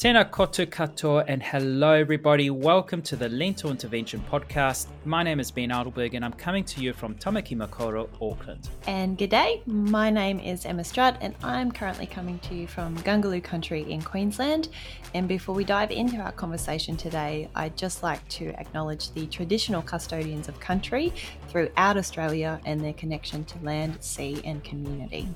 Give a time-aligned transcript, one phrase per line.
[0.00, 2.48] Tēnā kotu katoa and hello everybody.
[2.48, 4.86] Welcome to the Lentil Intervention Podcast.
[5.04, 8.70] My name is Ben Adelberg and I'm coming to you from Tamaki Makaurau, Auckland.
[8.86, 13.44] And g'day, my name is Emma Strutt and I'm currently coming to you from Gungaloo
[13.44, 14.70] Country in Queensland.
[15.12, 19.82] And before we dive into our conversation today, I'd just like to acknowledge the traditional
[19.82, 21.12] custodians of country
[21.48, 25.28] throughout Australia and their connection to land, sea and community.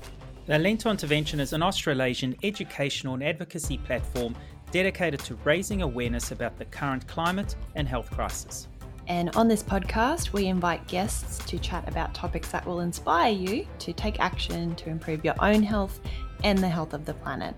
[0.47, 4.35] The Lentil Intervention is an Australasian educational and advocacy platform
[4.75, 8.67] dedicated to raising awareness about the current climate and health crisis.
[9.07, 13.65] And on this podcast, we invite guests to chat about topics that will inspire you
[13.79, 16.01] to take action to improve your own health
[16.43, 17.55] and the health of the planet.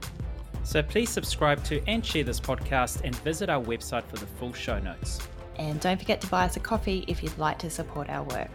[0.62, 4.54] So please subscribe to and share this podcast and visit our website for the full
[4.54, 5.20] show notes.
[5.56, 8.52] And don't forget to buy us a coffee if you'd like to support our work.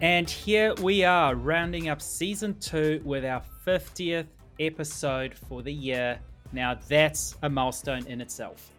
[0.00, 4.26] And here we are, rounding up season two with our 50th
[4.60, 6.20] episode for the year.
[6.52, 8.70] Now, that's a milestone in itself.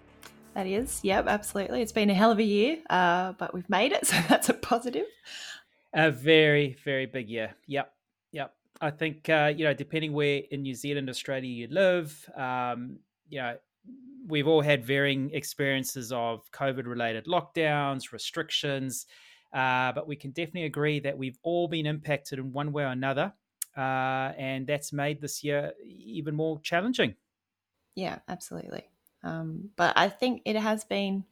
[0.54, 1.82] That is, yep, absolutely.
[1.82, 4.54] It's been a hell of a year, uh, but we've made it, so that's a
[4.54, 5.08] positive.
[5.94, 7.56] A very, very big year.
[7.68, 7.94] Yep,
[8.32, 8.54] yep.
[8.80, 12.98] I think uh, you know, depending where in New Zealand, Australia you live, um,
[13.30, 13.56] you know,
[14.28, 19.06] we've all had varying experiences of COVID-related lockdowns, restrictions,
[19.54, 22.88] uh, but we can definitely agree that we've all been impacted in one way or
[22.88, 23.34] another
[23.76, 27.16] uh, and that's made this year even more challenging.
[27.96, 28.90] Yeah, absolutely.
[29.24, 31.26] Um, but I think it has been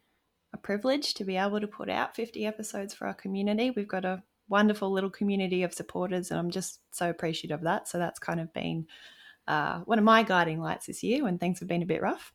[0.53, 3.71] a privilege to be able to put out 50 episodes for our community.
[3.71, 7.87] We've got a wonderful little community of supporters, and I'm just so appreciative of that.
[7.87, 8.87] So that's kind of been
[9.47, 12.33] uh, one of my guiding lights this year when things have been a bit rough.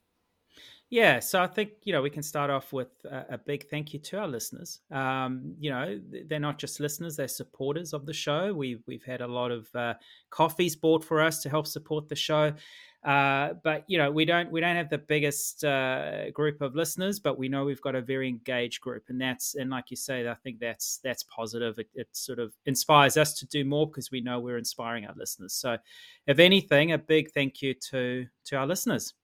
[0.90, 3.92] Yeah, so I think you know we can start off with a, a big thank
[3.92, 4.80] you to our listeners.
[4.92, 8.52] Um, you know, they're not just listeners; they're supporters of the show.
[8.54, 9.94] We've we've had a lot of uh,
[10.30, 12.52] coffees bought for us to help support the show.
[13.04, 17.18] Uh, but you know, we don't we don't have the biggest uh, group of listeners,
[17.18, 20.28] but we know we've got a very engaged group, and that's and like you say,
[20.28, 21.78] I think that's that's positive.
[21.78, 25.14] It, it sort of inspires us to do more because we know we're inspiring our
[25.16, 25.54] listeners.
[25.54, 25.76] So,
[26.26, 29.14] if anything, a big thank you to to our listeners.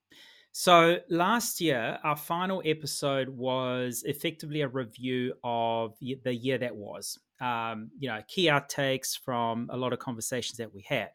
[0.53, 7.19] So last year, our final episode was effectively a review of the year that was.
[7.41, 11.11] Um, you know, key outtakes from a lot of conversations that we had.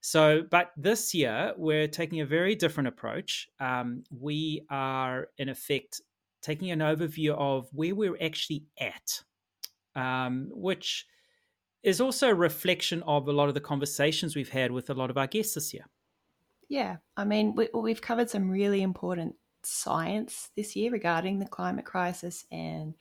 [0.00, 3.48] So, but this year we're taking a very different approach.
[3.58, 6.00] Um, we are, in effect,
[6.42, 9.22] taking an overview of where we're actually at,
[9.96, 11.06] um, which
[11.82, 15.10] is also a reflection of a lot of the conversations we've had with a lot
[15.10, 15.86] of our guests this year.
[16.68, 21.84] Yeah, I mean, we, we've covered some really important science this year regarding the climate
[21.86, 22.94] crisis and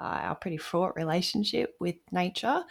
[0.00, 2.64] uh, our pretty fraught relationship with nature.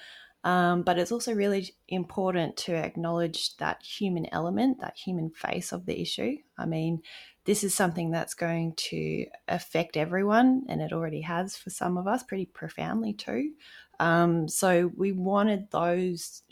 [0.43, 5.85] Um, but it's also really important to acknowledge that human element, that human face of
[5.87, 6.37] the issue.
[6.57, 7.01] I mean,
[7.45, 12.07] this is something that's going to affect everyone, and it already has for some of
[12.07, 13.53] us pretty profoundly too.
[13.99, 16.43] Um, so we wanted those,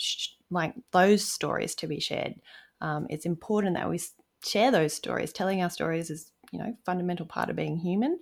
[0.50, 2.36] like those stories, to be shared
[2.84, 4.00] um, it's important that we
[4.46, 5.32] share those stories.
[5.34, 8.20] Telling our stories is, you know, fundamental part of being human.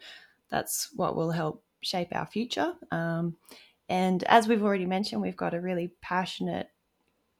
[0.49, 2.73] That's what will help shape our future.
[2.91, 3.35] Um,
[3.89, 6.69] and as we've already mentioned, we've got a really passionate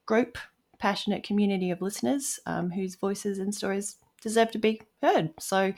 [0.05, 0.37] group,
[0.79, 5.31] passionate community of listeners um, whose voices and stories deserve to be heard.
[5.39, 5.73] So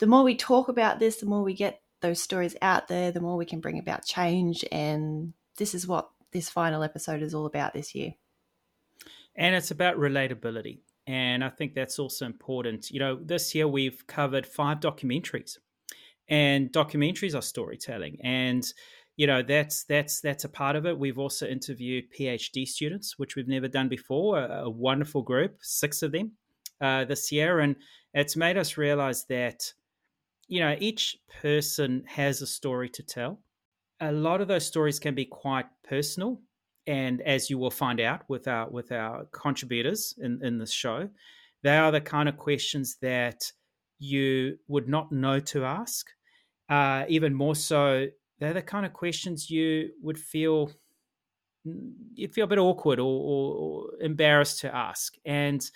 [0.00, 3.20] the more we talk about this, the more we get those stories out there, the
[3.20, 4.64] more we can bring about change.
[4.72, 8.14] And this is what this final episode is all about this year
[9.36, 10.80] and it's about relatability.
[11.06, 12.90] And I think that's also important.
[12.90, 15.58] You know, this year we've covered five documentaries,
[16.28, 18.64] and documentaries are storytelling, and
[19.16, 20.98] you know that's that's that's a part of it.
[20.98, 24.38] We've also interviewed PhD students, which we've never done before.
[24.38, 26.32] A, a wonderful group, six of them
[26.80, 27.76] uh, this year, and
[28.14, 29.72] it's made us realize that
[30.48, 33.40] you know each person has a story to tell.
[34.00, 36.40] A lot of those stories can be quite personal
[36.86, 41.08] and as you will find out with our with our contributors in, in this show,
[41.62, 43.50] they are the kind of questions that
[43.98, 46.08] you would not know to ask.
[46.68, 48.06] Uh, even more so,
[48.38, 50.70] they're the kind of questions you would feel
[52.14, 55.14] you'd feel a bit awkward or, or, or embarrassed to ask.
[55.24, 55.68] And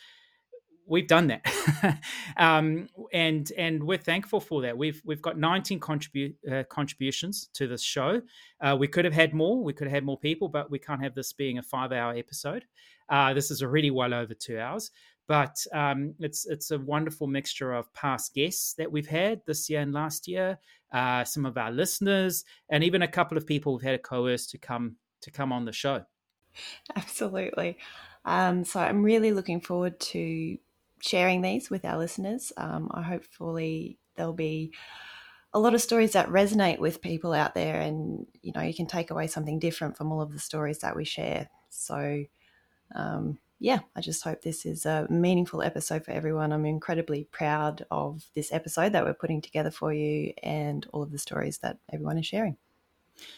[0.88, 2.00] we've done that,
[2.36, 4.76] um, and and we're thankful for that.
[4.76, 8.22] We've we've got 19 contribu- uh, contributions to this show.
[8.60, 9.62] Uh, we could have had more.
[9.62, 12.64] We could have had more people, but we can't have this being a five-hour episode.
[13.08, 14.90] Uh, this is already well over two hours.
[15.28, 19.82] But um, it's it's a wonderful mixture of past guests that we've had this year
[19.82, 20.58] and last year,
[20.90, 24.46] uh, some of our listeners, and even a couple of people we've had a coerce
[24.46, 26.04] to come to come on the show.
[26.96, 27.76] Absolutely.
[28.24, 30.58] Um, so I'm really looking forward to
[31.00, 32.52] sharing these with our listeners.
[32.56, 34.72] Um, I hopefully there'll be
[35.52, 38.86] a lot of stories that resonate with people out there, and you know you can
[38.86, 41.48] take away something different from all of the stories that we share.
[41.70, 42.24] So,
[42.94, 46.52] um, yeah, I just hope this is a meaningful episode for everyone.
[46.52, 51.12] I'm incredibly proud of this episode that we're putting together for you, and all of
[51.12, 52.56] the stories that everyone is sharing.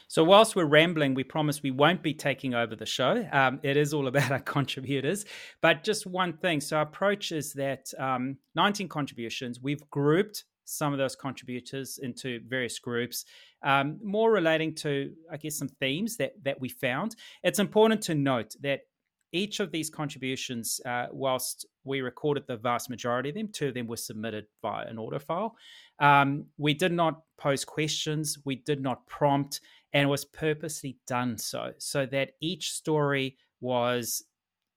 [0.08, 3.26] So, whilst we're rambling, we promise we won't be taking over the show.
[3.32, 5.24] Um, it is all about our contributors.
[5.60, 10.92] But just one thing so, our approach is that um, 19 contributions, we've grouped some
[10.92, 13.24] of those contributors into various groups,
[13.62, 17.16] um, more relating to, I guess, some themes that, that we found.
[17.42, 18.82] It's important to note that
[19.32, 23.74] each of these contributions, uh, whilst we recorded the vast majority of them, two of
[23.74, 25.54] them were submitted via an audio file.
[25.98, 29.60] Um, we did not pose questions, we did not prompt,
[29.92, 34.24] and it was purposely done so, so that each story was,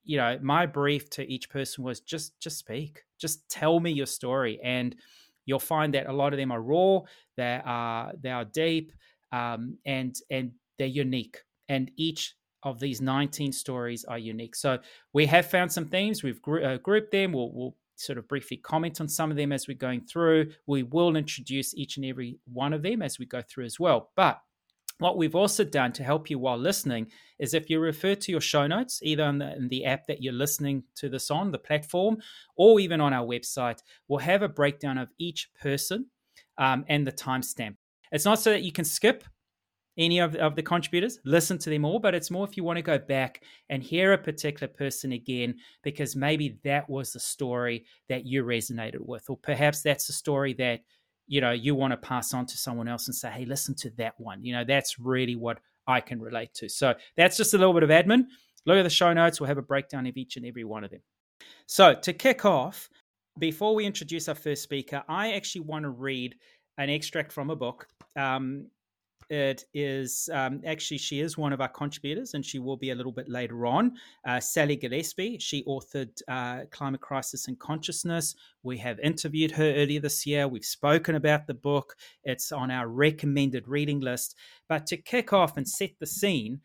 [0.04, 4.06] you know, my brief to each person was just just speak, just tell me your
[4.06, 4.94] story, and
[5.46, 7.00] you'll find that a lot of them are raw,
[7.36, 8.92] they are they are deep,
[9.32, 14.56] um, and and they're unique, and each of these 19 stories are unique.
[14.56, 14.78] So
[15.12, 18.56] we have found some themes, we've gr- uh, grouped them, we'll, we'll sort of briefly
[18.56, 20.50] comment on some of them as we're going through.
[20.66, 24.10] We will introduce each and every one of them as we go through as well.
[24.16, 24.40] But
[24.98, 27.08] what we've also done to help you while listening
[27.38, 30.22] is if you refer to your show notes, either in the, in the, app that
[30.22, 32.18] you're listening to this on, the platform,
[32.56, 36.06] or even on our website, we'll have a breakdown of each person
[36.58, 37.76] um, and the timestamp.
[38.12, 39.24] It's not so that you can skip
[39.96, 42.76] any of, of the contributors, listen to them all, but it's more if you want
[42.76, 47.84] to go back and hear a particular person again, because maybe that was the story
[48.08, 50.80] that you resonated with, or perhaps that's the story that
[51.26, 53.90] you know you want to pass on to someone else and say, hey, listen to
[53.90, 54.44] that one.
[54.44, 56.68] You know, that's really what I can relate to.
[56.68, 58.24] So that's just a little bit of admin.
[58.66, 60.90] Look at the show notes, we'll have a breakdown of each and every one of
[60.90, 61.02] them.
[61.66, 62.88] So to kick off,
[63.38, 66.36] before we introduce our first speaker, I actually want to read
[66.78, 67.86] an extract from a book.
[68.16, 68.68] Um,
[69.30, 72.94] it is um, actually she is one of our contributors and she will be a
[72.94, 73.92] little bit later on.
[74.26, 78.34] Uh, sally gillespie she authored uh, climate crisis and consciousness.
[78.62, 80.48] We have interviewed her earlier this year.
[80.48, 81.96] We've spoken about the book.
[82.24, 84.36] It's on our recommended reading list.
[84.68, 86.60] But to kick off and set the scene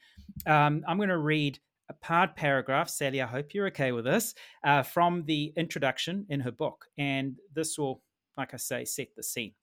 [0.45, 1.59] um, i'm going to read
[1.89, 6.39] a part paragraph sally i hope you're okay with this uh, from the introduction in
[6.39, 8.01] her book and this will
[8.37, 9.53] like i say set the scene.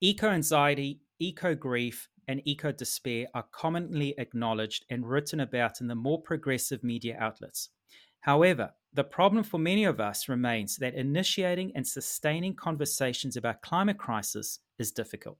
[0.00, 5.94] Eco anxiety eco grief and eco despair are commonly acknowledged and written about in the
[5.94, 7.68] more progressive media outlets.
[8.20, 13.98] However, the problem for many of us remains that initiating and sustaining conversations about climate
[13.98, 15.38] crisis is difficult.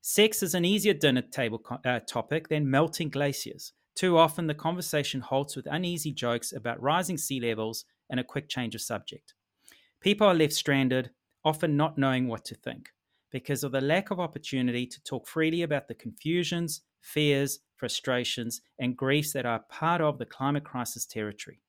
[0.00, 3.72] Sex is an easier dinner table uh, topic than melting glaciers.
[3.94, 8.48] Too often, the conversation halts with uneasy jokes about rising sea levels and a quick
[8.48, 9.34] change of subject.
[10.00, 11.10] People are left stranded,
[11.44, 12.90] often not knowing what to think
[13.32, 18.96] because of the lack of opportunity to talk freely about the confusions, fears, frustrations, and
[18.96, 21.60] griefs that are part of the climate crisis territory.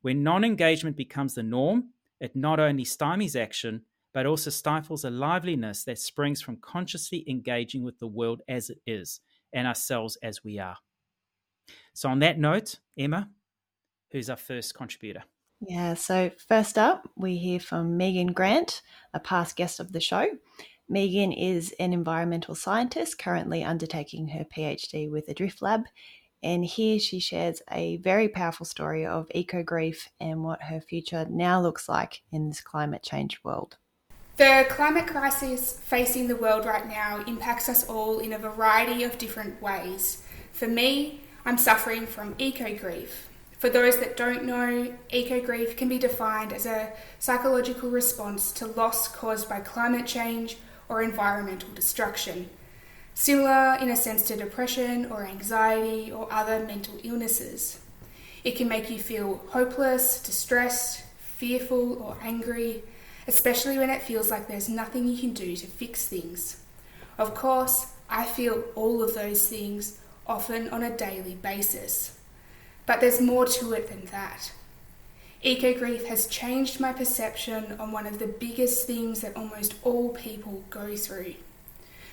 [0.00, 3.82] When non engagement becomes the norm, it not only stymies action,
[4.12, 8.78] but also stifles a liveliness that springs from consciously engaging with the world as it
[8.86, 9.20] is
[9.52, 10.76] and ourselves as we are.
[11.94, 13.30] So, on that note, Emma,
[14.10, 15.24] who's our first contributor?
[15.60, 18.82] Yeah, so first up, we hear from Megan Grant,
[19.14, 20.26] a past guest of the show.
[20.92, 25.84] Megan is an environmental scientist currently undertaking her PhD with the Adrift Lab,
[26.42, 31.26] and here she shares a very powerful story of eco grief and what her future
[31.30, 33.78] now looks like in this climate change world.
[34.36, 39.16] The climate crisis facing the world right now impacts us all in a variety of
[39.16, 40.22] different ways.
[40.52, 43.30] For me, I'm suffering from eco grief.
[43.58, 48.66] For those that don't know, eco grief can be defined as a psychological response to
[48.66, 50.58] loss caused by climate change
[50.92, 52.50] or environmental destruction,
[53.14, 57.80] similar in a sense to depression or anxiety or other mental illnesses.
[58.44, 62.84] It can make you feel hopeless, distressed, fearful, or angry,
[63.26, 66.60] especially when it feels like there's nothing you can do to fix things.
[67.16, 72.18] Of course, I feel all of those things often on a daily basis.
[72.84, 74.52] But there's more to it than that.
[75.44, 80.10] Eco grief has changed my perception on one of the biggest themes that almost all
[80.10, 81.34] people go through.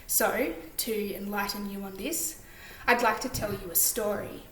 [0.07, 2.41] So, to enlighten you on this,
[2.88, 4.45] I'd like to tell you a story.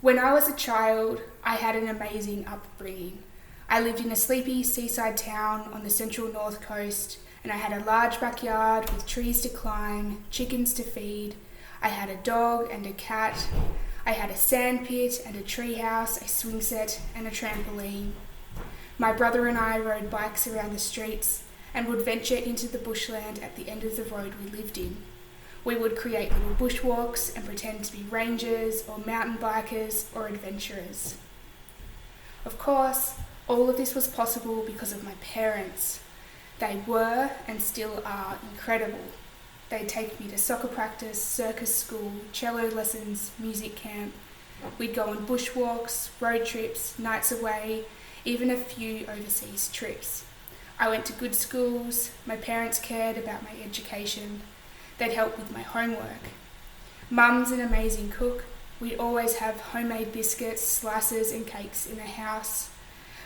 [0.00, 3.22] When I was a child, I had an amazing upbringing.
[3.68, 7.78] I lived in a sleepy seaside town on the central north coast, and I had
[7.78, 11.34] a large backyard with trees to climb, chickens to feed.
[11.82, 13.46] I had a dog and a cat,
[14.06, 18.12] I had a sand pit and a treehouse, a swing set, and a trampoline.
[18.98, 23.38] My brother and I rode bikes around the streets and would venture into the bushland
[23.38, 24.96] at the end of the road we lived in.
[25.64, 31.16] We would create little bushwalks and pretend to be rangers or mountain bikers or adventurers.
[32.44, 33.14] Of course,
[33.46, 36.00] all of this was possible because of my parents.
[36.58, 39.04] They were and still are incredible.
[39.70, 44.12] They'd take me to soccer practice, circus school, cello lessons, music camp.
[44.78, 47.84] We'd go on bushwalks, road trips, nights away,
[48.24, 50.24] even a few overseas trips.
[50.78, 54.42] I went to good schools, my parents cared about my education,
[54.98, 56.24] they'd help with my homework.
[57.08, 58.44] Mum's an amazing cook.
[58.80, 62.70] We'd always have homemade biscuits, slices, and cakes in the house.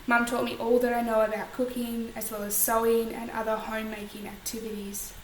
[0.07, 3.57] Mum taught me all that I know about cooking, as well as sewing and other
[3.57, 5.15] homemaking activities.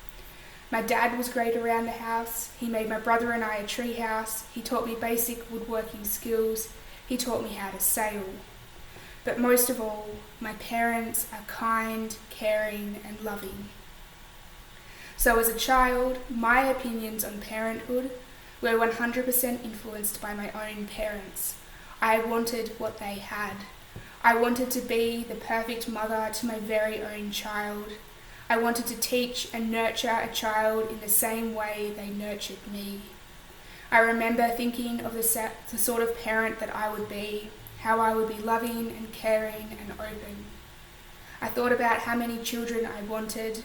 [0.71, 2.50] My dad was great around the house.
[2.59, 4.45] He made my brother and I a tree house.
[4.55, 6.69] He taught me basic woodworking skills.
[7.07, 8.23] He taught me how to sail.
[9.25, 10.09] But most of all,
[10.41, 13.69] my parents are kind, caring, and loving.
[15.17, 18.12] So, as a child, my opinions on parenthood
[18.62, 21.57] were 100% influenced by my own parents.
[22.00, 23.57] I wanted what they had.
[24.23, 27.87] I wanted to be the perfect mother to my very own child.
[28.50, 33.00] I wanted to teach and nurture a child in the same way they nurtured me.
[33.92, 38.12] I remember thinking of the, the sort of parent that I would be how I
[38.12, 40.47] would be loving and caring and open.
[41.40, 43.62] I thought about how many children I wanted,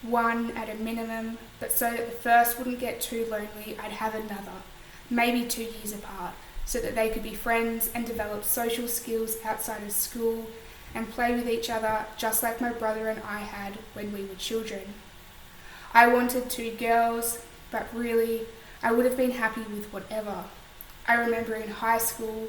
[0.00, 4.14] one at a minimum, but so that the first wouldn't get too lonely, I'd have
[4.14, 4.62] another,
[5.10, 6.32] maybe two years apart,
[6.64, 10.46] so that they could be friends and develop social skills outside of school
[10.94, 14.34] and play with each other just like my brother and I had when we were
[14.36, 14.94] children.
[15.92, 18.42] I wanted two girls, but really,
[18.82, 20.44] I would have been happy with whatever.
[21.06, 22.48] I remember in high school,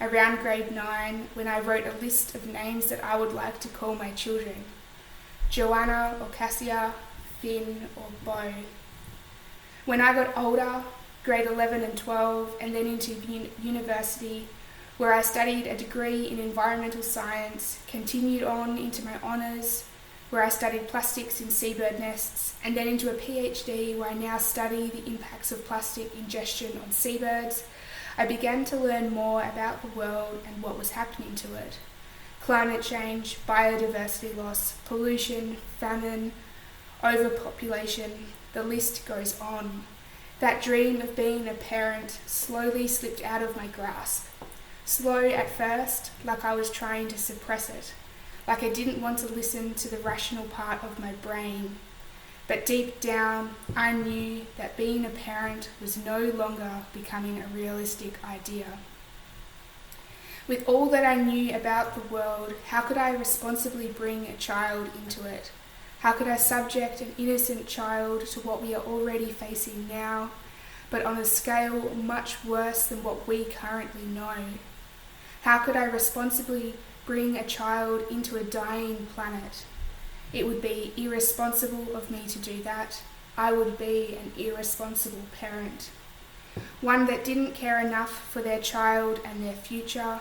[0.00, 3.68] around grade 9 when I wrote a list of names that I would like to
[3.68, 4.64] call my children
[5.50, 6.94] Joanna or Cassia,
[7.40, 8.54] Finn or Bo.
[9.84, 10.84] When I got older,
[11.24, 14.46] grade 11 and 12, and then into un- university,
[15.00, 19.84] where I studied a degree in environmental science, continued on into my honours,
[20.28, 24.36] where I studied plastics in seabird nests, and then into a PhD where I now
[24.36, 27.64] study the impacts of plastic ingestion on seabirds
[28.18, 31.78] I began to learn more about the world and what was happening to it.
[32.42, 36.32] Climate change, biodiversity loss, pollution, famine,
[37.02, 39.84] overpopulation, the list goes on.
[40.40, 44.26] That dream of being a parent slowly slipped out of my grasp.
[44.90, 47.94] Slow at first, like I was trying to suppress it,
[48.48, 51.76] like I didn't want to listen to the rational part of my brain
[52.50, 58.14] but deep down, I knew that being a parent was no longer becoming a realistic
[58.24, 58.66] idea.
[60.48, 64.90] With all that I knew about the world, how could I responsibly bring a child
[65.00, 65.52] into it?
[66.00, 70.32] How could I subject an innocent child to what we are already facing now,
[70.90, 74.34] but on a scale much worse than what we currently know?
[75.42, 76.74] How could I responsibly
[77.06, 79.64] bring a child into a dying planet?
[80.32, 83.02] It would be irresponsible of me to do that.
[83.36, 85.90] I would be an irresponsible parent.
[86.80, 90.20] One that didn't care enough for their child and their future.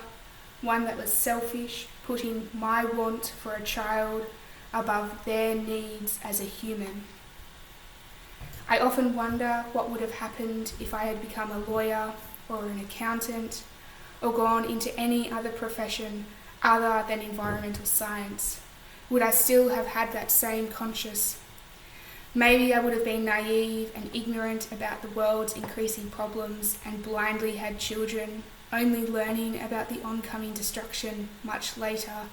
[0.61, 4.25] One that was selfish, putting my want for a child
[4.73, 7.03] above their needs as a human.
[8.69, 12.13] I often wonder what would have happened if I had become a lawyer
[12.47, 13.63] or an accountant
[14.21, 16.25] or gone into any other profession
[16.61, 18.59] other than environmental science
[19.09, 21.39] would I still have had that same conscience?
[22.35, 27.55] Maybe I would have been naive and ignorant about the world's increasing problems and blindly
[27.55, 32.27] had children, only learning about the oncoming destruction much later,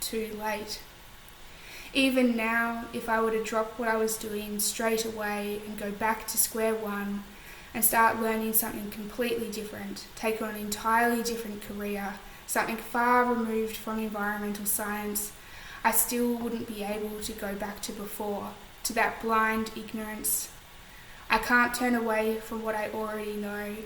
[0.00, 0.80] too late.
[1.92, 5.90] Even now, if I were to drop what I was doing straight away and go
[5.90, 7.24] back to square one
[7.72, 12.14] and start learning something completely different, take on an entirely different career,
[12.46, 15.32] something far removed from environmental science,
[15.84, 18.50] I still wouldn't be able to go back to before,
[18.84, 20.50] to that blind ignorance.
[21.30, 23.76] I can't turn away from what I already know.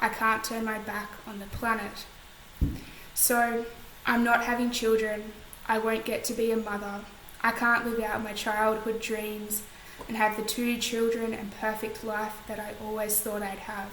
[0.00, 2.06] I can't turn my back on the planet.
[3.14, 3.66] So,
[4.06, 5.32] I'm not having children.
[5.66, 7.00] I won't get to be a mother.
[7.42, 9.62] I can't live out my childhood dreams
[10.08, 13.92] and have the two children and perfect life that I always thought I'd have.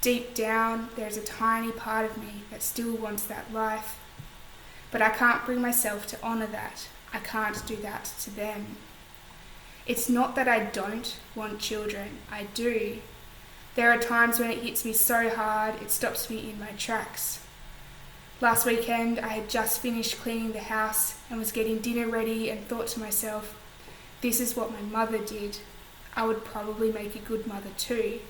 [0.00, 3.98] Deep down, there's a tiny part of me that still wants that life
[4.90, 6.88] but I can't bring myself to honour that.
[7.12, 8.76] I can't do that to them.
[9.86, 12.98] It's not that I don't want children, I do.
[13.74, 17.40] There are times when it hits me so hard it stops me in my tracks.
[18.40, 22.66] Last weekend, I had just finished cleaning the house and was getting dinner ready and
[22.66, 23.54] thought to myself,
[24.20, 25.58] this is what my mother did.
[26.14, 28.20] I would probably make a good mother too.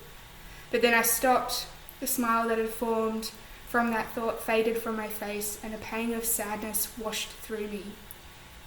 [0.70, 1.66] But then I stopped,
[1.98, 3.32] the smile that had formed
[3.68, 7.84] from that thought faded from my face, and a pang of sadness washed through me.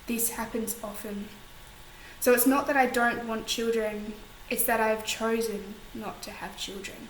[0.08, 1.28] This happens often.
[2.20, 4.14] So it's not that I don't want children,
[4.50, 7.10] it's that I have chosen not to have children.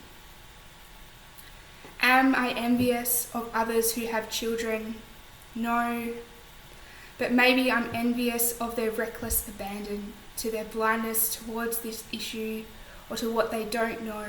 [2.02, 4.96] Am I envious of others who have children?
[5.56, 6.14] No.
[7.24, 12.66] But maybe I'm envious of their reckless abandon, to their blindness towards this issue,
[13.10, 14.26] or to what they don't know,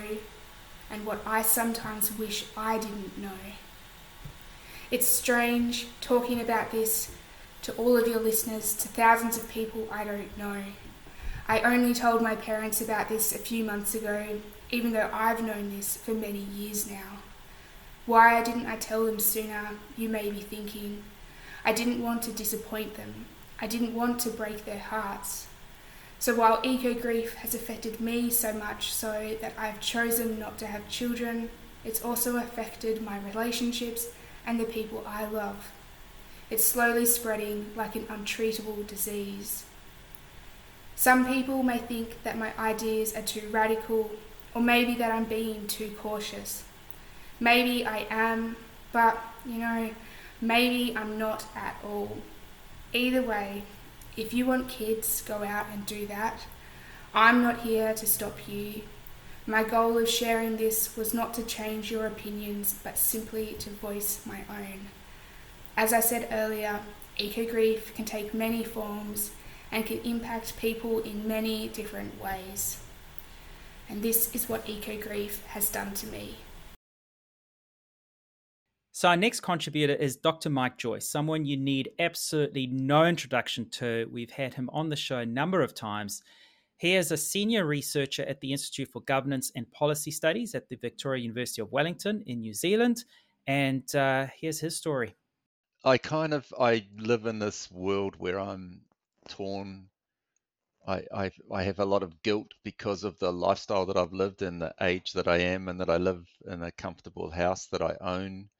[0.88, 3.42] and what I sometimes wish I didn't know.
[4.92, 7.10] It's strange talking about this
[7.62, 10.62] to all of your listeners, to thousands of people I don't know.
[11.48, 14.38] I only told my parents about this a few months ago,
[14.70, 17.18] even though I've known this for many years now.
[18.06, 21.02] Why didn't I tell them sooner, you may be thinking.
[21.64, 23.26] I didn't want to disappoint them.
[23.60, 25.46] I didn't want to break their hearts.
[26.18, 30.66] So while eco grief has affected me so much so that I've chosen not to
[30.66, 31.50] have children,
[31.84, 34.08] it's also affected my relationships
[34.46, 35.70] and the people I love.
[36.50, 39.64] It's slowly spreading like an untreatable disease.
[40.96, 44.10] Some people may think that my ideas are too radical,
[44.54, 46.64] or maybe that I'm being too cautious.
[47.40, 48.56] Maybe I am,
[48.92, 49.90] but you know,
[50.46, 52.18] maybe I'm not at all.
[52.92, 53.64] Either way,
[54.16, 56.40] if you want kids, go out and do that.
[57.12, 58.82] I'm not here to stop you.
[59.46, 64.20] My goal of sharing this was not to change your opinions, but simply to voice
[64.24, 64.88] my own.
[65.76, 66.80] As I said earlier,
[67.18, 69.32] eco grief can take many forms
[69.70, 72.78] and can impact people in many different ways.
[73.88, 76.36] And this is what eco grief has done to me.
[78.96, 80.50] So, our next contributor is Dr.
[80.50, 84.08] Mike Joy, someone you need absolutely no introduction to.
[84.12, 86.22] We've had him on the show a number of times.
[86.76, 90.76] He is a senior researcher at the Institute for Governance and Policy Studies at the
[90.76, 93.04] Victoria University of Wellington in New Zealand.
[93.48, 95.16] And uh, here's his story.
[95.84, 98.82] I kind of I live in this world where I'm
[99.28, 99.88] torn.
[100.86, 104.42] I, I I have a lot of guilt because of the lifestyle that I've lived
[104.42, 107.82] and the age that I am, and that I live in a comfortable house that
[107.82, 108.50] I own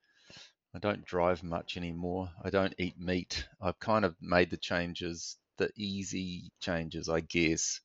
[0.74, 2.30] I don't drive much anymore.
[2.42, 3.46] I don't eat meat.
[3.60, 7.80] I've kind of made the changes, the easy changes, I guess.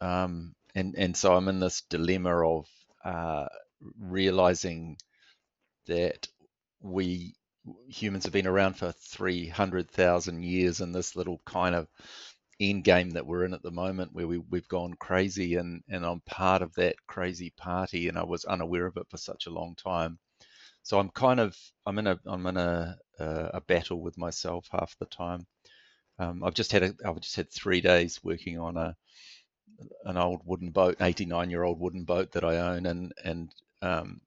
[0.00, 2.66] Um, and and so I'm in this dilemma of
[3.04, 3.46] uh,
[3.98, 4.98] realizing
[5.86, 6.28] that
[6.80, 7.34] we
[7.88, 11.88] humans have been around for 300,000 years in this little kind of
[12.60, 16.04] end game that we're in at the moment where we, we've gone crazy and, and
[16.04, 19.50] I'm part of that crazy party and I was unaware of it for such a
[19.50, 20.18] long time
[20.88, 24.66] so I'm kind of I'm in a I'm in a a, a battle with myself
[24.72, 25.46] half the time.
[26.18, 28.96] Um, I've just had a I've just had three days working on a
[30.06, 34.22] an old wooden boat, 89 year old wooden boat that I own, and and um,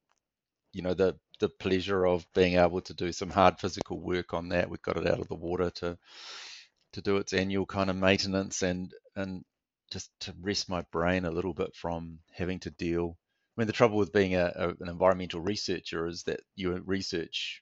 [0.71, 4.49] you know the the pleasure of being able to do some hard physical work on
[4.49, 4.69] that.
[4.69, 5.97] We've got it out of the water to
[6.93, 9.43] to do its annual kind of maintenance and and
[9.91, 13.17] just to rest my brain a little bit from having to deal
[13.57, 17.61] I mean, the trouble with being a, a, an environmental researcher is that your research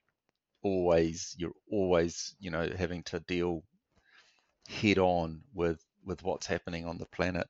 [0.64, 3.64] always you're always you know having to deal
[4.70, 7.48] head on with with what's happening on the planet.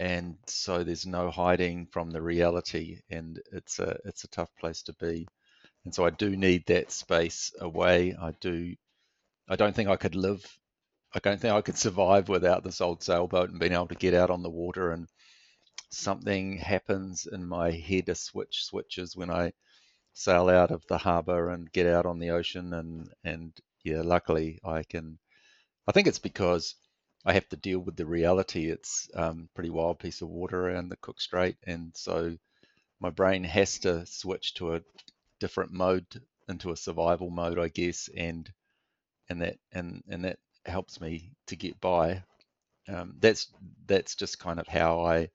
[0.00, 4.82] And so there's no hiding from the reality and it's a it's a tough place
[4.84, 5.26] to be.
[5.84, 8.14] And so I do need that space away.
[8.20, 8.74] I do
[9.48, 10.44] I don't think I could live
[11.14, 14.14] I don't think I could survive without this old sailboat and being able to get
[14.14, 15.08] out on the water and
[15.90, 19.52] something happens in my head, a switch switches when I
[20.12, 22.72] sail out of the harbor and get out on the ocean.
[22.74, 23.52] And, and
[23.84, 25.18] yeah, luckily I can,
[25.86, 26.74] I think it's because
[27.24, 28.70] I have to deal with the reality.
[28.70, 31.56] It's um, pretty wild piece of water around the Cook Strait.
[31.66, 32.36] And so
[33.00, 34.82] my brain has to switch to a
[35.40, 36.06] different mode
[36.48, 38.08] into a survival mode, I guess.
[38.16, 38.50] And,
[39.30, 42.22] and that, and, and that helps me to get by.
[42.88, 43.48] Um, that's,
[43.86, 45.28] that's just kind of how I,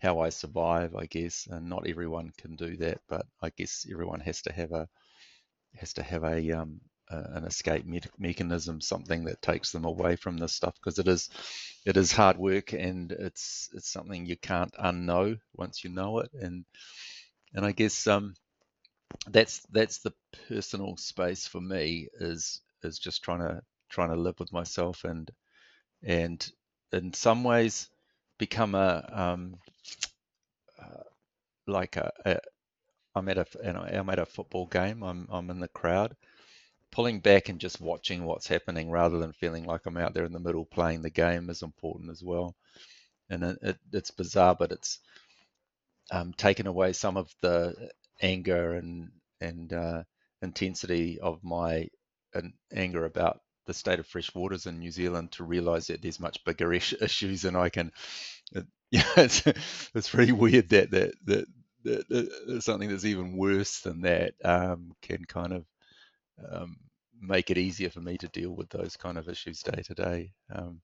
[0.00, 1.46] how I survive, I guess.
[1.50, 4.88] And not everyone can do that, but I guess everyone has to have a
[5.76, 6.80] has to have a um,
[7.10, 11.08] uh, an escape me- mechanism, something that takes them away from this stuff because it
[11.08, 11.30] is
[11.86, 16.30] it is hard work and it's it's something you can't unknow once you know it.
[16.34, 16.64] And
[17.54, 18.34] and I guess um,
[19.28, 20.12] that's that's the
[20.48, 25.30] personal space for me is is just trying to trying to live with myself and
[26.02, 26.50] and
[26.92, 27.88] in some ways
[28.38, 29.56] become a um,
[30.82, 31.02] uh,
[31.66, 32.38] like a, a
[33.14, 35.02] I'm at a you know I'm at a football game.
[35.02, 36.16] I'm I'm in the crowd,
[36.92, 40.32] pulling back and just watching what's happening rather than feeling like I'm out there in
[40.32, 42.56] the middle playing the game is important as well.
[43.30, 45.00] And it, it, it's bizarre, but it's
[46.10, 47.90] um, taken away some of the
[48.22, 50.02] anger and and uh,
[50.42, 51.88] intensity of my
[52.72, 56.44] anger about the state of fresh waters in New Zealand to realise that there's much
[56.44, 57.92] bigger issues, and I can,
[58.90, 59.42] yeah, it's
[59.94, 61.46] it's pretty weird that that that,
[61.84, 65.64] that, that something that's even worse than that um, can kind of
[66.50, 66.76] um,
[67.20, 70.32] make it easier for me to deal with those kind of issues day to day.
[70.54, 70.80] Um,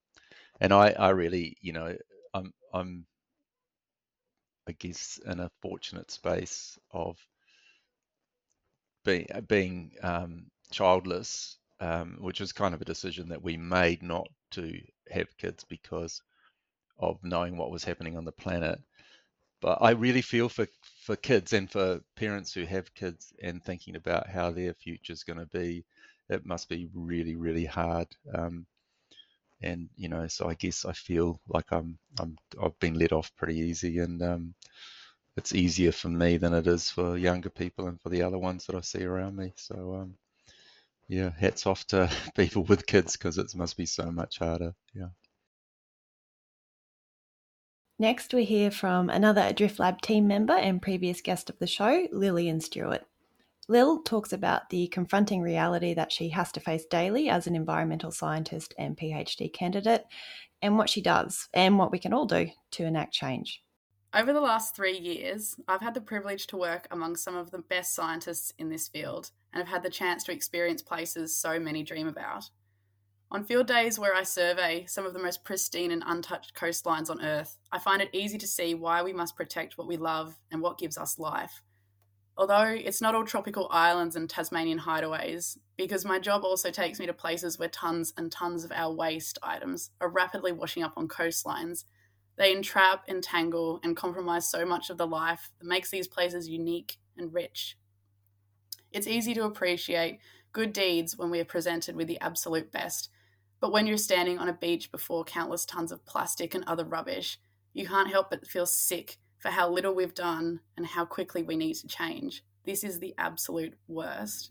[0.61, 1.97] and I, I really, you know,
[2.35, 3.07] I'm I'm
[4.67, 7.17] I guess in a fortunate space of
[9.05, 14.29] being being um, childless, um, which was kind of a decision that we made not
[14.53, 14.79] to
[15.11, 16.23] have kids because
[17.03, 18.81] of knowing what was happening on the planet.
[19.61, 20.69] But I really feel for
[21.05, 25.25] for kids and for parents who have kids and thinking about how their future is
[25.25, 25.85] going to be.
[26.31, 28.09] It must be really, really hard.
[28.35, 28.67] Um,
[29.62, 33.35] and you know, so I guess I feel like I'm I'm I've been let off
[33.37, 34.55] pretty easy, and um,
[35.37, 38.67] it's easier for me than it is for younger people and for the other ones
[38.67, 39.53] that I see around me.
[39.57, 40.15] So um,
[41.09, 44.75] yeah, hats off to people with kids because it must be so much harder.
[44.95, 45.11] Yeah.
[48.03, 52.09] Next, we hear from another Adrift Lab team member and previous guest of the show,
[52.11, 53.05] Lillian Stewart.
[53.69, 58.11] Lil talks about the confronting reality that she has to face daily as an environmental
[58.11, 60.05] scientist and PhD candidate,
[60.61, 63.62] and what she does, and what we can all do to enact change.
[64.12, 67.59] Over the last three years, I've had the privilege to work among some of the
[67.59, 71.85] best scientists in this field and have had the chance to experience places so many
[71.85, 72.51] dream about.
[73.33, 77.25] On field days where I survey some of the most pristine and untouched coastlines on
[77.25, 80.61] Earth, I find it easy to see why we must protect what we love and
[80.61, 81.62] what gives us life.
[82.37, 87.07] Although it's not all tropical islands and Tasmanian hideaways, because my job also takes me
[87.07, 91.09] to places where tons and tons of our waste items are rapidly washing up on
[91.09, 91.85] coastlines.
[92.37, 96.99] They entrap, entangle, and compromise so much of the life that makes these places unique
[97.16, 97.79] and rich.
[98.90, 100.18] It's easy to appreciate
[100.53, 103.09] good deeds when we are presented with the absolute best,
[103.62, 107.38] but when you're standing on a beach before countless tons of plastic and other rubbish,
[107.72, 111.57] you can't help but feel sick for how little we've done and how quickly we
[111.57, 112.42] need to change.
[112.64, 114.51] This is the absolute worst.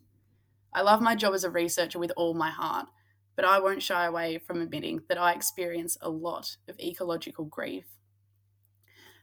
[0.74, 2.88] I love my job as a researcher with all my heart,
[3.36, 7.88] but I won't shy away from admitting that I experience a lot of ecological grief.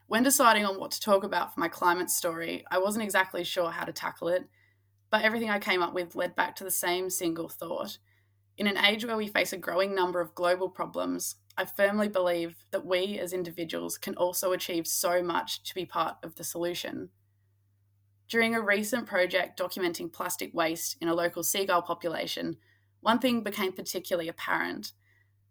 [0.07, 3.71] When deciding on what to talk about for my climate story, I wasn't exactly sure
[3.71, 4.45] how to tackle it,
[5.11, 7.97] but everything I came up with led back to the same single thought
[8.59, 12.65] in an age where we face a growing number of global problems, I firmly believe
[12.73, 17.11] that we as individuals can also achieve so much to be part of the solution.
[18.29, 22.57] During a recent project documenting plastic waste in a local seagull population,
[23.01, 24.93] one thing became particularly apparent.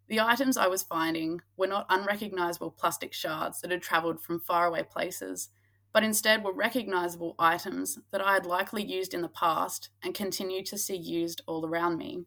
[0.10, 4.84] The items I was finding were not unrecognisable plastic shards that had travelled from faraway
[4.84, 5.50] places,
[5.93, 10.63] but instead were recognisable items that I had likely used in the past and continue
[10.65, 12.26] to see used all around me.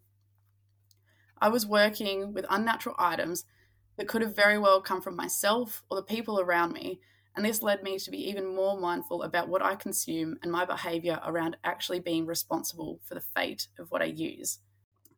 [1.40, 3.44] I was working with unnatural items
[3.96, 7.00] that could have very well come from myself or the people around me,
[7.34, 10.64] and this led me to be even more mindful about what I consume and my
[10.64, 14.58] behaviour around actually being responsible for the fate of what I use.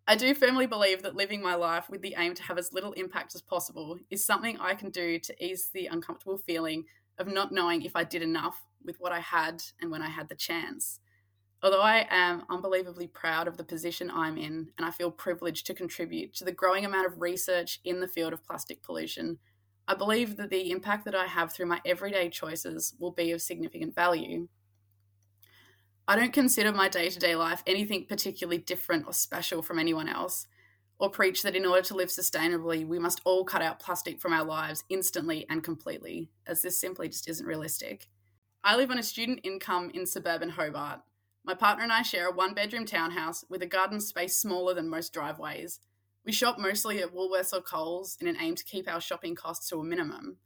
[0.07, 2.93] I do firmly believe that living my life with the aim to have as little
[2.93, 6.85] impact as possible is something I can do to ease the uncomfortable feeling
[7.19, 10.29] of not knowing if I did enough with what I had and when I had
[10.29, 10.99] the chance.
[11.63, 15.75] Although I am unbelievably proud of the position I'm in and I feel privileged to
[15.75, 19.39] contribute to the growing amount of research in the field of plastic pollution,
[19.87, 23.41] I believe that the impact that I have through my everyday choices will be of
[23.41, 24.49] significant value.
[26.09, 30.09] I don't consider my day to day life anything particularly different or special from anyone
[30.09, 30.47] else,
[30.99, 34.33] or preach that in order to live sustainably, we must all cut out plastic from
[34.33, 38.09] our lives instantly and completely, as this simply just isn't realistic.
[38.65, 41.01] I live on a student income in suburban Hobart,
[41.45, 44.89] my partner and I share a one bedroom townhouse with a garden space smaller than
[44.89, 45.81] most driveways.
[46.25, 49.69] We shop mostly at Woolworths or Coles in an aim to keep our shopping costs
[49.71, 50.37] to a minimum.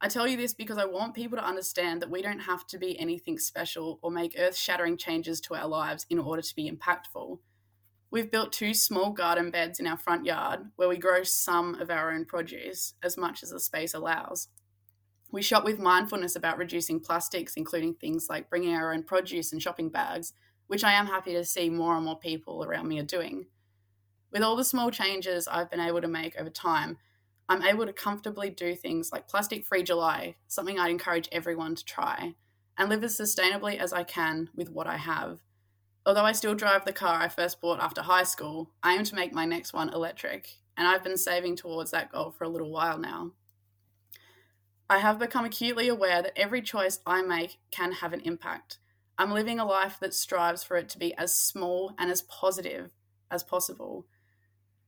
[0.00, 2.78] I tell you this because I want people to understand that we don't have to
[2.78, 6.70] be anything special or make earth shattering changes to our lives in order to be
[6.70, 7.40] impactful.
[8.10, 11.90] We've built two small garden beds in our front yard where we grow some of
[11.90, 14.48] our own produce, as much as the space allows.
[15.30, 19.62] We shop with mindfulness about reducing plastics, including things like bringing our own produce and
[19.62, 20.32] shopping bags,
[20.68, 23.46] which I am happy to see more and more people around me are doing.
[24.32, 26.98] With all the small changes I've been able to make over time,
[27.48, 31.84] I'm able to comfortably do things like plastic free July, something I'd encourage everyone to
[31.84, 32.34] try,
[32.76, 35.40] and live as sustainably as I can with what I have.
[36.04, 39.14] Although I still drive the car I first bought after high school, I aim to
[39.14, 42.70] make my next one electric, and I've been saving towards that goal for a little
[42.70, 43.32] while now.
[44.90, 48.78] I have become acutely aware that every choice I make can have an impact.
[49.18, 52.90] I'm living a life that strives for it to be as small and as positive
[53.30, 54.06] as possible.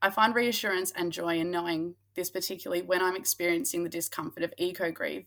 [0.01, 4.55] I find reassurance and joy in knowing this, particularly when I'm experiencing the discomfort of
[4.57, 5.27] eco grief.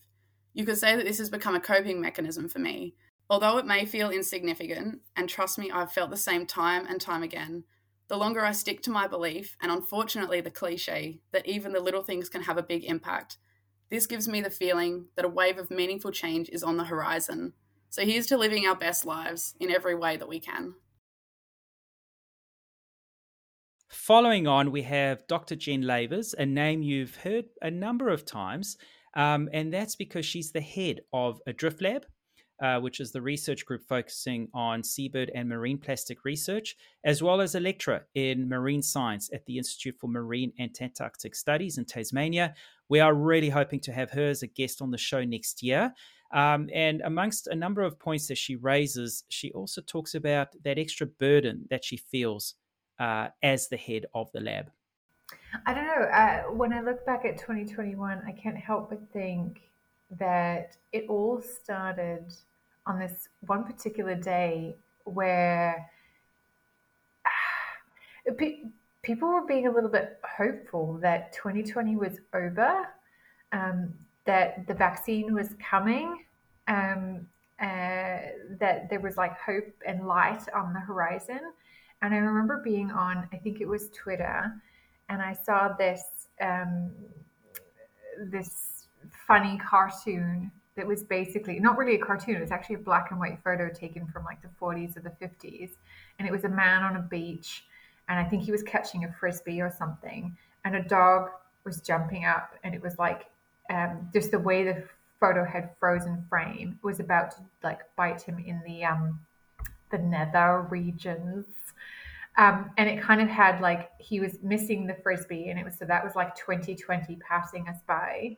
[0.54, 2.96] You could say that this has become a coping mechanism for me.
[3.30, 7.22] Although it may feel insignificant, and trust me, I've felt the same time and time
[7.22, 7.64] again,
[8.08, 12.04] the longer I stick to my belief, and unfortunately the cliche, that even the little
[12.04, 13.38] things can have a big impact,
[13.94, 17.54] this gives me the feeling that a wave of meaningful change is on the horizon.
[17.92, 20.74] So here's to living our best lives in every way that we can.
[23.92, 25.56] Following on, we have Dr.
[25.56, 28.78] Jen Lavers, a name you've heard a number of times,
[29.16, 32.08] um, and that's because she's the head of Adrift Lab,
[32.64, 37.42] uh, which is the research group focusing on seabird and marine plastic research, as well
[37.42, 41.86] as a lecturer in marine science at the Institute for Marine and Antarctic Studies in
[41.86, 42.56] Tasmania.
[42.94, 45.92] We are really hoping to have her as a guest on the show next year.
[46.32, 50.78] Um, and amongst a number of points that she raises, she also talks about that
[50.78, 52.54] extra burden that she feels
[53.00, 54.70] uh, as the head of the lab?
[55.66, 56.04] I don't know.
[56.04, 59.62] Uh, when I look back at 2021, I can't help but think
[60.20, 62.32] that it all started
[62.86, 64.76] on this one particular day
[65.06, 65.90] where
[69.04, 72.88] people were being a little bit hopeful that 2020 was over,
[73.52, 73.94] um,
[74.26, 76.24] that the vaccine was coming,
[76.68, 77.28] um,
[77.62, 78.18] uh,
[78.60, 81.40] that there was like hope and light on the horizon.
[82.02, 84.54] And I remember being on, I think it was Twitter,
[85.10, 86.04] and I saw this
[86.42, 86.92] um,
[88.32, 88.88] this
[89.28, 92.36] funny cartoon that was basically not really a cartoon.
[92.36, 95.14] It was actually a black and white photo taken from like the 40s or the
[95.26, 95.72] 50s,
[96.20, 97.64] and it was a man on a beach,
[98.10, 100.36] and I think he was catching a frisbee or something,
[100.66, 101.30] and a dog
[101.64, 103.26] was jumping up, and it was like
[103.70, 104.84] um, just the way the
[105.20, 109.20] photo had frozen frame was about to like bite him in the um,
[109.92, 111.46] the nether regions
[112.38, 115.78] um, and it kind of had like he was missing the frisbee, and it was
[115.78, 118.38] so that was like 2020 passing us by.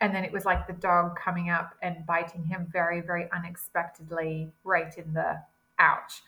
[0.00, 4.50] And then it was like the dog coming up and biting him very, very unexpectedly
[4.64, 5.40] right in the
[5.78, 6.22] ouch.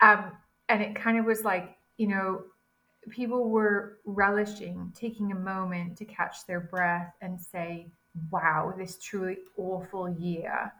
[0.00, 0.32] Um,
[0.68, 2.42] and it kind of was like, you know,
[3.10, 7.86] people were relishing taking a moment to catch their breath and say,
[8.30, 10.72] wow, this truly awful year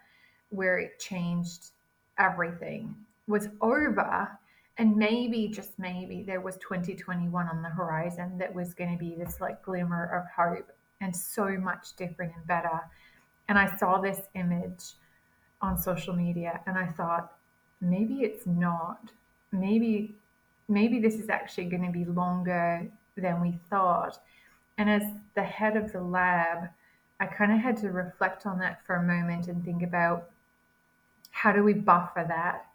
[0.50, 1.70] where it changed
[2.18, 2.94] everything
[3.27, 4.29] was over.
[4.77, 9.14] And maybe just maybe there was 2021 on the horizon that was going to be
[9.14, 12.81] this like glimmer of hope and so much different and better.
[13.48, 14.94] And i saw this image
[15.61, 17.33] on social media and i thought
[17.81, 19.11] maybe it's not.
[19.53, 20.16] Maybe
[20.68, 24.18] maybe this is actually going to be longer than we thought.
[24.79, 25.03] And as
[25.35, 26.68] the head of the lab
[27.20, 30.31] i kind of had to reflect on that for a moment and think about
[31.31, 32.66] how do we buffer that?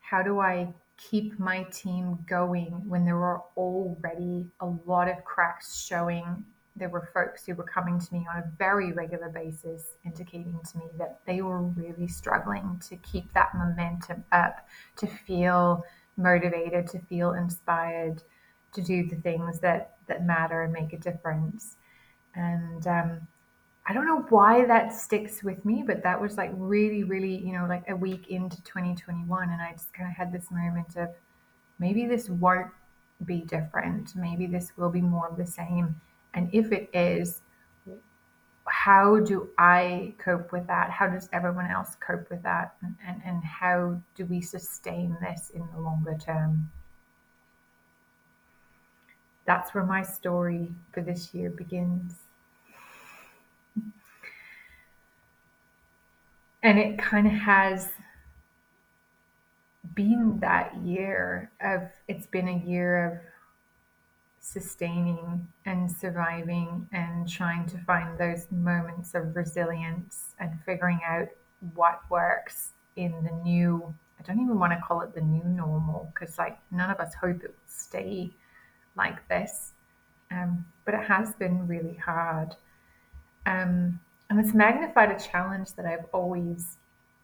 [0.00, 5.82] How do i keep my team going when there were already a lot of cracks
[5.82, 6.44] showing?
[6.76, 10.78] There were folks who were coming to me on a very regular basis indicating to
[10.78, 15.84] me that they were really struggling to keep that momentum up to feel
[16.20, 18.22] motivated to feel inspired
[18.72, 21.76] to do the things that that matter and make a difference
[22.34, 23.26] and um,
[23.90, 27.52] I don't know why that sticks with me, but that was like really, really, you
[27.52, 29.50] know, like a week into 2021.
[29.50, 31.08] And I just kind of had this moment of
[31.78, 32.70] maybe this won't
[33.24, 34.14] be different.
[34.14, 36.00] Maybe this will be more of the same.
[36.34, 37.42] And if it is,
[38.70, 40.90] how do I cope with that?
[40.90, 42.74] How does everyone else cope with that?
[42.82, 46.70] And, and, and how do we sustain this in the longer term?
[49.44, 52.14] That's where my story for this year begins.
[56.62, 57.88] and it kind of has
[59.94, 63.18] been that year of it's been a year of
[64.52, 71.28] sustaining and surviving and trying to find those moments of resilience and figuring out
[71.74, 76.10] what works in the new i don't even want to call it the new normal
[76.12, 78.30] because like none of us hope it will stay
[78.96, 79.72] like this
[80.30, 82.54] um, but it has been really hard.
[83.46, 86.76] Um, and it's magnified a challenge that I've always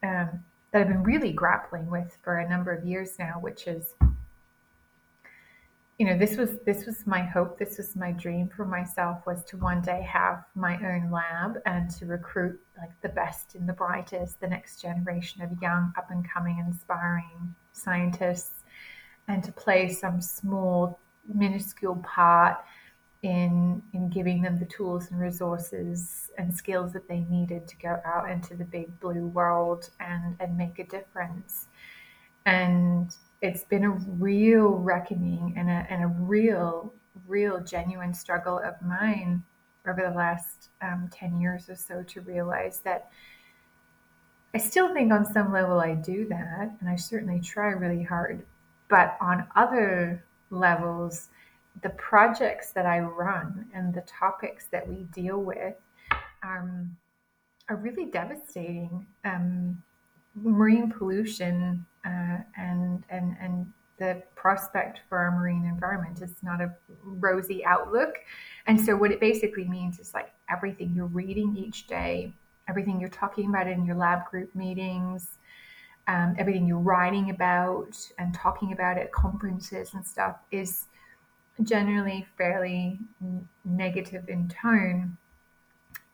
[0.03, 3.93] um, that I've been really grappling with for a number of years now, which is,
[5.97, 9.43] you know, this was this was my hope, this was my dream for myself was
[9.45, 13.73] to one day have my own lab and to recruit like the best and the
[13.73, 18.63] brightest, the next generation of young, up and coming, inspiring scientists,
[19.27, 20.99] and to play some small,
[21.33, 22.57] minuscule part
[23.23, 27.99] in in giving them the tools and resources and skills that they needed to go
[28.05, 31.65] out into the big blue world and and make a difference.
[32.45, 36.93] And it's been a real reckoning and a, and a real,
[37.27, 39.43] real genuine struggle of mine
[39.87, 43.09] over the last um, 10 years or so to realize that
[44.53, 48.43] I still think on some level I do that, and I certainly try really hard.
[48.89, 51.29] But on other levels,
[51.83, 55.75] the projects that I run and the topics that we deal with
[56.43, 56.95] um,
[57.69, 59.05] are really devastating.
[59.25, 59.83] Um,
[60.35, 66.71] marine pollution uh, and and and the prospect for our marine environment is not a
[67.03, 68.15] rosy outlook.
[68.67, 72.33] And so, what it basically means is like everything you're reading each day,
[72.67, 75.37] everything you're talking about in your lab group meetings,
[76.07, 80.85] um, everything you're writing about and talking about at conferences and stuff is
[81.63, 82.99] generally fairly
[83.65, 85.17] negative in tone.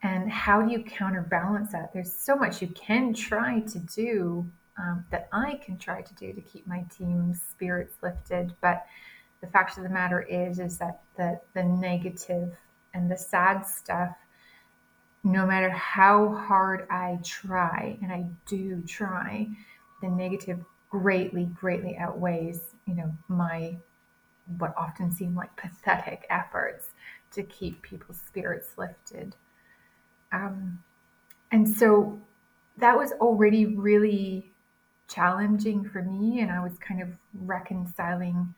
[0.02, 1.94] And how do you counterbalance that?
[1.94, 6.34] There's so much you can try to do um, that I can try to do
[6.34, 8.54] to keep my team's spirits lifted.
[8.62, 8.86] But
[9.42, 12.56] the fact of the matter is, is that the, the negative
[12.94, 14.16] and the sad stuff,
[15.24, 19.48] no matter how hard I try, and I do try,
[20.02, 20.60] the negative
[20.90, 23.78] greatly, greatly outweighs, you know, my
[24.58, 26.90] what often seem like pathetic efforts
[27.32, 29.36] to keep people's spirits lifted.
[30.32, 30.84] Um,
[31.52, 32.20] and so
[32.78, 34.53] that was already really
[35.14, 36.42] challenging for me.
[36.42, 38.54] And I was kind of reconciling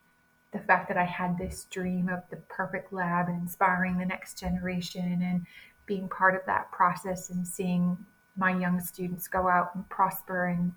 [0.51, 4.39] the fact that I had this dream of the perfect lab and inspiring the next
[4.39, 5.45] generation and
[5.85, 7.97] being part of that process and seeing
[8.37, 10.73] my young students go out and prosper and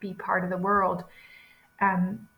[0.00, 1.04] be part of the world.
[1.80, 2.28] Um,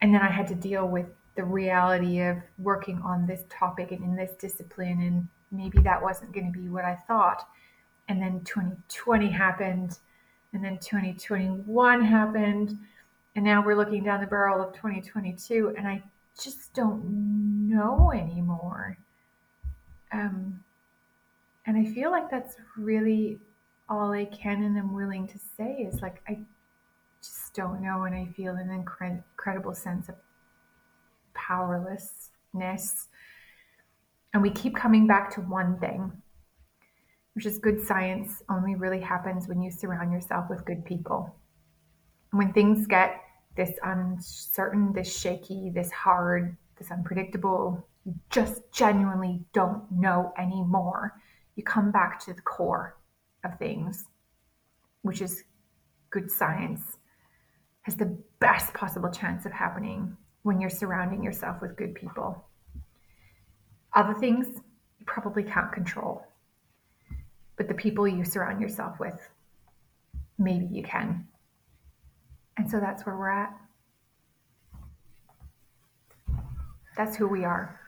[0.00, 4.02] and then I had to deal with the reality of working on this topic and
[4.02, 7.46] in this discipline, and maybe that wasn't going to be what I thought.
[8.08, 9.98] And then 2020 happened,
[10.52, 12.78] and then 2021 happened
[13.36, 16.02] and now we're looking down the barrel of 2022 and i
[16.40, 17.02] just don't
[17.68, 18.96] know anymore.
[20.12, 20.62] Um,
[21.66, 23.38] and i feel like that's really
[23.88, 26.38] all i can and am willing to say is like i
[27.22, 30.14] just don't know and i feel an incre- incredible sense of
[31.38, 33.06] powerlessness.
[34.34, 36.12] And we keep coming back to one thing
[37.38, 41.32] which is good science only really happens when you surround yourself with good people.
[42.32, 43.20] When things get
[43.56, 51.14] this uncertain, this shaky, this hard, this unpredictable, you just genuinely don't know anymore.
[51.54, 52.96] You come back to the core
[53.44, 54.06] of things,
[55.02, 55.44] which is
[56.10, 56.98] good science,
[57.82, 62.48] has the best possible chance of happening when you're surrounding yourself with good people.
[63.94, 64.48] Other things
[64.98, 66.27] you probably can't control
[67.58, 69.28] but the people you surround yourself with,
[70.38, 71.26] maybe you can.
[72.56, 73.54] And so that's where we're at.
[76.96, 77.80] That's who we are.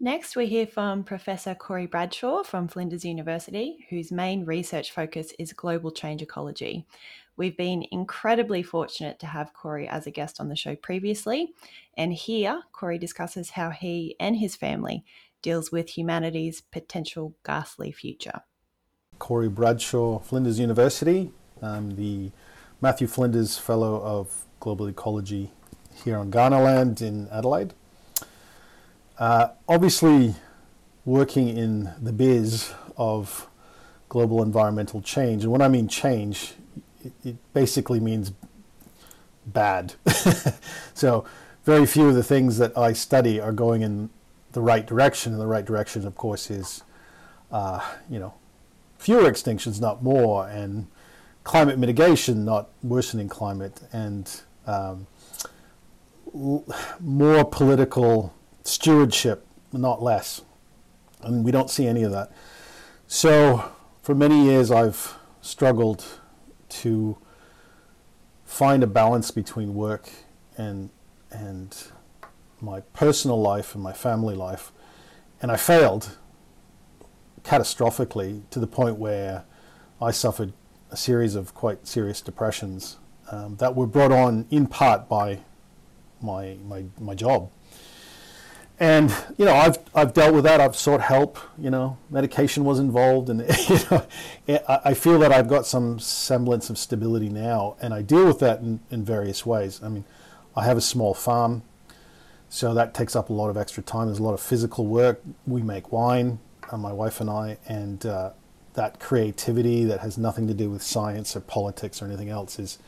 [0.00, 5.54] Next, we hear from Professor Corey Bradshaw from Flinders University, whose main research focus is
[5.54, 6.84] global change ecology.
[7.36, 11.54] We've been incredibly fortunate to have Corey as a guest on the show previously,
[11.96, 15.04] and here Corey discusses how he and his family
[15.44, 18.40] deals with humanity's potential ghastly future.
[19.18, 21.30] Corey Bradshaw, Flinders University.
[21.62, 22.32] I'm the
[22.80, 25.50] Matthew Flinders Fellow of Global Ecology
[26.02, 27.74] here on Kaurna Land in Adelaide.
[29.18, 30.34] Uh, obviously,
[31.04, 33.46] working in the biz of
[34.08, 36.54] global environmental change, and when I mean change,
[37.04, 38.32] it, it basically means
[39.46, 39.94] bad.
[40.94, 41.26] so,
[41.64, 44.10] very few of the things that I study are going in
[44.54, 45.32] the right direction.
[45.32, 46.82] And the right direction, of course, is
[47.52, 48.34] uh, you know
[48.96, 50.86] fewer extinctions, not more, and
[51.44, 55.06] climate mitigation, not worsening climate, and um,
[56.34, 56.64] l-
[56.98, 60.40] more political stewardship, not less.
[61.20, 62.32] And we don't see any of that.
[63.06, 66.04] So, for many years, I've struggled
[66.68, 67.18] to
[68.44, 70.08] find a balance between work
[70.56, 70.90] and
[71.30, 71.76] and
[72.64, 74.72] my personal life and my family life,
[75.40, 76.16] and I failed
[77.42, 79.44] catastrophically to the point where
[80.00, 80.52] I suffered
[80.90, 82.98] a series of quite serious depressions
[83.30, 85.40] um, that were brought on in part by
[86.20, 87.50] my my my job.
[88.80, 90.60] and you know I've I've dealt with that.
[90.60, 91.38] I've sought help.
[91.58, 94.06] You know, medication was involved, and you know,
[94.68, 98.60] I feel that I've got some semblance of stability now, and I deal with that
[98.60, 99.80] in, in various ways.
[99.82, 100.04] I mean,
[100.56, 101.62] I have a small farm,
[102.54, 104.06] so that takes up a lot of extra time.
[104.06, 105.20] There's a lot of physical work.
[105.44, 106.38] We make wine,
[106.70, 108.30] uh, my wife and I, and uh,
[108.74, 112.78] that creativity that has nothing to do with science or politics or anything else is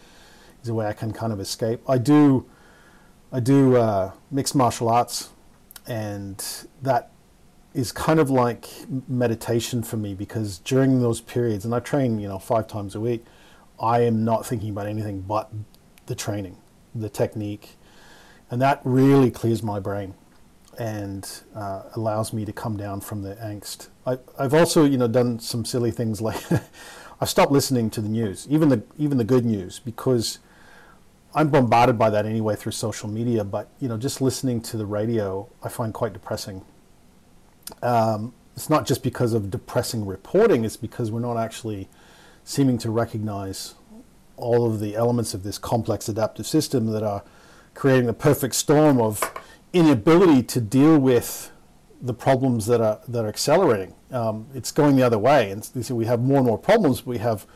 [0.63, 1.81] is a way I can kind of escape.
[1.89, 2.47] I do
[3.33, 5.31] I do uh, mixed martial arts
[5.85, 6.45] and
[6.83, 7.11] that
[7.75, 8.69] is kind of like
[9.09, 13.01] meditation for me because during those periods, and I train, you know, five times a
[13.01, 13.25] week,
[13.81, 15.51] I am not thinking about anything but
[16.07, 16.57] the training,
[16.95, 17.76] the technique,
[18.51, 20.15] and that really clears my brain
[20.79, 23.89] and uh, allows me to come down from the angst.
[24.07, 26.43] I, have also, you know, done some silly things like
[27.21, 30.39] I've stopped listening to the news, even the even the good news, because
[31.35, 34.87] I'm bombarded by that anyway through social media, but you know, just listening to the
[34.87, 36.63] radio, I find quite depressing.
[37.83, 41.89] Um, it's not just because of depressing reporting; it's because we're not actually
[42.45, 43.75] seeming to recognize
[44.37, 47.23] all of the elements of this complex adaptive system that are
[47.77, 49.33] creating the perfect storm of
[49.73, 51.53] inability to deal with
[52.03, 53.95] the problems that are that are accelerating.
[54.11, 57.03] Um, it's going the other way, and we have more and more problems.
[57.03, 57.47] But we have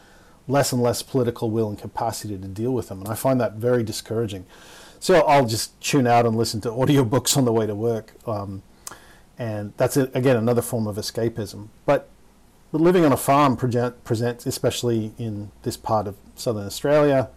[0.47, 3.01] less and less political will and capacity to deal with them.
[3.01, 4.47] And I find that very discouraging.
[4.99, 8.15] So I'll just tune out and listen to audiobooks on the way to work.
[8.27, 8.63] Um,
[9.39, 11.69] and that's, a, again, another form of escapism.
[11.87, 12.09] But,
[12.71, 17.31] but living on a farm present, presents, especially in this part of southern Australia,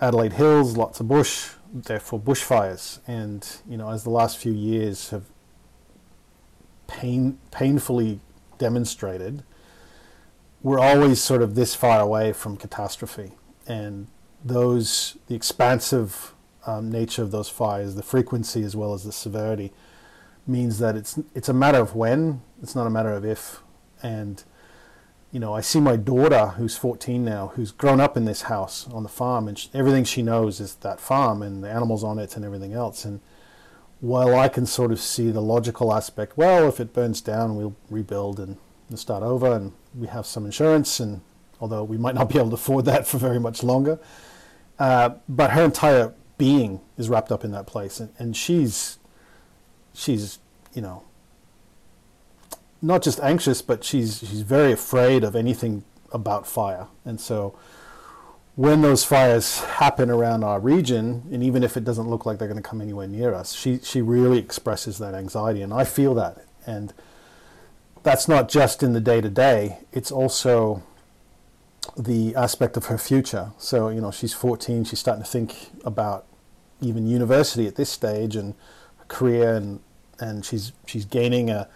[0.00, 3.00] Adelaide Hills, lots of bush, therefore bushfires.
[3.06, 5.24] And, you know, as the last few years have
[6.86, 8.20] pain, painfully
[8.58, 9.42] demonstrated,
[10.62, 13.32] we're always sort of this far away from catastrophe,
[13.66, 14.08] and
[14.44, 16.34] those the expansive
[16.66, 19.72] um, nature of those fires, the frequency as well as the severity,
[20.46, 23.60] means that it's it's a matter of when, it's not a matter of if,
[24.02, 24.42] and
[25.30, 28.88] you know I see my daughter who's 14 now, who's grown up in this house
[28.92, 32.18] on the farm, and she, everything she knows is that farm and the animals on
[32.18, 33.20] it and everything else, and
[34.00, 37.74] while I can sort of see the logical aspect, well, if it burns down, we'll
[37.90, 38.56] rebuild and
[38.88, 41.20] and start over, and we have some insurance, and
[41.60, 43.98] although we might not be able to afford that for very much longer,
[44.78, 48.98] uh, but her entire being is wrapped up in that place, and, and she's
[49.92, 50.38] she's
[50.72, 51.02] you know
[52.80, 57.58] not just anxious, but she's she's very afraid of anything about fire, and so
[58.54, 62.48] when those fires happen around our region, and even if it doesn't look like they're
[62.48, 66.14] going to come anywhere near us, she she really expresses that anxiety, and I feel
[66.14, 66.92] that, and
[68.02, 70.82] that's not just in the day to day, it's also
[71.96, 73.52] the aspect of her future.
[73.58, 76.26] So, you know, she's 14, she's starting to think about
[76.80, 78.54] even university at this stage and
[79.08, 79.80] career, and,
[80.18, 81.68] and she's, she's gaining a,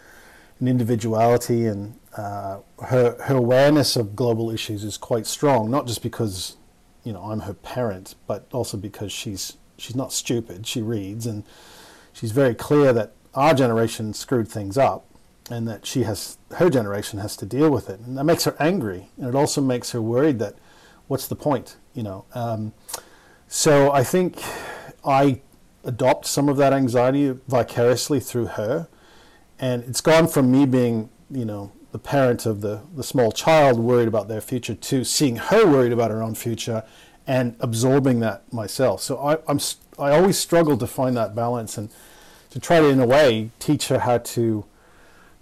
[0.63, 6.03] an individuality, and uh, her, her awareness of global issues is quite strong, not just
[6.03, 6.57] because,
[7.03, 11.43] you know, I'm her parent, but also because she's, she's not stupid, she reads, and
[12.13, 15.05] she's very clear that our generation screwed things up
[15.51, 18.55] and that she has her generation has to deal with it, and that makes her
[18.61, 20.55] angry, and it also makes her worried that
[21.09, 22.25] what's the point, you know?
[22.35, 22.73] Um,
[23.49, 24.41] so I think
[25.05, 25.41] I
[25.83, 28.87] adopt some of that anxiety vicariously through her,
[29.63, 33.79] and it's gone from me being, you know, the parent of the, the small child
[33.79, 36.83] worried about their future to seeing her worried about her own future
[37.29, 39.01] and absorbing that myself.
[39.01, 39.61] So I, I'm
[39.99, 41.91] I always struggle to find that balance and
[42.51, 44.65] to try to, in a way, teach her how to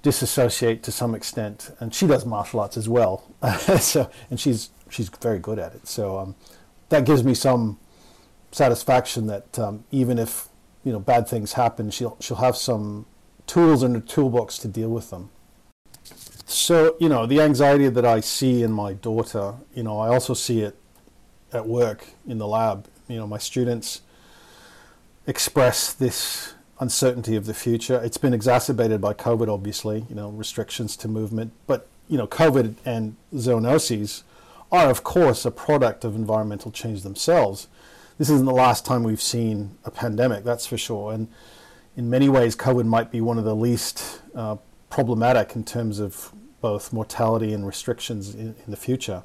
[0.03, 3.25] disassociate to some extent, and she does martial arts as well.
[3.79, 5.87] so, and she's she's very good at it.
[5.87, 6.35] So um,
[6.91, 7.79] that gives me some
[8.53, 10.49] satisfaction that um, even if
[10.85, 13.07] you know bad things happen, she'll she'll have some
[13.51, 15.31] tools in her toolbox to deal with them.
[16.47, 20.35] So you know the anxiety that I see in my daughter, you know, I also
[20.35, 20.77] see it
[21.53, 22.87] at work in the lab.
[23.09, 24.03] You know, my students
[25.27, 28.01] express this uncertainty of the future.
[28.03, 31.53] It's been exacerbated by COVID, obviously, you know, restrictions to movement.
[31.67, 34.23] But, you know, COVID and zoonoses
[34.73, 37.69] are, of course, a product of environmental change themselves.
[38.17, 41.13] This isn't the last time we've seen a pandemic, that's for sure.
[41.13, 41.29] And
[41.97, 44.57] in many ways, COVID might be one of the least uh,
[44.89, 49.23] problematic in terms of both mortality and restrictions in, in the future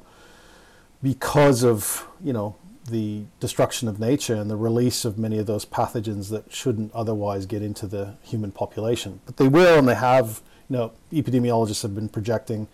[1.02, 2.56] because of, you know,
[2.88, 7.44] the destruction of nature and the release of many of those pathogens that shouldn't otherwise
[7.46, 9.20] get into the human population.
[9.26, 10.40] But they will, and they have.
[10.68, 12.66] You know, epidemiologists have been projecting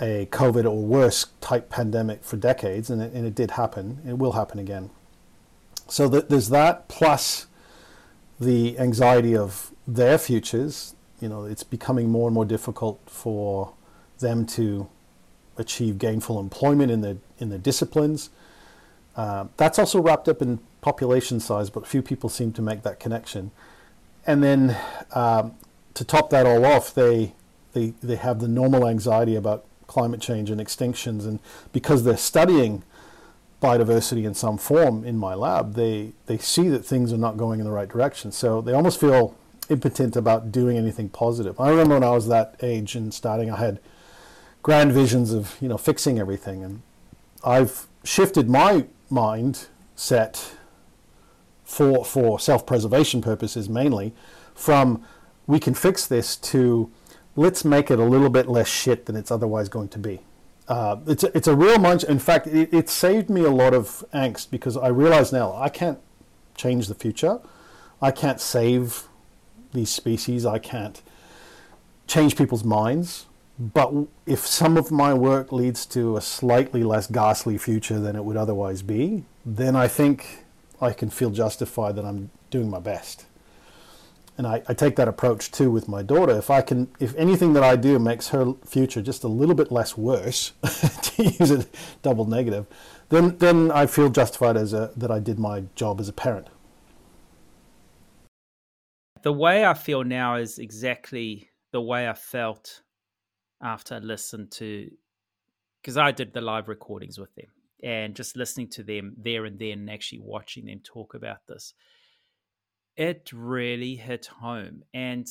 [0.00, 4.00] a COVID or worse type pandemic for decades, and it, and it did happen.
[4.06, 4.90] It will happen again.
[5.88, 7.46] So there's that, plus
[8.44, 10.94] the anxiety of their futures.
[11.20, 13.72] You know, it's becoming more and more difficult for
[14.20, 14.88] them to
[15.56, 18.30] achieve gainful employment in their in their disciplines.
[19.16, 22.98] Uh, that's also wrapped up in population size, but few people seem to make that
[22.98, 23.50] connection.
[24.26, 24.76] And then
[25.12, 25.54] um,
[25.94, 27.34] to top that all off, they
[27.72, 31.38] they they have the normal anxiety about climate change and extinctions, and
[31.72, 32.82] because they're studying
[33.64, 37.60] biodiversity in some form in my lab, they they see that things are not going
[37.60, 38.30] in the right direction.
[38.30, 39.34] So they almost feel
[39.70, 41.58] impotent about doing anything positive.
[41.58, 43.80] I remember when I was that age and starting, I had
[44.62, 46.82] grand visions of you know fixing everything, and
[47.42, 50.56] I've shifted my mind set
[51.64, 54.12] for for self-preservation purposes mainly
[54.54, 55.02] from
[55.46, 56.90] we can fix this to
[57.36, 60.20] let's make it a little bit less shit than it's otherwise going to be.
[60.66, 62.04] Uh, it's a, it's a real mind.
[62.04, 65.68] In fact, it, it saved me a lot of angst because I realize now I
[65.68, 65.98] can't
[66.56, 67.40] change the future.
[68.00, 69.04] I can't save
[69.72, 70.46] these species.
[70.46, 71.02] I can't
[72.06, 73.26] change people's minds.
[73.58, 73.92] But
[74.26, 78.36] if some of my work leads to a slightly less ghastly future than it would
[78.36, 80.44] otherwise be, then I think
[80.80, 83.26] I can feel justified that I'm doing my best.
[84.36, 86.36] And I, I take that approach too with my daughter.
[86.36, 89.70] If I can, if anything that I do makes her future just a little bit
[89.70, 90.52] less worse,
[91.02, 91.66] to use a
[92.02, 92.66] double negative,
[93.10, 96.48] then then I feel justified as a that I did my job as a parent.
[99.22, 102.82] The way I feel now is exactly the way I felt
[103.62, 104.90] after I listened to,
[105.80, 107.46] because I did the live recordings with them
[107.82, 111.74] and just listening to them there and then and actually watching them talk about this,
[112.96, 114.82] it really hit home.
[114.92, 115.26] And,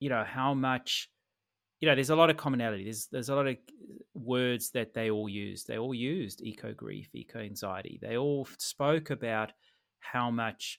[0.00, 1.10] you know, how much,
[1.80, 2.84] you know, there's a lot of commonality.
[2.84, 3.56] There's, there's a lot of
[4.14, 5.68] words that they all used.
[5.68, 7.98] They all used eco grief, eco anxiety.
[8.00, 9.52] They all spoke about
[10.00, 10.78] how much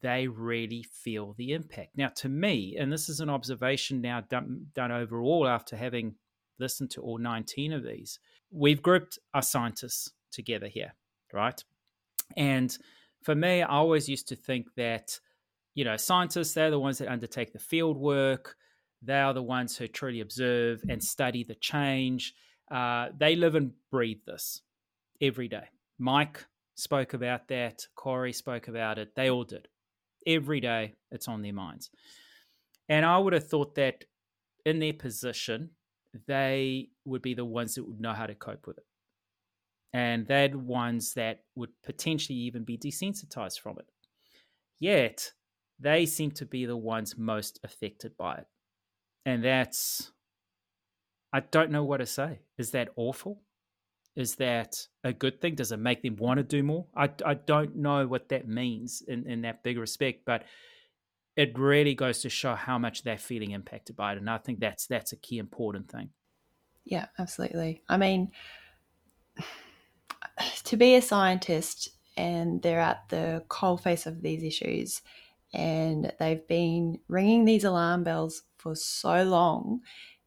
[0.00, 1.90] they really feel the impact.
[1.96, 6.14] Now, to me, and this is an observation now done, done overall after having
[6.58, 8.18] listened to all 19 of these,
[8.50, 10.94] we've grouped our scientists together here,
[11.32, 11.62] right?
[12.36, 12.76] And
[13.22, 15.18] for me, I always used to think that,
[15.74, 18.56] you know, scientists, they're the ones that undertake the field work.
[19.02, 22.34] They are the ones who truly observe and study the change.
[22.70, 24.62] Uh, they live and breathe this
[25.20, 25.64] every day.
[25.98, 26.44] Mike
[26.74, 27.86] spoke about that.
[27.96, 29.14] Corey spoke about it.
[29.14, 29.68] They all did
[30.26, 31.90] every day it's on their minds.
[32.88, 34.04] And I would have thought that
[34.64, 35.70] in their position,
[36.26, 38.84] they would be the ones that would know how to cope with it.
[39.92, 43.86] And they're ones that would potentially even be desensitized from it.
[44.78, 45.32] Yet,
[45.78, 48.46] they seem to be the ones most affected by it.
[49.26, 50.12] And that's,
[51.32, 52.40] I don't know what to say.
[52.58, 53.42] Is that awful?
[54.14, 55.54] is that a good thing?
[55.54, 56.86] Does it make them want to do more?
[56.94, 60.44] I, I don't know what that means in, in that big respect, but
[61.36, 64.18] it really goes to show how much they're feeling impacted by it.
[64.18, 66.10] And I think that's that's a key important thing.
[66.84, 67.82] Yeah, absolutely.
[67.88, 68.32] I mean,
[70.64, 75.02] to be a scientist and they're at the coalface of these issues
[75.54, 79.80] and they've been ringing these alarm bells for so long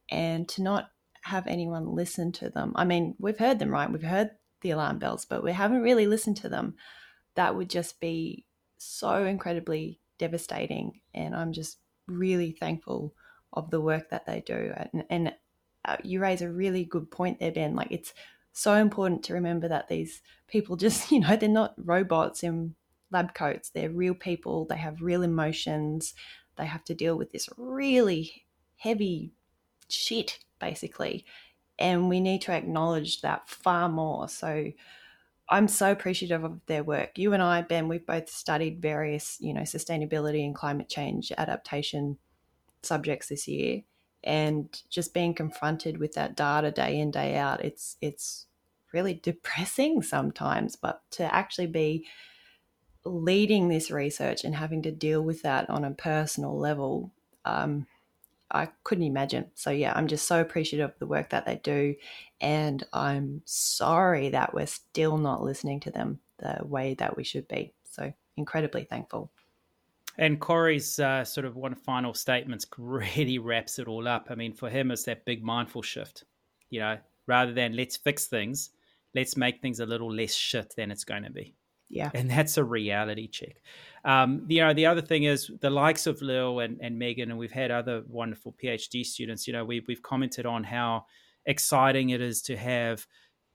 [0.10, 0.90] and to not
[1.24, 2.72] have anyone listen to them.
[2.76, 3.92] I mean, we've heard them, right?
[3.92, 4.32] We've heard
[4.62, 6.76] the alarm bells, but we haven't really listened to them.
[7.34, 8.46] That would just be
[8.78, 11.02] so incredibly devastating.
[11.14, 13.16] And I'm just really thankful
[13.54, 14.72] of the work that they do.
[14.76, 15.34] And, and
[15.84, 17.76] uh, you raise a really good point there, Ben.
[17.76, 18.14] Like, it's
[18.58, 22.76] so important to remember that these people just, you know, they're not robots in
[23.12, 26.14] lab coats, they're real people, they have real emotions,
[26.58, 28.46] they have to deal with this really
[28.78, 29.34] heavy
[29.90, 31.26] shit basically.
[31.78, 34.30] And we need to acknowledge that far more.
[34.30, 34.72] So
[35.50, 37.18] I'm so appreciative of their work.
[37.18, 42.18] You and I, Ben, we've both studied various, you know, sustainability and climate change adaptation
[42.82, 43.82] subjects this year.
[44.26, 48.48] And just being confronted with that data day in, day out, it's it's
[48.94, 50.76] really depressing sometimes.
[50.76, 52.08] But to actually be
[53.06, 57.12] leading this research and having to deal with that on a personal level,
[57.46, 57.86] um,
[58.52, 59.52] I couldn't imagine.
[59.56, 61.96] So yeah, I'm just so appreciative of the work that they do,
[62.42, 67.48] and I'm sorry that we're still not listening to them the way that we should
[67.48, 67.74] be.
[67.84, 69.32] So incredibly thankful.
[70.18, 74.28] And Corey's uh, sort of one final statements really wraps it all up.
[74.30, 76.24] I mean, for him, it's that big mindful shift.
[76.70, 76.98] You know,
[77.28, 78.72] rather than let's fix things,
[79.14, 81.56] let's make things a little less shit than it's going to be.
[81.90, 82.10] Yeah.
[82.14, 83.58] And that's a reality check.
[84.04, 87.40] Um, you know, the other thing is the likes of Lil and, and Megan, and
[87.40, 91.06] we've had other wonderful PhD students, you know, we, we've commented on how
[91.46, 93.06] exciting it is to have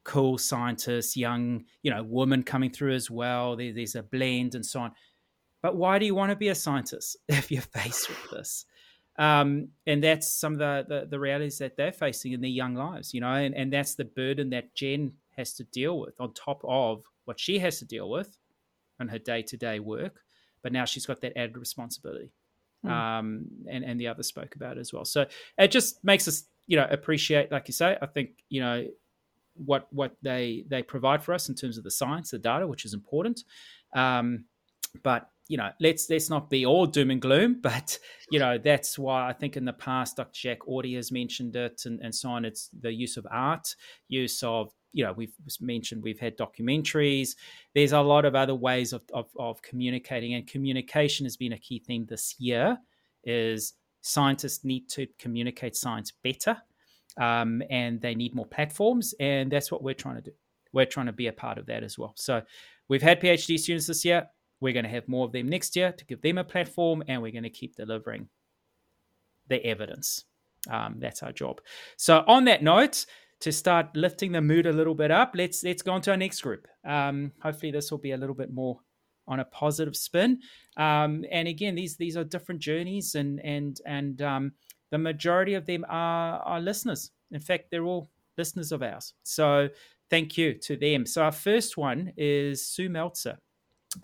[0.05, 3.57] cool scientists, young, you know, women coming through as well.
[3.57, 4.93] There, there's a blend and so on.
[5.63, 8.65] But why do you want to be a scientist if you're faced with this?
[9.19, 12.75] Um, and that's some of the, the, the realities that they're facing in their young
[12.75, 16.33] lives, you know, and, and that's the burden that Jen has to deal with on
[16.33, 18.39] top of what she has to deal with
[18.99, 20.21] on her day to day work.
[20.63, 22.33] But now she's got that added responsibility.
[22.85, 22.91] Mm.
[22.91, 25.05] Um, and, and the others spoke about it as well.
[25.05, 25.27] So
[25.59, 28.87] it just makes us, you know, appreciate, like you say, I think, you know,
[29.55, 32.85] what what they they provide for us in terms of the science, the data, which
[32.85, 33.43] is important.
[33.95, 34.45] Um,
[35.03, 37.61] but you know, let's let's not be all doom and gloom.
[37.61, 37.99] But
[38.31, 40.31] you know, that's why I think in the past, Dr.
[40.33, 42.45] Jack Audie has mentioned it, and, and so on.
[42.45, 43.75] It's the use of art,
[44.09, 47.31] use of you know, we've mentioned we've had documentaries.
[47.75, 51.59] There's a lot of other ways of, of, of communicating, and communication has been a
[51.59, 52.79] key theme this year.
[53.25, 56.57] Is scientists need to communicate science better,
[57.21, 60.33] um, and they need more platforms, and that's what we're trying to do.
[60.73, 62.15] We're trying to be a part of that as well.
[62.17, 62.41] So,
[62.89, 64.29] we've had PhD students this year.
[64.61, 67.23] We're going to have more of them next year to give them a platform, and
[67.23, 68.29] we're going to keep delivering
[69.49, 70.25] the evidence.
[70.71, 71.61] Um, that's our job.
[71.97, 73.07] So, on that note,
[73.41, 76.17] to start lifting the mood a little bit up, let's let's go on to our
[76.17, 76.69] next group.
[76.85, 78.81] Um, hopefully, this will be a little bit more
[79.27, 80.41] on a positive spin.
[80.77, 84.53] Um, and again, these these are different journeys, and and and um,
[84.91, 87.11] the majority of them are are listeners.
[87.31, 89.15] In fact, they're all listeners of ours.
[89.23, 89.69] So
[90.11, 91.07] thank you to them.
[91.07, 93.39] So our first one is Sue Meltzer.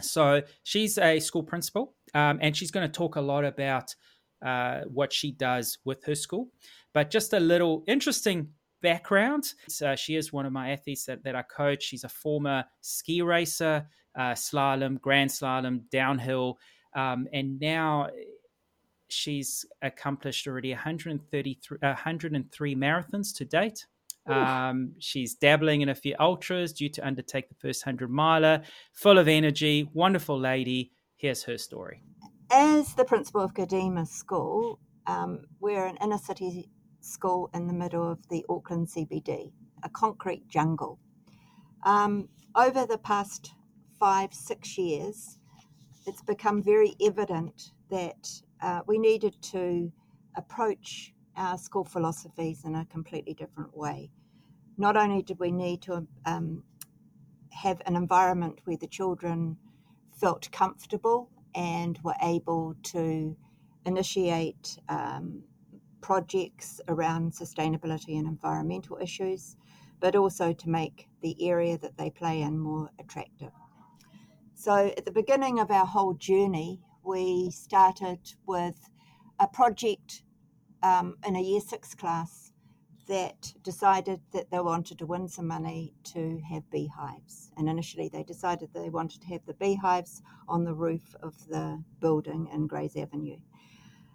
[0.00, 3.94] So she's a school principal, um, and she's going to talk a lot about
[4.44, 6.48] uh, what she does with her school.
[6.92, 8.48] But just a little interesting
[8.82, 9.52] background.
[9.84, 11.82] Uh, she is one of my athletes that, that I coach.
[11.82, 16.58] She's a former ski racer, uh, slalom, grand slalom, downhill,
[16.94, 18.08] um, and now
[19.08, 23.86] she's accomplished already 133, 103 marathons to date.
[24.26, 28.62] Um, she's dabbling in a few ultras due to undertake the first 100 miler,
[28.92, 30.92] full of energy, wonderful lady.
[31.16, 32.02] Here's her story.
[32.50, 36.68] As the principal of Kadimah School, um, we're an inner city
[37.00, 39.52] school in the middle of the Auckland CBD,
[39.82, 40.98] a concrete jungle.
[41.84, 43.52] Um, over the past
[43.98, 45.38] five, six years,
[46.06, 48.28] it's become very evident that
[48.62, 49.92] uh, we needed to
[50.36, 54.10] approach our school philosophies in a completely different way.
[54.78, 56.62] Not only did we need to um,
[57.50, 59.56] have an environment where the children
[60.20, 63.36] felt comfortable and were able to
[63.86, 65.42] initiate um,
[66.00, 69.56] projects around sustainability and environmental issues,
[70.00, 73.50] but also to make the area that they play in more attractive.
[74.54, 78.78] So, at the beginning of our whole journey, we started with
[79.38, 80.22] a project
[80.82, 82.45] um, in a year six class
[83.06, 87.50] that decided that they wanted to win some money to have beehives.
[87.56, 91.82] And initially, they decided they wanted to have the beehives on the roof of the
[92.00, 93.38] building in Greys Avenue.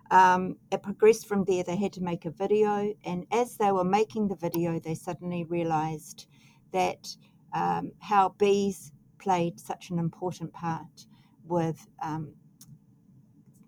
[0.10, 1.64] Um, it progressed from there.
[1.64, 5.46] They had to make a video, and as they were making the video, they suddenly
[5.46, 6.28] realized
[6.74, 7.16] that
[7.54, 11.06] um, how bees played such an important part
[11.46, 12.34] with um,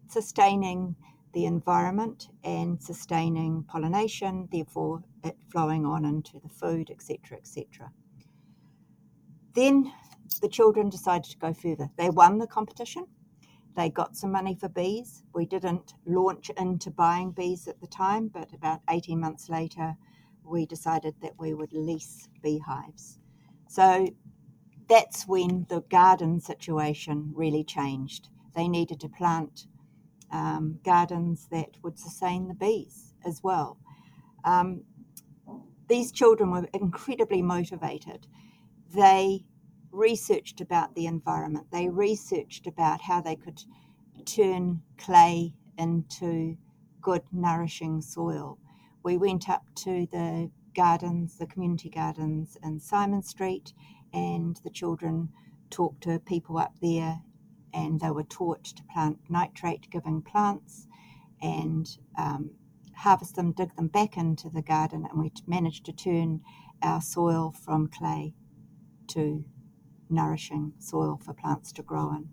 [0.09, 0.95] sustaining
[1.34, 7.91] the environment and sustaining pollination, therefore it flowing on into the food, etc., etc.
[9.53, 9.91] Then
[10.41, 11.89] the children decided to go further.
[11.97, 13.07] They won the competition.
[13.76, 15.24] They got some money for bees.
[15.34, 19.95] We didn't launch into buying bees at the time, but about 18 months later,
[20.43, 23.19] we decided that we would lease beehives.
[23.67, 24.07] So
[24.88, 28.30] that's when the garden situation really changed.
[28.55, 29.67] They needed to plant
[30.32, 33.78] um, gardens that would sustain the bees as well.
[34.43, 34.84] Um,
[35.93, 38.25] these children were incredibly motivated.
[38.95, 39.45] They
[39.91, 43.63] researched about the environment, they researched about how they could
[44.25, 46.57] turn clay into
[46.99, 48.57] good, nourishing soil.
[49.03, 53.71] We went up to the gardens, the community gardens in Simon Street,
[54.11, 55.29] and the children
[55.69, 57.21] talked to people up there
[57.71, 60.87] and they were taught to plant nitrate giving plants
[61.39, 62.49] and um,
[63.03, 66.39] harvest them, dig them back into the garden, and we managed to turn
[66.81, 68.33] our soil from clay
[69.07, 69.43] to
[70.09, 72.29] nourishing soil for plants to grow in.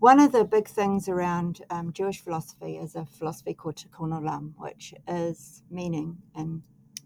[0.00, 4.52] One of the big things around um, Jewish philosophy is a philosophy called Tikkun Olam,
[4.58, 6.62] which is meaning in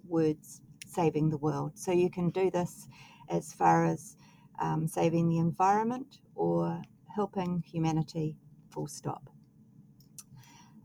[0.07, 1.79] words saving the world.
[1.79, 2.89] So you can do this
[3.31, 4.17] as far as
[4.61, 6.83] um, saving the environment or
[7.15, 8.37] helping humanity,
[8.71, 9.32] full stop.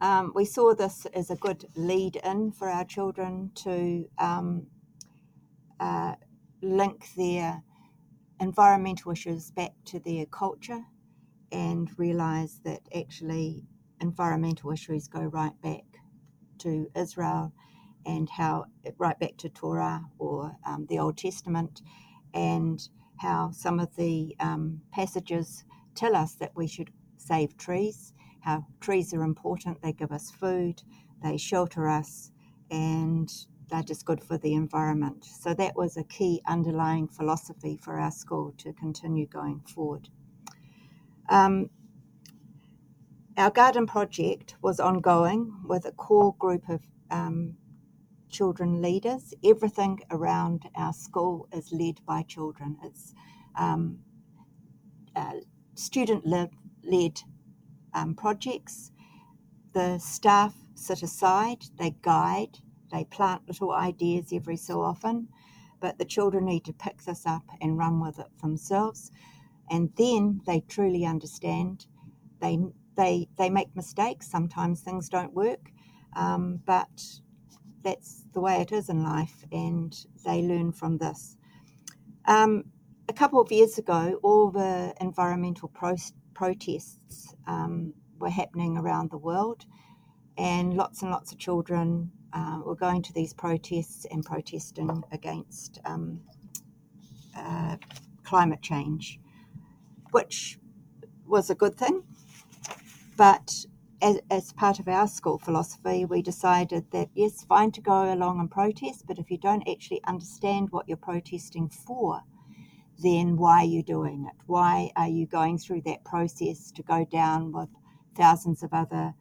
[0.02, 4.68] Um, we saw this as a good lead in for our children to um,
[5.80, 6.16] uh,
[6.62, 7.64] link their
[8.40, 10.84] environmental issues back to their culture
[11.52, 13.64] and realise that actually
[14.02, 15.84] environmental issues go right back
[16.60, 17.54] to Israel
[18.06, 18.66] and how
[18.98, 21.82] right back to Torah or um, the Old Testament,
[22.34, 22.88] and
[23.18, 28.14] how some of the um, passages tell us that we should save trees,
[28.80, 30.82] trees are important, they give us food,
[31.24, 32.32] they shelter us,
[32.72, 33.30] and
[33.70, 35.26] they're just good for the environment.
[35.26, 40.10] So that was a key underlying philosophy for our school to continue going forward.
[41.30, 41.70] Um,
[43.38, 46.82] our garden project was ongoing with a core group of
[47.12, 47.56] um,
[48.30, 49.34] children leaders.
[49.44, 52.78] Everything around our school is led by children.
[52.84, 53.14] It's
[53.58, 54.00] um,
[55.16, 55.34] uh,
[55.76, 57.22] student led
[57.98, 58.92] um, projects.
[59.74, 62.60] The staff sit aside, they guide,
[62.92, 65.30] they plant little ideas every so often,
[65.82, 69.12] but the children need to pick this up and run with it themselves.
[69.70, 71.88] And then they truly understand.
[72.42, 72.60] They
[72.96, 74.30] they they make mistakes.
[74.30, 75.72] Sometimes things don't work,
[76.16, 77.04] um, but
[77.84, 79.96] that's the way it is in life, and
[80.26, 81.38] they learn from this.
[82.26, 82.66] Um,
[83.10, 85.96] a couple of years ago, all the environmental pro-
[86.38, 89.66] protests um, were happening around the world,
[90.38, 95.80] and lots and lots of children uh, were going to these protests and protesting against
[95.84, 96.22] um,
[97.36, 97.76] uh,
[98.24, 99.20] climate change,
[100.12, 100.60] which
[101.26, 102.04] was a good thing.
[103.18, 103.66] But
[104.00, 108.40] as, as part of our school philosophy, we decided that yes, fine to go along
[108.40, 112.22] and protest, but if you don't actually understand what you're protesting for,
[113.00, 114.36] then why are you doing it?
[114.48, 117.70] Why are you going through that process to go down with
[118.16, 119.14] thousands of other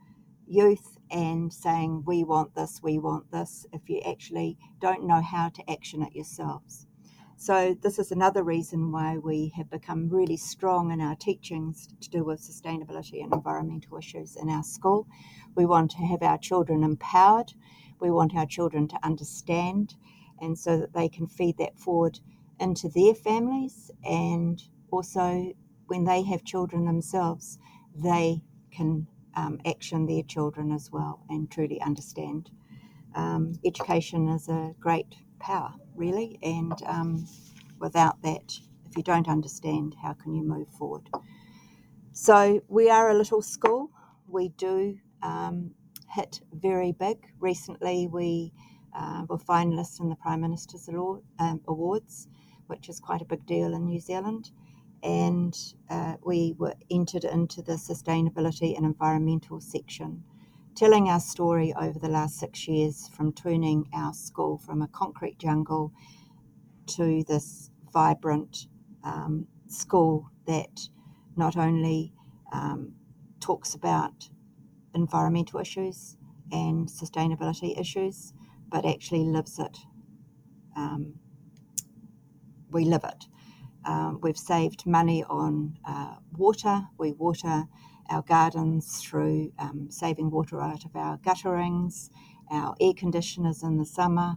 [0.47, 5.51] youth and saying, we want this, we want this, if you actually don't know how
[5.51, 6.87] to action it yourselves?
[7.39, 12.09] So, this is another reason why we have become really strong in our teachings to
[12.09, 15.07] do with sustainability and environmental issues in our school.
[15.55, 17.53] We want to have our children empowered,
[18.01, 19.97] we want our children to understand,
[20.41, 22.20] and so that they can feed that forward
[22.61, 25.53] into their families and also
[25.87, 27.59] when they have children themselves,
[27.95, 32.51] they can um, action their children as well and truly understand.
[33.15, 37.27] Um, education is a great power, really, and um,
[37.79, 41.09] without that, if you don't understand, how can you move forward?
[42.13, 43.91] So, we are a little school.
[44.27, 45.73] We do um,
[46.11, 47.27] hit very big.
[47.41, 48.53] Recently, we
[48.95, 52.29] uh, were finalists in the Prime Minister's um, Awards,
[52.67, 54.51] which is quite a big deal in New Zealand.
[55.03, 55.57] And
[55.91, 60.25] uh, we were entered into the sustainability and environmental section
[60.77, 65.39] telling our story over the last six years from turning our school from a concrete
[65.39, 65.91] jungle
[66.87, 68.67] to this vibrant
[69.03, 70.89] um, school that
[71.35, 72.12] not only
[72.53, 72.93] um,
[73.41, 74.29] talks about
[74.95, 76.19] environmental issues
[76.53, 78.35] and sustainability issues,
[78.69, 79.79] but actually lives it.
[80.77, 81.14] Um,
[82.77, 83.24] we live it.
[83.87, 86.87] Um, we've saved money on uh, water.
[86.99, 87.64] We water
[88.11, 92.11] our gardens through um, saving water out of our gutterings,
[92.51, 94.37] our air conditioners in the summer.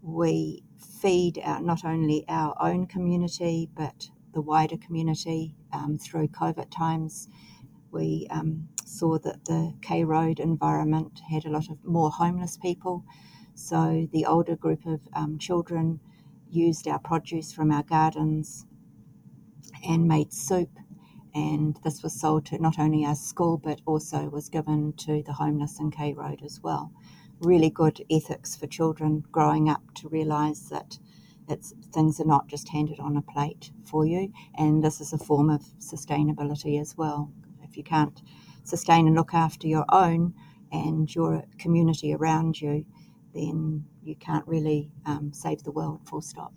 [0.00, 0.62] We
[1.02, 7.28] feed our, not only our own community but the wider community um, through COVID times.
[7.90, 13.04] We um, saw that the K Road environment had a lot of more homeless people,
[13.54, 16.00] so the older group of um, children
[16.56, 18.66] used our produce from our gardens
[19.86, 20.70] and made soup
[21.36, 25.34] and this was sold to not only our school but also was given to the
[25.34, 26.90] homeless in K Road as well.
[27.40, 30.98] Really good ethics for children growing up to realise that
[31.48, 35.18] it's things are not just handed on a plate for you, and this is a
[35.18, 37.30] form of sustainability as well.
[37.62, 38.20] If you can't
[38.64, 40.34] sustain and look after your own
[40.72, 42.86] and your community around you,
[43.36, 46.00] then you can't really um, save the world.
[46.08, 46.52] Full stop.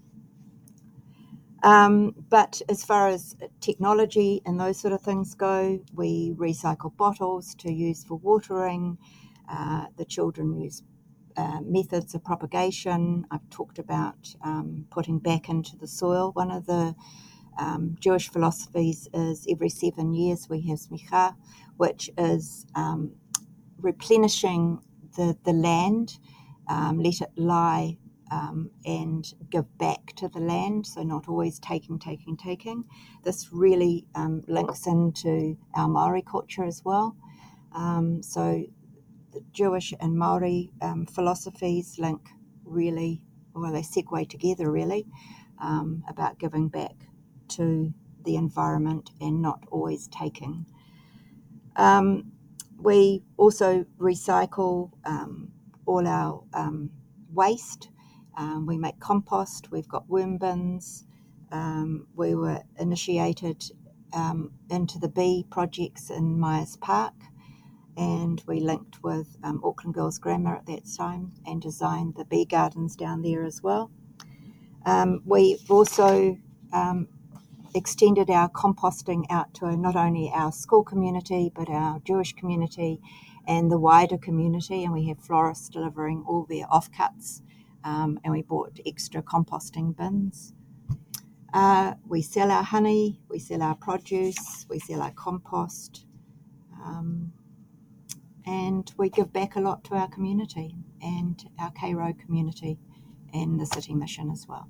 [1.63, 7.53] Um, but as far as technology and those sort of things go, we recycle bottles
[7.55, 8.97] to use for watering.
[9.49, 10.83] Uh, the children use
[11.37, 13.25] uh, methods of propagation.
[13.31, 16.31] I've talked about um, putting back into the soil.
[16.33, 16.95] One of the
[17.59, 21.35] um, Jewish philosophies is every seven years we have shmita,
[21.77, 23.11] which is um,
[23.81, 24.79] replenishing
[25.17, 26.19] the, the land,
[26.69, 27.97] um, let it lie
[28.31, 32.83] um, and give back to the land, so not always taking, taking, taking.
[33.23, 37.15] This really um, links into our Maori culture as well.
[37.73, 38.63] Um, so
[39.33, 42.29] the Jewish and Maori um, philosophies link
[42.63, 43.21] really,
[43.53, 45.07] well, they segue together really
[45.61, 46.95] um, about giving back
[47.49, 47.93] to
[48.25, 50.65] the environment and not always taking.
[51.75, 52.31] Um,
[52.77, 54.91] we also recycle
[55.89, 56.91] all our um,
[57.33, 57.89] waste.
[58.37, 59.71] Um, we make compost.
[59.71, 61.05] We've got worm bins.
[61.51, 63.63] Um, we were initiated
[64.13, 67.15] um, into the bee projects in Myers Park,
[67.97, 72.45] and we linked with um, Auckland Girls Grammar at that time and designed the bee
[72.45, 73.91] gardens down there as well.
[75.25, 76.37] We've also
[77.75, 83.01] extended our composting out to not only our school community but our Jewish community
[83.49, 87.41] and the wider community, and we have florists delivering all their offcuts,
[87.83, 90.53] um, and we bought extra composting bins.
[91.51, 96.05] Uh, we sell our honey, we sell our produce, we sell our compost,
[96.85, 97.33] um,
[98.45, 102.77] and we give back a lot to our community and our Road community
[103.33, 104.69] and the City Mission as well.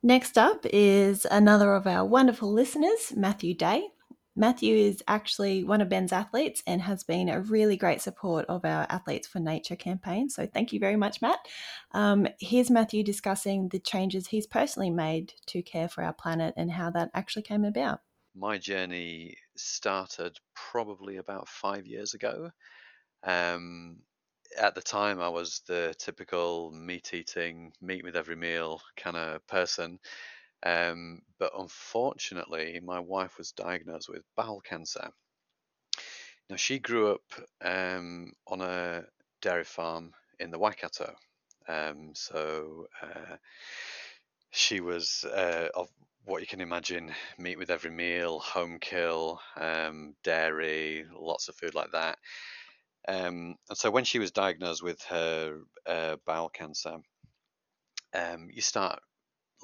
[0.00, 3.88] Next up is another of our wonderful listeners, Matthew Day.
[4.40, 8.64] Matthew is actually one of Ben's athletes and has been a really great support of
[8.64, 10.30] our Athletes for Nature campaign.
[10.30, 11.40] So thank you very much, Matt.
[11.92, 16.70] Um, here's Matthew discussing the changes he's personally made to care for our planet and
[16.70, 18.00] how that actually came about.
[18.34, 22.50] My journey started probably about five years ago.
[23.22, 23.98] Um,
[24.58, 29.46] at the time, I was the typical meat eating, meat with every meal kind of
[29.46, 29.98] person.
[30.62, 35.10] Um, but unfortunately, my wife was diagnosed with bowel cancer.
[36.48, 37.22] Now, she grew up
[37.62, 39.04] um, on a
[39.40, 41.14] dairy farm in the Waikato.
[41.68, 43.36] Um, so uh,
[44.50, 45.88] she was uh, of
[46.24, 51.74] what you can imagine meat with every meal, home kill, um, dairy, lots of food
[51.74, 52.18] like that.
[53.08, 56.98] Um, and so when she was diagnosed with her uh, bowel cancer,
[58.14, 59.00] um, you start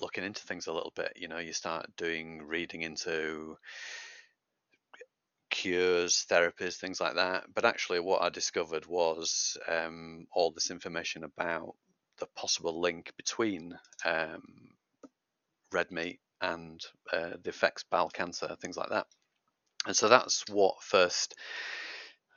[0.00, 1.12] looking into things a little bit.
[1.16, 3.56] You know, you start doing reading into
[5.50, 7.44] cures, therapies, things like that.
[7.54, 11.74] But actually, what I discovered was um, all this information about
[12.18, 14.42] the possible link between um,
[15.72, 16.80] red meat and
[17.12, 19.06] uh, the effects bowel cancer, things like that.
[19.86, 21.34] And so that's what first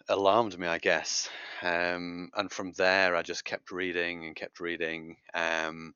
[0.07, 1.29] alarmed me, I guess.
[1.61, 5.17] Um, and from there, I just kept reading and kept reading.
[5.33, 5.93] Um,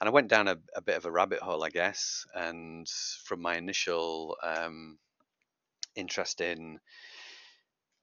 [0.00, 2.26] and I went down a, a, bit of a rabbit hole, I guess.
[2.34, 2.88] And
[3.24, 4.98] from my initial um,
[5.94, 6.78] interest in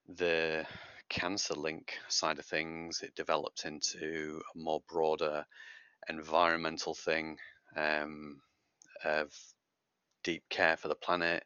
[0.07, 0.65] the
[1.09, 5.45] cancer link side of things, it developed into a more broader
[6.09, 7.37] environmental thing
[7.75, 8.41] um,
[9.03, 9.31] of
[10.23, 11.43] deep care for the planet.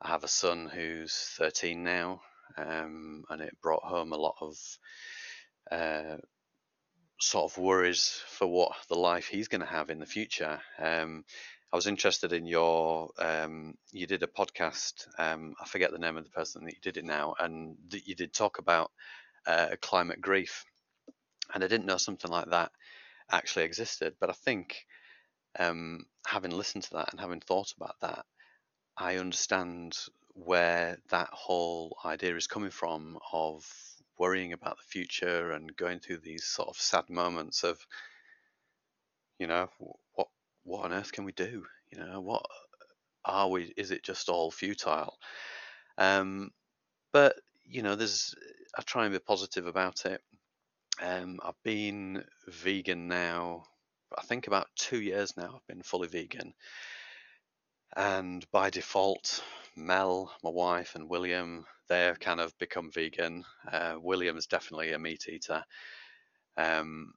[0.00, 2.20] I have a son who's 13 now,
[2.58, 4.56] um, and it brought home a lot of
[5.70, 6.16] uh,
[7.22, 10.60] sort of worries for what the life he's going to have in the future.
[10.78, 11.24] Um,
[11.72, 13.10] I was interested in your.
[13.18, 15.06] Um, you did a podcast.
[15.18, 18.06] Um, I forget the name of the person that you did it now, and that
[18.06, 18.90] you did talk about
[19.46, 20.64] uh, climate grief,
[21.54, 22.72] and I didn't know something like that
[23.30, 24.14] actually existed.
[24.20, 24.84] But I think
[25.58, 28.26] um, having listened to that and having thought about that,
[28.98, 29.96] I understand
[30.34, 33.64] where that whole idea is coming from of
[34.18, 37.78] worrying about the future and going through these sort of sad moments of
[39.38, 39.68] you know
[40.14, 40.28] what
[40.64, 41.64] what on earth can we do?
[41.90, 42.46] You know what
[43.24, 45.18] are we is it just all futile?
[45.98, 46.50] Um
[47.12, 48.34] but you know there's
[48.76, 50.20] i try and be positive about it.
[51.00, 53.64] Um i've been vegan now
[54.16, 56.54] i think about two years now i've been fully vegan.
[57.96, 59.42] And by default
[59.76, 63.44] Mel, my wife, and William, they've kind of become vegan.
[63.70, 65.62] Uh, William's definitely a meat eater.
[66.56, 67.12] Um,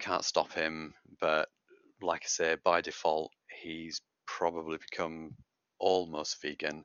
[0.00, 1.48] can't stop him, but
[2.00, 5.34] like I say, by default, he's probably become
[5.78, 6.84] almost vegan.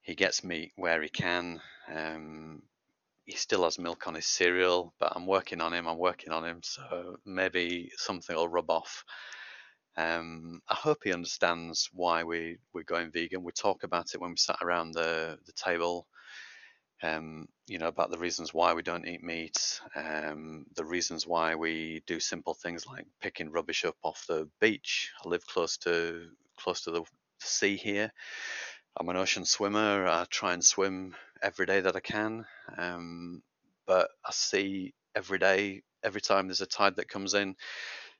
[0.00, 1.60] He gets meat where he can.
[1.94, 2.62] Um,
[3.26, 5.86] he still has milk on his cereal, but I'm working on him.
[5.86, 9.04] I'm working on him, so maybe something will rub off.
[9.98, 13.42] Um, I hope he understands why we we're going vegan.
[13.42, 16.06] We talk about it when we sat around the the table.
[17.02, 21.54] Um, you know about the reasons why we don't eat meat, um, the reasons why
[21.54, 25.12] we do simple things like picking rubbish up off the beach.
[25.24, 26.26] I live close to
[26.56, 27.04] close to the
[27.40, 28.12] sea here.
[28.96, 30.08] I'm an ocean swimmer.
[30.08, 32.44] I try and swim every day that I can,
[32.76, 33.42] um,
[33.86, 37.54] but I see every day, every time there's a tide that comes in,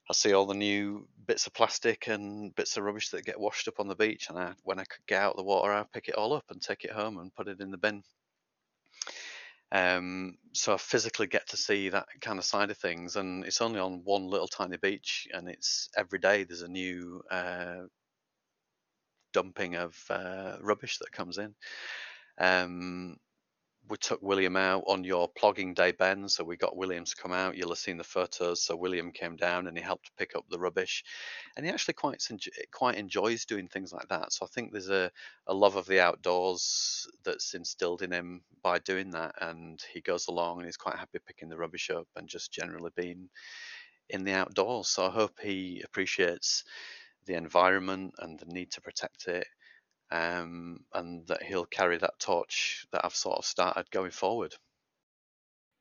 [0.08, 3.66] I see all the new bits of plastic and bits of rubbish that get washed
[3.66, 6.08] up on the beach, and I, when I get out of the water, I pick
[6.08, 8.04] it all up and take it home and put it in the bin.
[9.70, 13.60] Um, so I physically get to see that kind of side of things, and it's
[13.60, 17.82] only on one little tiny beach, and it's every day there's a new uh,
[19.32, 21.54] dumping of uh, rubbish that comes in.
[22.38, 23.16] Um,
[23.88, 26.28] we took William out on your plogging day, Ben.
[26.28, 27.56] So we got William to come out.
[27.56, 28.62] You'll have seen the photos.
[28.62, 31.04] So William came down and he helped pick up the rubbish,
[31.56, 32.22] and he actually quite
[32.72, 34.32] quite enjoys doing things like that.
[34.32, 35.10] So I think there's a,
[35.46, 40.28] a love of the outdoors that's instilled in him by doing that, and he goes
[40.28, 43.28] along and he's quite happy picking the rubbish up and just generally being
[44.10, 44.88] in the outdoors.
[44.88, 46.64] So I hope he appreciates
[47.26, 49.46] the environment and the need to protect it
[50.10, 54.54] um, and that he'll carry that torch that I've sort of started going forward.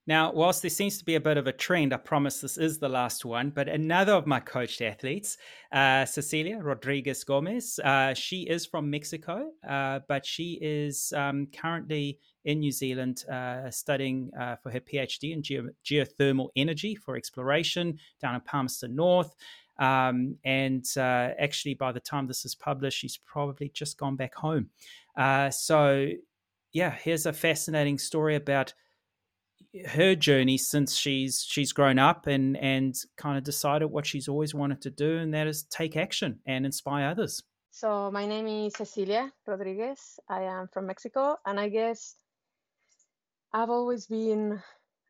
[0.08, 2.80] Now, whilst there seems to be a bit of a trend, I promise this is
[2.80, 5.38] the last one, but another of my coached athletes,
[5.74, 12.20] uh, Cecilia Rodriguez Gomez, uh, she is from Mexico, uh, but she is um, currently
[12.46, 17.98] in New Zealand uh, studying uh, for her PhD in geo- geothermal energy for exploration
[18.22, 19.36] down in Palmerston North.
[19.80, 24.36] Um, and uh, actually, by the time this is published, she's probably just gone back
[24.36, 24.70] home.
[25.16, 26.10] Uh, so,
[26.74, 28.74] yeah, here's a fascinating story about
[29.88, 34.54] her journey since she's she's grown up and and kind of decided what she's always
[34.54, 37.44] wanted to do, and that is take action and inspire others.
[37.72, 40.20] So my name is Cecilia Rodriguez.
[40.28, 42.16] I am from Mexico, and I guess
[43.54, 44.62] I've always been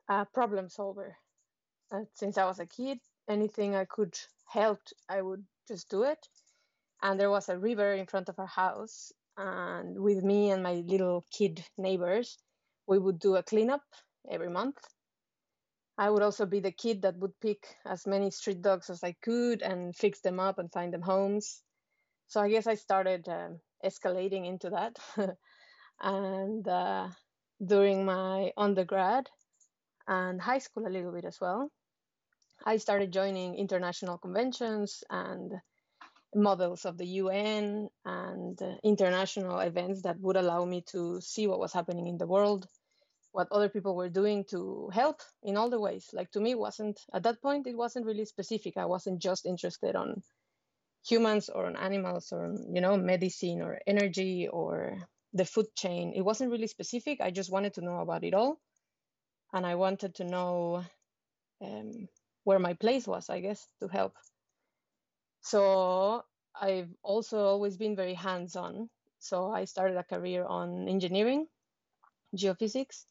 [0.09, 1.17] a problem solver
[1.91, 2.99] uh, since I was a kid.
[3.29, 4.17] Anything I could
[4.47, 6.19] helped, I would just do it.
[7.01, 9.11] And there was a river in front of our house.
[9.37, 12.37] And with me and my little kid neighbors,
[12.87, 13.83] we would do a cleanup
[14.29, 14.77] every month.
[15.97, 19.15] I would also be the kid that would pick as many street dogs as I
[19.21, 21.61] could and fix them up and find them homes.
[22.27, 24.97] So I guess I started um, escalating into that.
[26.01, 27.09] and uh,
[27.65, 29.27] during my undergrad
[30.07, 31.71] and high school, a little bit as well,
[32.65, 35.53] I started joining international conventions and
[36.35, 41.59] models of the UN and uh, international events that would allow me to see what
[41.59, 42.67] was happening in the world,
[43.31, 46.09] what other people were doing to help in all the ways.
[46.13, 48.77] Like to me, wasn't at that point it wasn't really specific.
[48.77, 50.21] I wasn't just interested on
[51.07, 54.97] humans or on animals or on, you know medicine or energy or
[55.33, 56.13] the food chain.
[56.15, 57.21] It wasn't really specific.
[57.21, 58.59] I just wanted to know about it all,
[59.53, 60.83] and I wanted to know
[61.61, 62.07] um,
[62.47, 64.13] where my place was, I guess, to help.
[65.41, 66.23] So
[66.55, 68.89] I've also always been very hands on.
[69.19, 71.47] So I started a career on engineering,
[72.37, 73.03] geophysics,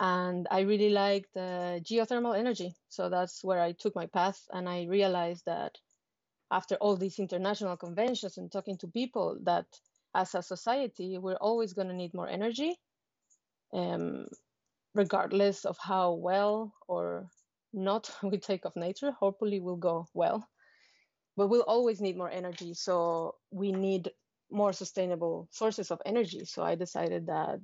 [0.00, 2.74] and I really liked uh, geothermal energy.
[2.88, 4.40] So that's where I took my path.
[4.50, 5.76] And I realized that
[6.50, 9.66] after all these international conventions and talking to people, that
[10.14, 12.78] as a society, we're always going to need more energy,
[13.74, 14.26] um,
[14.94, 17.28] regardless of how well or
[17.72, 20.46] not we take of nature hopefully will go well.
[21.36, 24.10] But we'll always need more energy so we need
[24.50, 26.44] more sustainable sources of energy.
[26.44, 27.60] So i decided that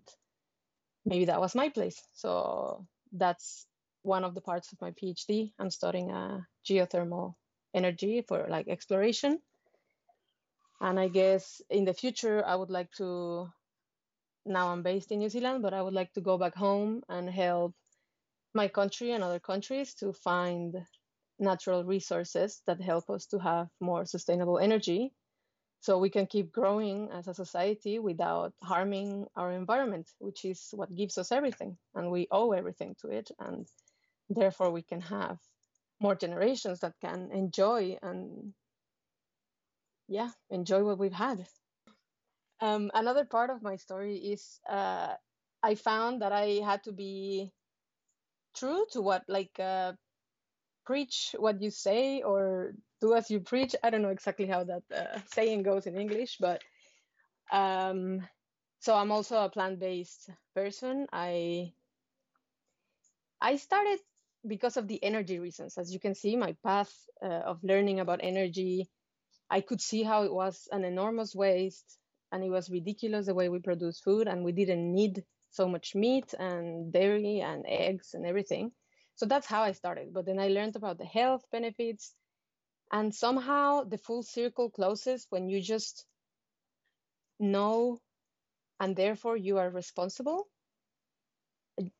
[1.04, 2.00] maybe that was my place.
[2.12, 3.66] So that's
[4.02, 6.38] one of the parts of my phd i'm studying uh,
[6.68, 7.34] geothermal
[7.72, 9.40] energy for like exploration.
[10.80, 13.48] And i guess in the future i would like to
[14.44, 17.30] now i'm based in new zealand but i would like to go back home and
[17.30, 17.74] help
[18.54, 20.76] my country and other countries to find
[21.38, 25.12] natural resources that help us to have more sustainable energy
[25.80, 30.94] so we can keep growing as a society without harming our environment which is what
[30.94, 31.76] gives us everything.
[31.94, 33.30] And we owe everything to it.
[33.38, 33.66] And
[34.30, 35.38] therefore we can have
[36.00, 38.54] more generations that can enjoy and
[40.08, 41.46] yeah enjoy what we've had.
[42.60, 45.14] Um, another part of my story is uh,
[45.62, 47.52] i found that i had to be
[48.54, 49.92] true to what like uh,
[50.86, 53.74] preach what you say or do as you preach.
[53.82, 56.62] I don't know exactly how that uh, saying goes in English, but
[57.52, 58.26] um,
[58.80, 61.06] so I'm also a plant-based person.
[61.12, 61.72] I
[63.40, 64.00] I started
[64.46, 65.78] because of the energy reasons.
[65.78, 66.92] As you can see, my path
[67.22, 68.88] uh, of learning about energy,
[69.50, 71.98] I could see how it was an enormous waste
[72.32, 75.24] and it was ridiculous the way we produce food and we didn't need
[75.54, 78.72] so much meat and dairy and eggs and everything.
[79.14, 80.12] So that's how I started.
[80.12, 82.12] But then I learned about the health benefits.
[82.90, 86.04] And somehow the full circle closes when you just
[87.38, 87.98] know
[88.80, 90.48] and therefore you are responsible.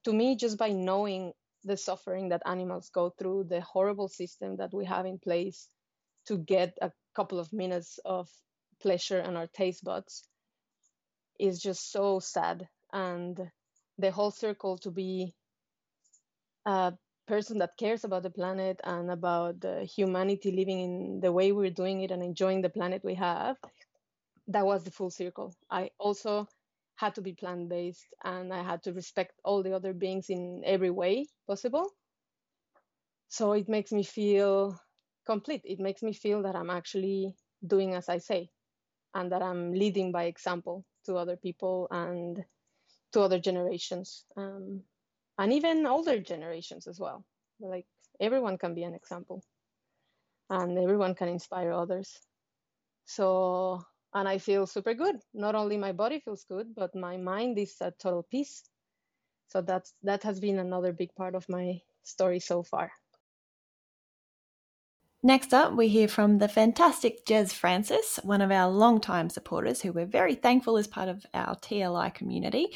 [0.05, 1.33] To me, just by knowing
[1.63, 5.69] the suffering that animals go through, the horrible system that we have in place
[6.27, 8.29] to get a couple of minutes of
[8.81, 10.25] pleasure on our taste buds
[11.39, 13.51] is just so sad and
[13.99, 15.35] the whole circle to be
[16.67, 16.95] a
[17.27, 22.03] person that cares about the planet and about humanity living in the way we're doing
[22.03, 23.57] it and enjoying the planet we have
[24.49, 25.55] that was the full circle.
[25.71, 26.49] I also
[26.97, 30.63] had to be plant based and I had to respect all the other beings in
[30.65, 31.91] every way possible.
[33.29, 34.81] So it makes me feel
[35.27, 35.63] complete.
[35.65, 37.35] It makes me feel that I'm actually
[37.67, 38.51] doing as I say
[39.15, 42.45] and that I'm leading by example to other people and
[43.15, 44.83] to other generations um,
[45.39, 47.25] and even older generations as well.
[47.61, 47.87] Like
[48.21, 49.43] everyone can be an example
[50.51, 52.21] and everyone can inspire others.
[53.07, 53.83] So,
[54.15, 55.17] and I feel super good.
[55.35, 58.65] Not only my body feels good, but my mind is at total peace.
[59.49, 62.93] So that's that has been another big part of my story so far.
[65.27, 69.91] Next up, we hear from the fantastic Jez Francis, one of our long-time supporters who
[69.91, 72.69] we're very thankful is part of our TLI community.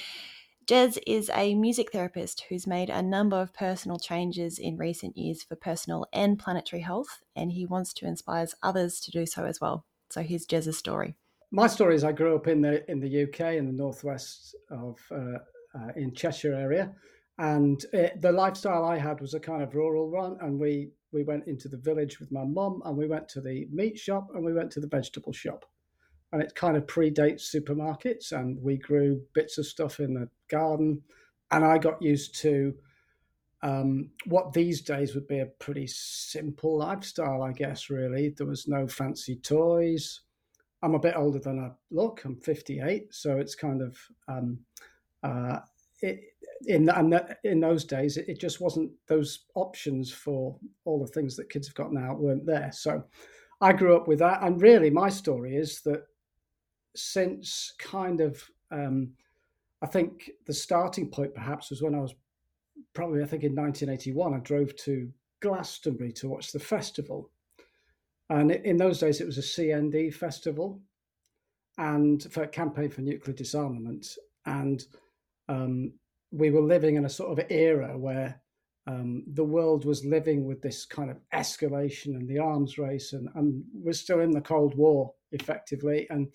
[0.66, 5.42] Jez is a music therapist who's made a number of personal changes in recent years
[5.42, 9.60] for personal and planetary health, and he wants to inspire others to do so as
[9.60, 9.84] well.
[10.08, 11.16] So here's Jez's story.
[11.50, 14.98] My story is I grew up in the in the UK in the northwest of
[15.10, 15.40] uh,
[15.78, 16.94] uh, in Cheshire area,
[17.38, 21.22] and it, the lifestyle I had was a kind of rural one, and we we
[21.22, 24.44] went into the village with my mum and we went to the meat shop and
[24.44, 25.64] we went to the vegetable shop.
[26.32, 28.32] And it kind of predates supermarkets.
[28.32, 31.02] And we grew bits of stuff in the garden.
[31.50, 32.74] And I got used to
[33.62, 38.34] um, what these days would be a pretty simple lifestyle, I guess, really.
[38.36, 40.20] There was no fancy toys.
[40.82, 42.22] I'm a bit older than I look.
[42.24, 43.14] I'm 58.
[43.14, 43.96] So it's kind of.
[44.28, 44.58] Um,
[45.22, 45.60] uh,
[46.02, 46.20] it,
[46.66, 51.36] in and in those days, it, it, just wasn't those options for all the things
[51.36, 52.70] that kids have got now weren't there.
[52.72, 53.04] So
[53.60, 56.02] I grew up with that, and really, my story is that
[56.94, 59.12] since kind of um,
[59.82, 62.14] I think the starting point perhaps was when I was
[62.94, 67.30] probably I think in 1981 I drove to Glastonbury to watch the festival,
[68.30, 70.80] and in those days it was a CND festival,
[71.78, 74.06] and for campaign for nuclear disarmament,
[74.46, 74.84] and
[75.48, 75.92] um,
[76.30, 78.40] we were living in a sort of era where
[78.86, 83.28] um, the world was living with this kind of escalation and the arms race, and,
[83.34, 86.06] and we're still in the Cold War effectively.
[86.10, 86.28] And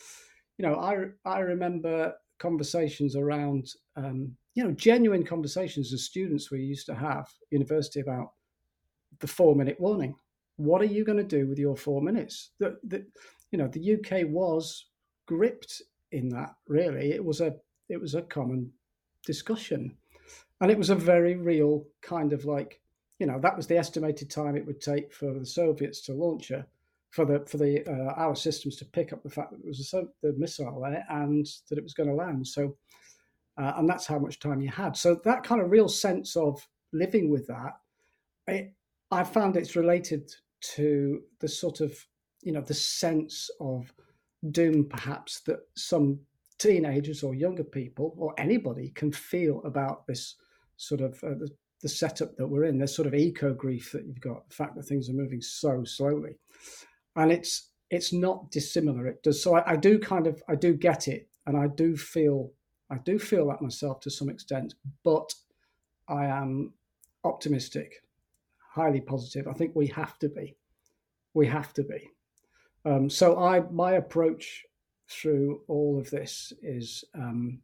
[0.58, 6.60] you know, I I remember conversations around um, you know genuine conversations as students we
[6.60, 8.34] used to have university about
[9.20, 10.16] the four minute warning.
[10.58, 12.52] What are you going to do with your four minutes?
[12.60, 13.04] That that
[13.52, 14.86] you know the UK was
[15.26, 15.82] gripped
[16.12, 16.54] in that.
[16.68, 17.56] Really, it was a
[17.90, 18.72] it was a common
[19.26, 19.96] discussion.
[20.62, 22.80] And it was a very real kind of like,
[23.20, 26.52] you know, that was the estimated time it would take for the Soviets to launch
[26.52, 26.66] a,
[27.10, 29.94] for the for the uh, our systems to pick up the fact that it was
[29.94, 32.48] a, the missile there and that it was going to land.
[32.48, 32.76] So,
[33.58, 34.98] uh, and that's how much time you had.
[34.98, 37.78] So that kind of real sense of living with that,
[38.48, 38.74] it,
[39.12, 40.34] I found it's related
[40.76, 41.94] to the sort of
[42.42, 43.94] you know the sense of
[44.52, 46.20] doom perhaps that some
[46.64, 50.36] teenagers or younger people or anybody can feel about this
[50.78, 51.50] sort of uh, the,
[51.82, 52.78] the setup that we're in.
[52.78, 55.84] There's sort of eco grief that you've got, the fact that things are moving so
[55.84, 56.38] slowly,
[57.16, 59.08] and it's it's not dissimilar.
[59.08, 59.44] It does.
[59.44, 62.52] So I, I do kind of I do get it, and I do feel
[62.90, 65.34] I do feel that myself to some extent, but
[66.08, 66.74] I am
[67.24, 68.04] optimistic,
[68.74, 69.48] highly positive.
[69.48, 70.56] I think we have to be.
[71.34, 72.10] We have to be.
[72.86, 74.66] Um, so I my approach
[75.10, 77.60] through all of this is um,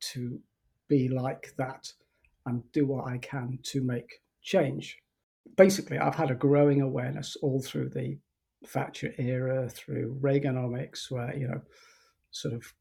[0.00, 0.40] to
[0.88, 1.92] be like that
[2.46, 4.98] and do what I can to make change.
[5.56, 8.18] Basically, I've had a growing awareness all through the
[8.66, 11.60] Thatcher era, through Reaganomics, where, you know,
[12.30, 12.72] sort of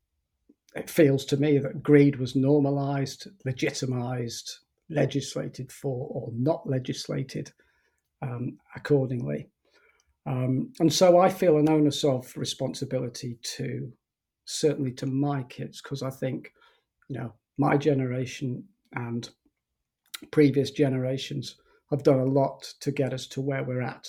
[0.75, 4.59] it feels to me that greed was normalized, legitimized,
[4.89, 7.51] legislated for, or not legislated
[8.21, 9.49] um, accordingly.
[10.25, 13.91] Um, and so I feel an onus of responsibility to
[14.45, 16.51] certainly to my kids because I think,
[17.09, 18.63] you know, my generation
[18.93, 19.29] and
[20.31, 21.55] previous generations
[21.91, 24.07] have done a lot to get us to where we're at.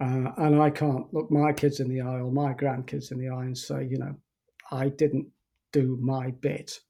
[0.00, 3.28] Uh, and I can't look my kids in the eye or my grandkids in the
[3.28, 4.14] eye and say, you know,
[4.70, 5.28] I didn't
[5.72, 6.80] do my bit.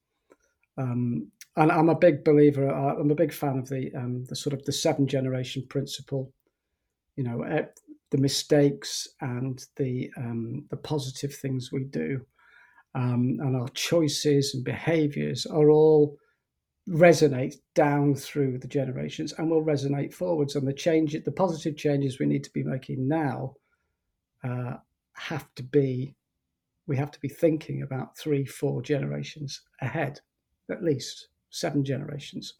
[0.78, 2.68] Um, and I'm a big believer.
[2.68, 6.32] Uh, I'm a big fan of the um, the sort of the seven generation principle.
[7.16, 7.44] You know,
[8.10, 12.20] the mistakes and the um, the positive things we do,
[12.94, 16.16] um, and our choices and behaviours are all
[16.88, 20.54] resonate down through the generations and will resonate forwards.
[20.54, 23.54] And the change, the positive changes we need to be making now,
[24.44, 24.74] uh,
[25.14, 26.14] have to be
[26.86, 30.20] we have to be thinking about three, four generations ahead,
[30.70, 32.54] at least seven generations.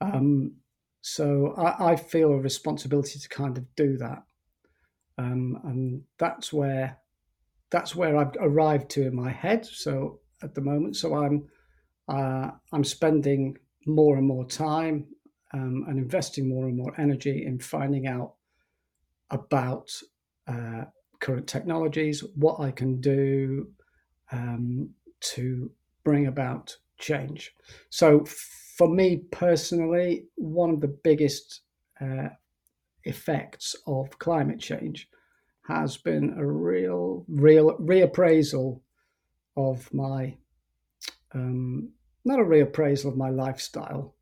[0.00, 0.52] Um,
[1.00, 4.22] so I, I, feel a responsibility to kind of do that.
[5.18, 6.98] Um, and that's where
[7.70, 9.66] that's where I've arrived to in my head.
[9.66, 11.48] So at the moment, so I'm
[12.08, 15.06] uh, I'm spending more and more time
[15.52, 18.34] um, and investing more and more energy in finding out
[19.30, 19.90] about
[20.46, 20.84] uh,
[21.20, 23.68] current technologies, what I can do
[24.32, 24.90] um,
[25.20, 25.70] to
[26.04, 27.54] bring about change.
[27.90, 28.24] So,
[28.76, 31.62] for me personally, one of the biggest
[32.00, 32.28] uh,
[33.08, 35.08] effects of climate change
[35.66, 38.80] has been a real, real reappraisal
[39.56, 40.36] of my,
[41.34, 41.90] um,
[42.24, 44.14] not a reappraisal of my lifestyle,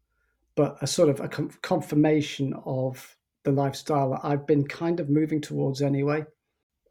[0.56, 5.40] but a sort of a confirmation of the lifestyle that I've been kind of moving
[5.40, 6.24] towards anyway.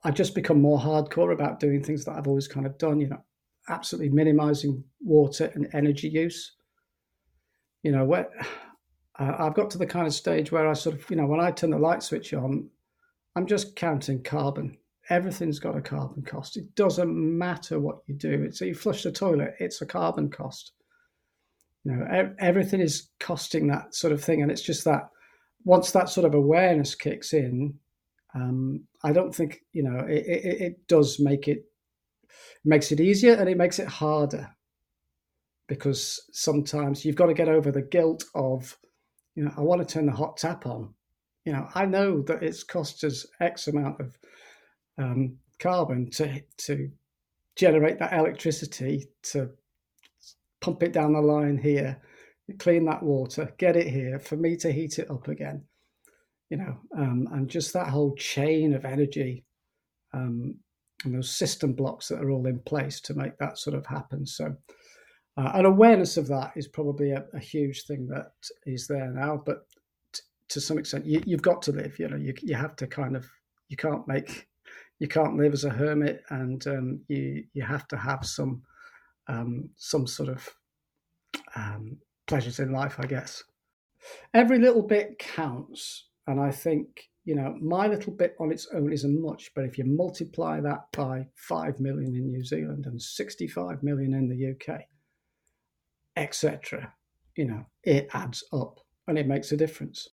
[0.04, 3.10] I've just become more hardcore about doing things that I've always kind of done, you
[3.10, 3.24] know,
[3.68, 6.54] absolutely minimizing water and energy use.
[7.84, 8.30] You know, where
[9.18, 11.52] I've got to the kind of stage where I sort of, you know, when I
[11.52, 12.70] turn the light switch on,
[13.36, 14.78] I'm just counting carbon.
[15.10, 16.58] Everything's got a carbon cost.
[16.58, 18.44] It doesn't matter what you do.
[18.44, 20.74] It's so you flush the toilet, it's a carbon cost.
[21.84, 25.10] You know, everything is costing that sort of thing, and it's just that
[25.64, 27.76] once that sort of awareness kicks in,
[28.34, 31.66] um, I don't think you know it, it, it does make it
[32.66, 34.50] makes it easier and it makes it harder
[35.68, 38.78] because sometimes you've got to get over the guilt of
[39.36, 40.94] you know I want to turn the hot tap on.
[41.46, 44.18] You know I know that it's cost us X amount of
[44.98, 46.92] um, carbon to to
[47.56, 49.50] generate that electricity to
[50.62, 52.02] pump it down the line here,
[52.60, 55.64] clean that water, get it here for me to heat it up again.
[56.50, 59.46] You know, um, and just that whole chain of energy
[60.14, 60.56] um,
[61.04, 64.26] and those system blocks that are all in place to make that sort of happen.
[64.26, 64.56] So,
[65.38, 68.32] uh, an awareness of that is probably a, a, huge thing that
[68.66, 69.42] is there now.
[69.46, 69.68] But
[70.14, 72.00] t- to some extent, you, have got to live.
[72.00, 73.30] You know, you you have to kind of
[73.68, 74.48] you can't make
[75.00, 78.62] you can't live as a hermit, and um, you you have to have some
[79.28, 80.50] um, some sort of
[81.56, 81.98] um,
[82.28, 83.44] pleasures in life, I guess.
[84.34, 88.94] Every little bit counts, and I think you know my little bit on its own
[88.94, 93.84] isn't much, but if you multiply that by five million in New Zealand and sixty-five
[93.84, 94.86] million in the UK,
[96.16, 96.94] etc.,
[97.36, 100.08] you know, it adds up and it makes a difference.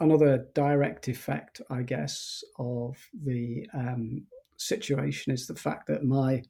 [0.00, 4.26] Another direct effect, I guess, of the um,
[4.56, 6.42] situation is the fact that my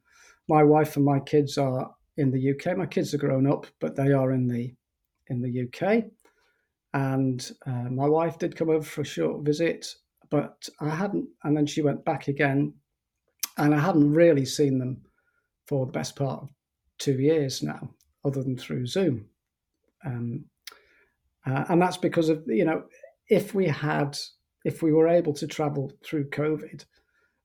[0.48, 2.76] my wife and my kids are in the UK.
[2.76, 4.74] My kids are grown up, but they are in the
[5.28, 6.04] in the UK.
[6.94, 9.86] And uh, my wife did come over for a short visit,
[10.30, 11.28] but I hadn't.
[11.44, 12.74] And then she went back again,
[13.56, 15.02] and I hadn't really seen them
[15.66, 16.48] for the best part of
[16.98, 17.88] two years now,
[18.24, 19.26] other than through Zoom.
[20.04, 20.44] Um,
[21.46, 22.84] uh, and that's because of you know,
[23.28, 24.18] if we had,
[24.64, 26.84] if we were able to travel through COVID,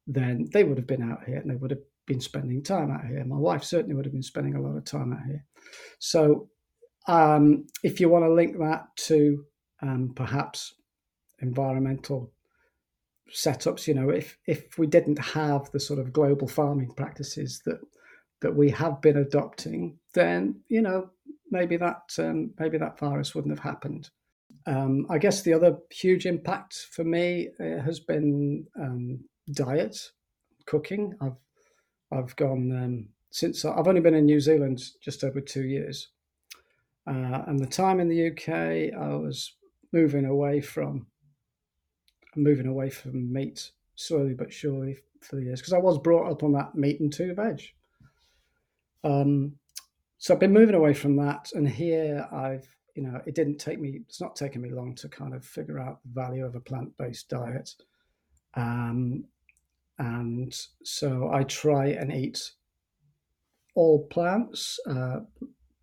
[0.06, 3.06] then they would have been out here and they would have been spending time out
[3.06, 3.24] here.
[3.26, 5.46] My wife certainly would have been spending a lot of time out here.
[6.00, 6.50] So,
[7.08, 9.46] um, if you want to link that to
[9.82, 10.74] um, perhaps
[11.40, 12.32] environmental
[13.34, 17.80] setups, you know, if if we didn't have the sort of global farming practices that
[18.42, 21.10] that we have been adopting, then you know
[21.50, 24.10] maybe that um, maybe that virus wouldn't have happened.
[24.66, 29.20] Um, I guess the other huge impact for me uh, has been um,
[29.54, 30.12] diet,
[30.66, 31.16] cooking.
[31.22, 31.38] I've
[32.12, 36.10] I've gone um, since I've only been in New Zealand just over two years,
[37.08, 39.54] uh, and the time in the UK I was
[39.94, 41.08] moving away from
[42.36, 46.44] moving away from meat slowly but surely for the years because I was brought up
[46.44, 47.62] on that meat and two veg.
[49.04, 49.54] Um,
[50.18, 53.80] so I've been moving away from that, and here I've you know it didn't take
[53.80, 56.60] me it's not taken me long to kind of figure out the value of a
[56.60, 57.74] plant based diet.
[58.56, 59.26] Um,
[60.00, 62.52] and so I try and eat
[63.76, 65.20] all plants, uh,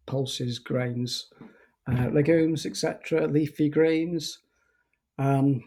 [0.06, 1.30] pulses, grains,
[1.90, 4.40] uh, legumes, etc., leafy greens.
[5.18, 5.62] Um,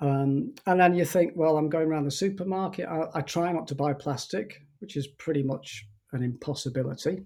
[0.00, 2.88] um, and then you think, well, I'm going around the supermarket.
[2.88, 7.24] I, I, try not to buy plastic, which is pretty much an impossibility.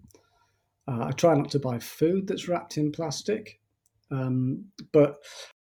[0.89, 3.61] Uh, I try not to buy food that's wrapped in plastic,
[4.11, 5.19] um, but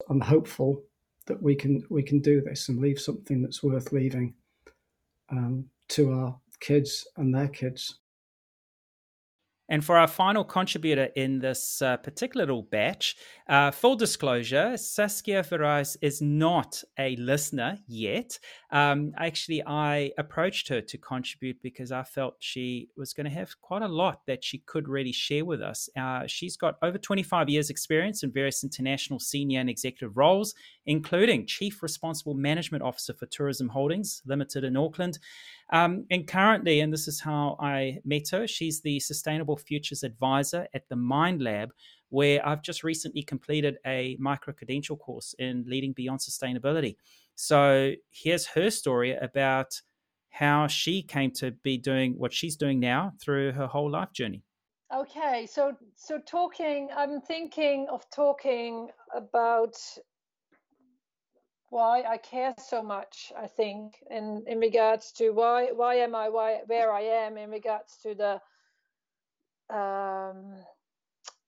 [0.10, 0.84] I'm hopeful
[1.26, 4.36] that we can we can do this and leave something that's worth leaving
[5.30, 8.00] um, to our kids and their kids.
[9.68, 13.16] And for our final contributor in this uh, particular little batch,
[13.50, 18.38] uh, full disclosure, Saskia Verraes is not a listener yet.
[18.72, 23.60] Um, actually, I approached her to contribute because I felt she was going to have
[23.62, 25.90] quite a lot that she could really share with us.
[25.98, 30.54] Uh, she's got over 25 years' experience in various international senior and executive roles,
[30.86, 35.18] including Chief Responsible Management Officer for Tourism Holdings Limited in Auckland
[35.72, 40.68] Um, and currently, and this is how I met her, she's the Sustainable Futures Advisor
[40.74, 41.72] at the Mind Lab,
[42.10, 46.98] where I've just recently completed a micro credential course in leading beyond sustainability.
[47.36, 49.82] So here's her story about
[50.30, 54.44] how she came to be doing what she's doing now through her whole life journey.
[54.94, 59.76] Okay, so so talking, I'm thinking of talking about
[61.70, 63.32] why I care so much.
[63.38, 67.50] I think in in regards to why why am I why where I am in
[67.50, 68.42] regards to the
[69.76, 70.56] um,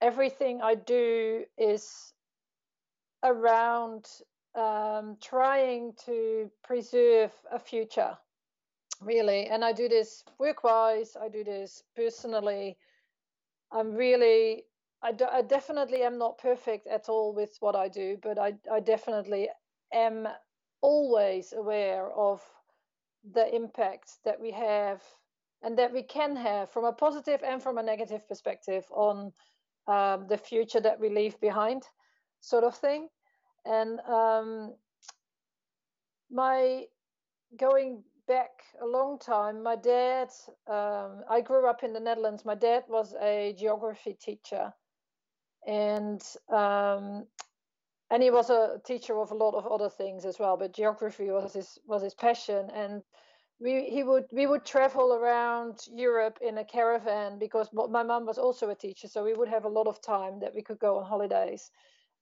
[0.01, 2.13] everything I do is
[3.23, 4.05] around
[4.55, 8.17] um, trying to preserve a future,
[9.01, 9.45] really.
[9.47, 12.77] And I do this work wise, I do this personally.
[13.71, 14.63] I'm really,
[15.03, 18.79] I, I definitely am not perfect at all with what I do, but I, I
[18.79, 19.49] definitely
[19.93, 20.27] am
[20.81, 22.41] always aware of
[23.33, 25.01] the impact that we have
[25.63, 29.31] and that we can have from a positive and from a negative perspective on
[29.87, 31.83] um, the future that we leave behind,
[32.41, 33.07] sort of thing.
[33.65, 34.75] And um,
[36.29, 36.83] my
[37.57, 38.49] going back
[38.81, 40.29] a long time, my dad,
[40.67, 42.45] um, I grew up in the Netherlands.
[42.45, 44.73] My dad was a geography teacher.
[45.65, 47.25] And um,
[48.09, 51.29] and he was a teacher of a lot of other things as well, but geography
[51.29, 52.69] was his was his passion.
[52.73, 53.03] And
[53.59, 58.37] we he would we would travel around Europe in a caravan because my mum was
[58.37, 60.97] also a teacher, so we would have a lot of time that we could go
[60.97, 61.69] on holidays.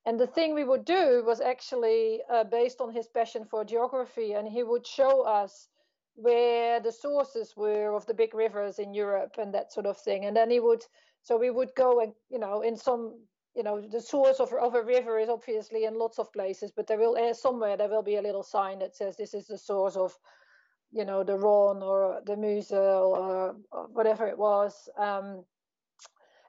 [0.07, 4.33] And the thing we would do was actually uh, based on his passion for geography,
[4.33, 5.67] and he would show us
[6.15, 10.25] where the sources were of the big rivers in Europe and that sort of thing.
[10.25, 10.83] And then he would,
[11.23, 13.19] so we would go and you know in some
[13.56, 16.88] you know the source of, of a river is obviously in lots of places, but
[16.88, 19.57] there will uh, somewhere there will be a little sign that says this is the
[19.57, 20.18] source of
[20.91, 23.56] you know the Rhone or the Meuse or,
[23.91, 24.90] whatever it was.
[24.98, 25.44] Um,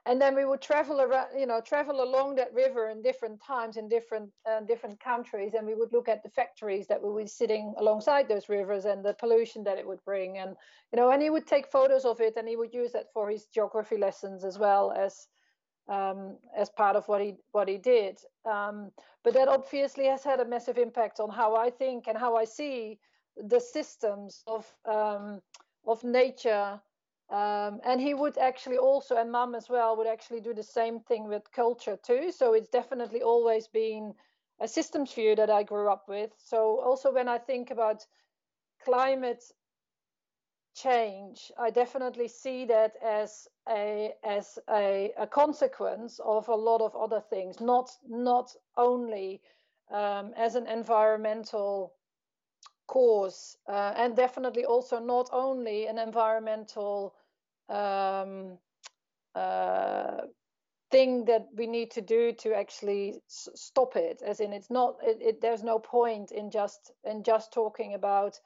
[0.05, 3.75] and then we would travel around, you know, travel along that river in different times
[3.75, 7.73] in different uh, different countries, and we would look at the factories that be sitting
[7.77, 10.55] alongside those rivers and the pollution that it would bring, and
[10.93, 13.29] you know, and he would take photos of it, and he would use that for
[13.29, 15.27] his geography lessons as well as
[15.87, 18.17] um, as part of what he what he did.
[18.45, 18.91] Um,
[19.23, 22.45] but that obviously has had a massive impact on how I think and how I
[22.45, 22.99] see
[23.35, 25.41] the systems of um,
[25.85, 26.79] of nature.
[27.29, 31.01] Um, and he would actually also, and mum as well, would actually do the same
[31.01, 32.31] thing with culture too.
[32.31, 34.13] So it's definitely always been
[34.61, 36.31] a systems view that I grew up with.
[36.37, 38.05] So also when I think about
[38.83, 39.43] climate
[40.77, 46.95] change, I definitely see that as a as a, a consequence of a lot of
[46.95, 49.41] other things, not not only
[49.91, 51.95] um, as an environmental
[52.87, 57.15] cause, uh, and definitely also not only an environmental
[57.69, 58.59] um,
[59.35, 60.21] uh,
[60.91, 64.21] thing that we need to do to actually s- stop it.
[64.21, 64.97] As in, it's not.
[65.03, 68.39] It, it, there's no point in just in just talking about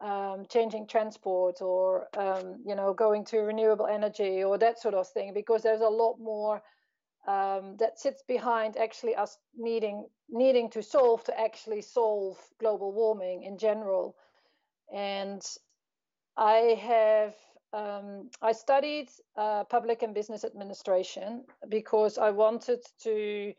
[0.00, 5.08] um, changing transport or um, you know going to renewable energy or that sort of
[5.08, 6.62] thing because there's a lot more
[7.26, 13.42] um, that sits behind actually us needing needing to solve to actually solve global warming
[13.44, 14.16] in general.
[14.94, 15.42] And
[16.36, 17.34] i have
[17.72, 23.52] um, i studied uh, public and business administration because i wanted to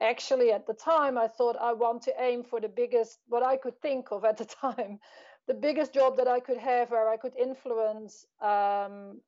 [0.00, 3.56] actually at the time i thought i want to aim for the biggest what i
[3.56, 4.98] could think of at the time
[5.46, 9.20] the biggest job that I could have where I could influence um,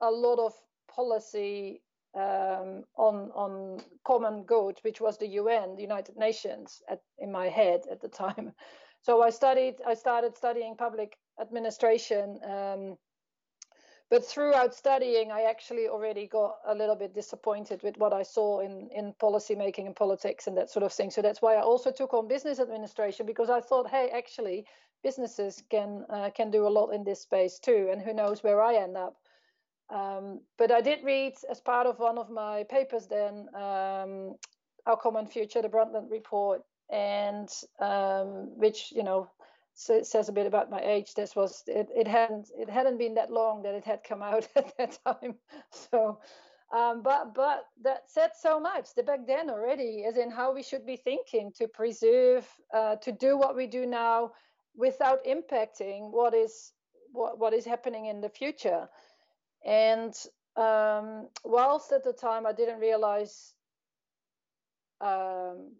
[0.00, 0.52] a lot of
[0.94, 1.82] policy
[2.14, 7.48] um, on on common good, which was the UN, the United Nations, at, in my
[7.48, 8.52] head at the time.
[9.02, 9.76] So I studied.
[9.86, 12.40] I started studying public administration.
[12.42, 12.96] Um,
[14.10, 18.60] but throughout studying, I actually already got a little bit disappointed with what I saw
[18.60, 21.10] in in policy making and politics and that sort of thing.
[21.10, 24.66] So that's why I also took on business administration because I thought, hey, actually,
[25.02, 28.62] businesses can uh, can do a lot in this space too, and who knows where
[28.62, 29.16] I end up.
[29.88, 34.34] Um, but I did read as part of one of my papers then um,
[34.86, 37.48] our common future, the Brundtland report, and
[37.80, 39.30] um, which you know
[39.74, 41.14] says a bit about my age.
[41.14, 44.48] This was it, it hadn't it hadn't been that long that it had come out
[44.56, 45.34] at that time,
[45.70, 46.20] so.
[46.72, 50.64] Um, but but that said so much the back then already, as in how we
[50.64, 52.44] should be thinking to preserve,
[52.74, 54.32] uh, to do what we do now,
[54.76, 56.72] without impacting what is
[57.12, 58.88] what, what is happening in the future.
[59.64, 60.14] And
[60.56, 63.54] um, whilst at the time I didn't realize
[65.00, 65.72] um,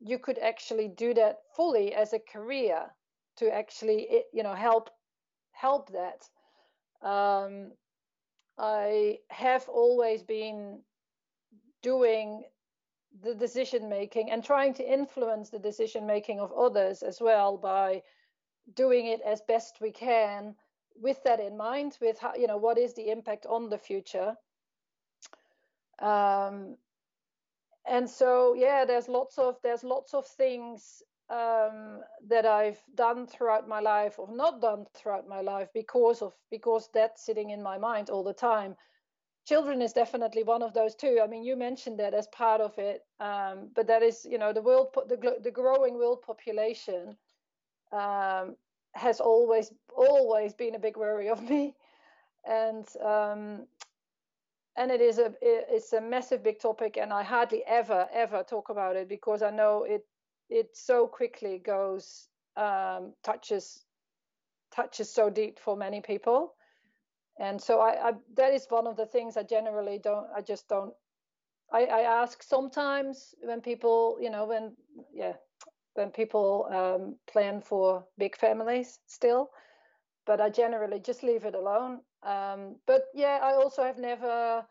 [0.00, 2.86] you could actually do that fully as a career
[3.36, 4.90] to actually you know help
[5.52, 6.28] help that.
[7.06, 7.72] Um,
[8.56, 10.80] I have always been
[11.82, 12.44] doing
[13.22, 18.02] the decision making and trying to influence the decision making of others as well by
[18.74, 20.54] doing it as best we can
[20.96, 24.36] with that in mind with how you know what is the impact on the future
[26.00, 26.76] um,
[27.86, 33.66] and so yeah there's lots of there's lots of things um, that I've done throughout
[33.66, 37.78] my life or not done throughout my life because of because that's sitting in my
[37.78, 38.76] mind all the time
[39.46, 41.20] children is definitely one of those too.
[41.22, 44.52] I mean, you mentioned that as part of it, um, but that is, you know,
[44.52, 47.16] the world, the, the growing world population
[47.94, 48.56] um,
[48.94, 51.74] has always, always been a big worry of me,
[52.46, 53.66] and um,
[54.76, 58.70] and it is a, it's a massive big topic, and I hardly ever, ever talk
[58.70, 60.04] about it because I know it,
[60.50, 63.84] it so quickly goes, um, touches,
[64.74, 66.54] touches so deep for many people.
[67.38, 70.68] And so I, I, that is one of the things i generally don't i just
[70.68, 70.94] don't
[71.72, 74.76] I, I ask sometimes when people you know when
[75.12, 75.34] yeah
[75.94, 79.50] when people um, plan for big families still
[80.26, 82.00] but i generally just leave it alone.
[82.22, 84.64] Um, but yeah i also have never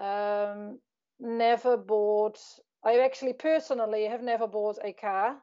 [0.00, 0.78] um,
[1.18, 2.38] never bought
[2.84, 5.36] i actually personally have never bought a car.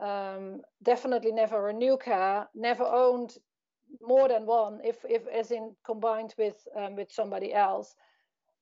[0.00, 3.38] Um, definitely never a new car never owned
[4.02, 7.94] more than one if if as in combined with um, with somebody else.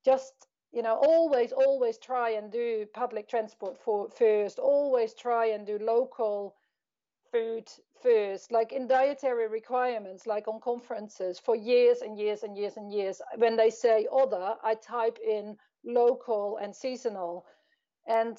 [0.04, 0.32] Just
[0.74, 5.78] you know always always try and do public transport for first always try and do
[5.78, 6.56] local
[7.30, 7.68] food
[8.02, 12.92] first like in dietary requirements like on conferences for years and years and years and
[12.92, 13.22] years.
[13.36, 17.46] When they say other i type in local and seasonal.
[18.06, 18.36] And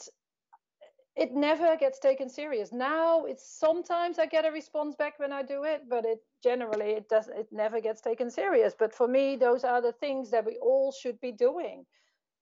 [1.16, 2.74] it never gets taken serious.
[2.74, 6.92] Now it's sometimes i get a response back when i do it but it generally
[6.92, 8.76] it does it never gets taken serious.
[8.78, 11.86] But for me those are the things that we all should be doing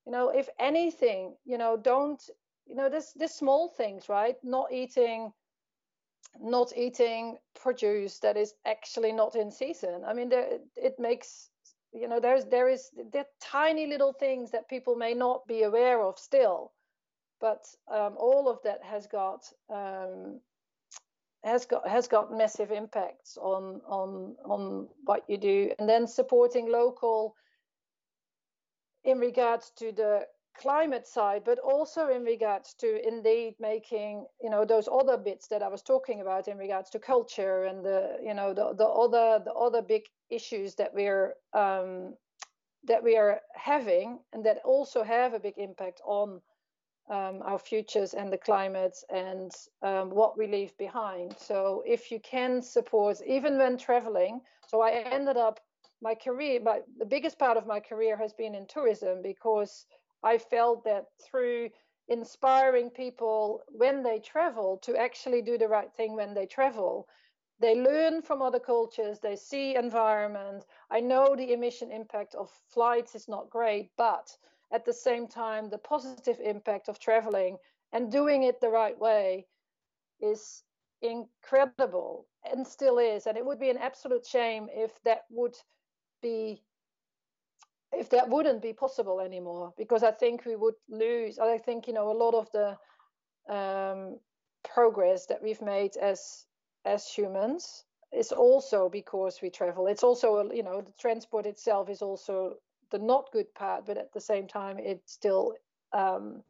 [0.06, 2.22] you know if anything you know don't
[2.66, 4.36] you know this this small things right?
[4.44, 5.32] Not eating
[6.40, 10.04] not eating produce that is actually not in season.
[10.06, 11.50] I mean there, it makes
[11.94, 16.02] you know there's there is there tiny little things that people may not be aware
[16.02, 16.72] of still
[17.44, 20.40] but um, all of that has got um,
[21.44, 26.72] has got has got massive impacts on on on what you do, and then supporting
[26.72, 27.36] local
[29.04, 30.26] in regards to the
[30.56, 35.64] climate side, but also in regards to indeed making you know those other bits that
[35.64, 39.44] I was talking about in regards to culture and the you know the the other
[39.44, 42.16] the other big issues that we're um,
[42.86, 46.42] that we are having and that also have a big impact on
[47.10, 49.52] um, our futures and the climate and
[49.82, 51.36] um, what we leave behind.
[51.38, 55.60] So if you can support, even when traveling, so I ended up
[56.04, 59.86] my career, my, the biggest part of my career has been in tourism because
[60.22, 61.70] I felt that through
[62.10, 67.08] inspiring people when they travel to actually do the right thing when they travel,
[67.60, 70.66] they learn from other cultures, they see environment.
[70.92, 74.38] I know the emission impact of flights is not great, but
[74.72, 77.58] at the same time the positive impact of traveling
[77.94, 79.48] and doing it the right way
[80.20, 80.64] is
[81.02, 85.56] incredible and still is and it would be an absolute shame if that would
[86.24, 86.64] be
[87.92, 91.94] if that wouldn't be possible anymore because i think we would lose i think you
[91.94, 92.76] know a lot of the
[93.54, 94.20] um,
[94.64, 96.46] progress that we've made as
[96.86, 99.88] as humans is also because we travel.
[99.88, 102.56] It's also you know the transport itself is also
[102.92, 105.54] the not good part, but at the same time, it still
[105.94, 106.44] um,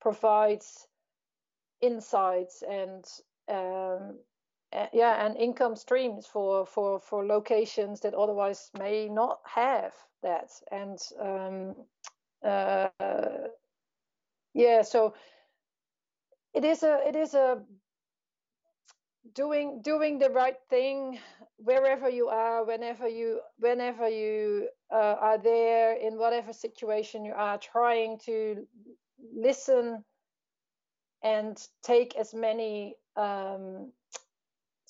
[0.00, 0.86] provides
[1.80, 3.04] insights and
[3.48, 4.18] um,
[4.92, 10.50] yeah, and income streams for for for locations that otherwise may not have that.
[10.72, 11.74] And um,
[12.44, 12.88] uh,
[14.54, 15.14] yeah, so
[16.54, 17.62] it is a it is a
[19.34, 21.18] doing doing the right thing
[21.56, 27.58] wherever you are whenever you whenever you uh, are there in whatever situation you are
[27.58, 28.66] trying to
[29.34, 30.04] listen
[31.22, 33.90] and take as many um,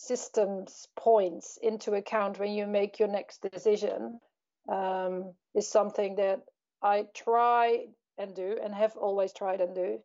[0.07, 4.21] systems points into account when you make your next decision
[4.69, 6.41] um, is something that
[6.83, 7.87] I try
[8.19, 9.99] and do and have always tried and do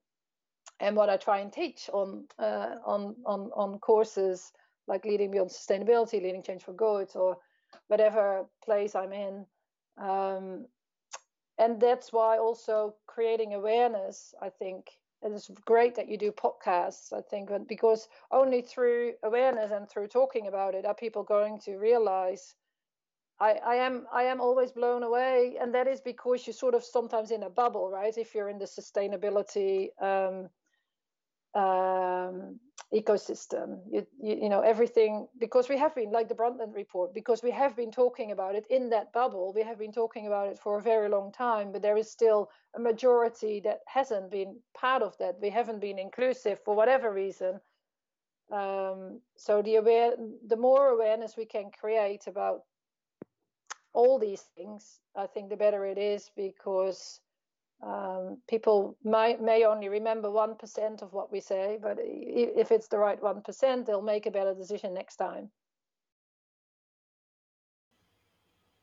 [0.79, 4.51] and what I try and teach on uh, on on on courses
[4.87, 7.37] like leading beyond sustainability, leading change for good, or
[7.87, 9.45] whatever place I'm in.
[10.01, 10.65] Um,
[11.59, 14.87] and that's why also creating awareness, I think,
[15.21, 17.11] it is great that you do podcasts.
[17.13, 21.77] I think because only through awareness and through talking about it are people going to
[21.77, 22.55] realize
[23.39, 26.83] I, I am I am always blown away, and that is because you're sort of
[26.83, 28.17] sometimes in a bubble, right?
[28.17, 30.49] If you're in the sustainability um,
[31.55, 32.59] um,
[32.93, 37.43] ecosystem, you, you, you know everything because we have been like the Brundtland report because
[37.43, 39.53] we have been talking about it in that bubble.
[39.53, 42.49] We have been talking about it for a very long time, but there is still
[42.75, 45.39] a majority that hasn't been part of that.
[45.41, 47.59] We haven't been inclusive for whatever reason.
[48.51, 50.13] Um, so the aware,
[50.47, 52.61] the more awareness we can create about
[53.93, 57.19] all these things, I think the better it is because
[57.81, 62.97] um, people may, may only remember 1% of what we say, but if it's the
[62.97, 65.49] right 1%, they'll make a better decision next time.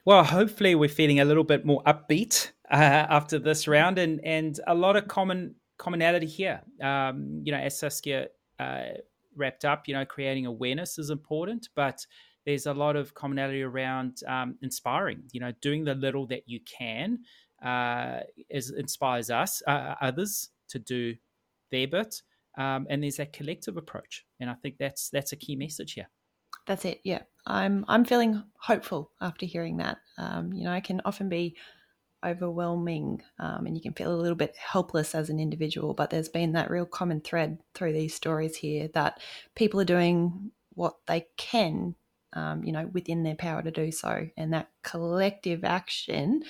[0.07, 2.77] Well, hopefully, we're feeling a little bit more upbeat uh,
[3.11, 6.63] after this round, and and a lot of common commonality here.
[6.81, 8.29] Um, you know, as Saskia
[8.61, 8.85] uh,
[9.35, 12.07] wrapped up, you know, creating awareness is important, but
[12.45, 15.25] there's a lot of commonality around um, inspiring.
[15.33, 17.19] You know, doing the little that you can
[17.63, 21.15] uh, is inspires us, uh, others, to do
[21.71, 22.23] their bit,
[22.59, 26.09] um, and there's that collective approach, and I think that's that's a key message here.
[26.67, 27.01] That's it.
[27.05, 29.99] Yeah, I'm I'm feeling hopeful after hearing that.
[30.19, 31.57] Um, you know, I can often be
[32.25, 36.31] overwhelming um, and you can feel a little bit helpless as an individual but there's
[36.31, 39.21] been that real common thread through these stories here that
[39.55, 41.95] people are doing what they can
[42.37, 44.29] um, you know, within their power to do so.
[44.37, 46.43] And that collective action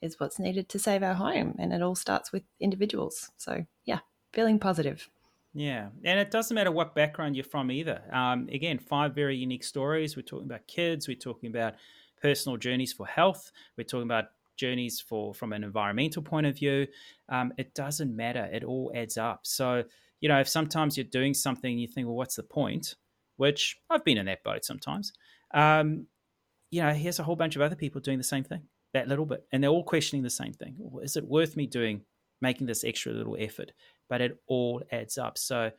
[0.00, 1.54] is what's needed to save our home.
[1.58, 3.30] And it all starts with individuals.
[3.36, 4.00] So, yeah,
[4.32, 5.08] feeling positive.
[5.54, 8.02] Yeah, and it doesn't matter what background you're from either.
[8.12, 10.16] Um, again, five very unique stories.
[10.16, 11.08] We're talking about kids.
[11.08, 11.74] We're talking about
[12.20, 13.50] personal journeys for health.
[13.76, 14.26] We're talking about
[14.56, 16.86] journeys for from an environmental point of view.
[17.28, 18.48] Um, it doesn't matter.
[18.52, 19.40] It all adds up.
[19.44, 19.84] So
[20.20, 22.96] you know, if sometimes you're doing something and you think, well, what's the point?
[23.38, 25.12] which I've been in that boat sometimes.
[25.54, 26.06] Um,
[26.70, 29.26] you know, here's a whole bunch of other people doing the same thing, that little
[29.26, 30.76] bit, and they're all questioning the same thing.
[31.02, 32.02] Is it worth me doing,
[32.40, 33.72] making this extra little effort?
[34.08, 35.36] But it all adds up.
[35.38, 35.70] So,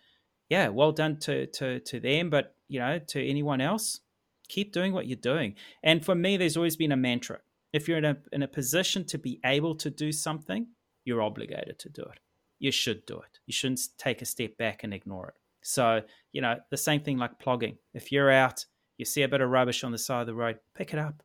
[0.50, 4.02] yeah, well done to to to them, but you know, to anyone else,
[4.48, 5.56] keep doing what you're doing.
[5.84, 7.40] And for me, there's always been a mantra:
[7.74, 10.68] if you're in a in a position to be able to do something,
[11.06, 12.20] you're obligated to do it.
[12.60, 13.40] You should do it.
[13.48, 15.36] You shouldn't take a step back and ignore it.
[15.62, 17.78] So, you know, the same thing like plogging.
[17.94, 18.66] If you're out,
[18.98, 21.24] you see a bit of rubbish on the side of the road, pick it up.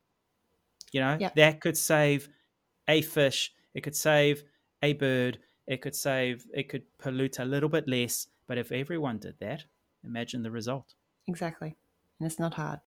[0.95, 1.35] You know, yep.
[1.35, 2.29] that could save
[2.87, 4.45] a fish, it could save
[4.81, 8.29] a bird, it could save, it could pollute a little bit less.
[8.47, 9.65] But if everyone did that,
[10.05, 10.95] imagine the result.
[11.27, 11.77] Exactly.
[12.21, 12.79] And it's not hard.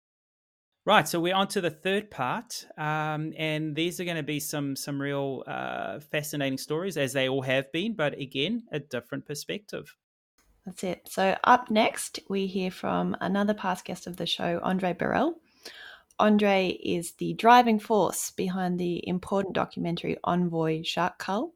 [0.86, 4.40] Right, so we're on to the third part, um, and these are going to be
[4.40, 9.26] some some real uh, fascinating stories, as they all have been, but again, a different
[9.26, 9.98] perspective.
[10.66, 11.02] That's it.
[11.10, 15.34] So, up next, we hear from another past guest of the show, Andre Borell.
[16.20, 21.54] Andre is the driving force behind the important documentary Envoy Shark Cull.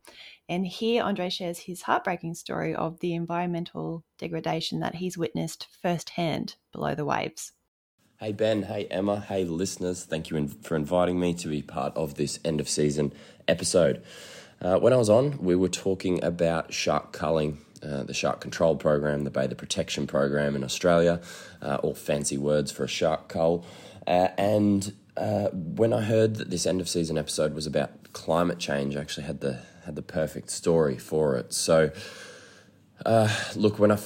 [0.47, 6.55] And here, Andre shares his heartbreaking story of the environmental degradation that he's witnessed firsthand
[6.71, 7.53] below the waves.
[8.17, 8.63] Hey, Ben.
[8.63, 9.19] Hey, Emma.
[9.19, 10.03] Hey, listeners.
[10.03, 13.13] Thank you for inviting me to be part of this end of season
[13.47, 14.03] episode.
[14.61, 18.75] Uh, when I was on, we were talking about shark culling uh, the Shark Control
[18.75, 21.19] Program, the bay Bather Protection Program in Australia,
[21.61, 23.65] uh, all fancy words for a shark cull.
[24.07, 28.59] Uh, and uh, when I heard that this end of season episode was about climate
[28.59, 31.53] change, I actually had the had the perfect story for it.
[31.53, 31.91] So.
[33.03, 33.97] Uh, look, when I,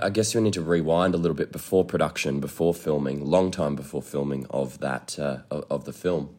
[0.00, 3.74] I, guess you need to rewind a little bit before production, before filming, long time
[3.74, 6.36] before filming of that of, of, the film.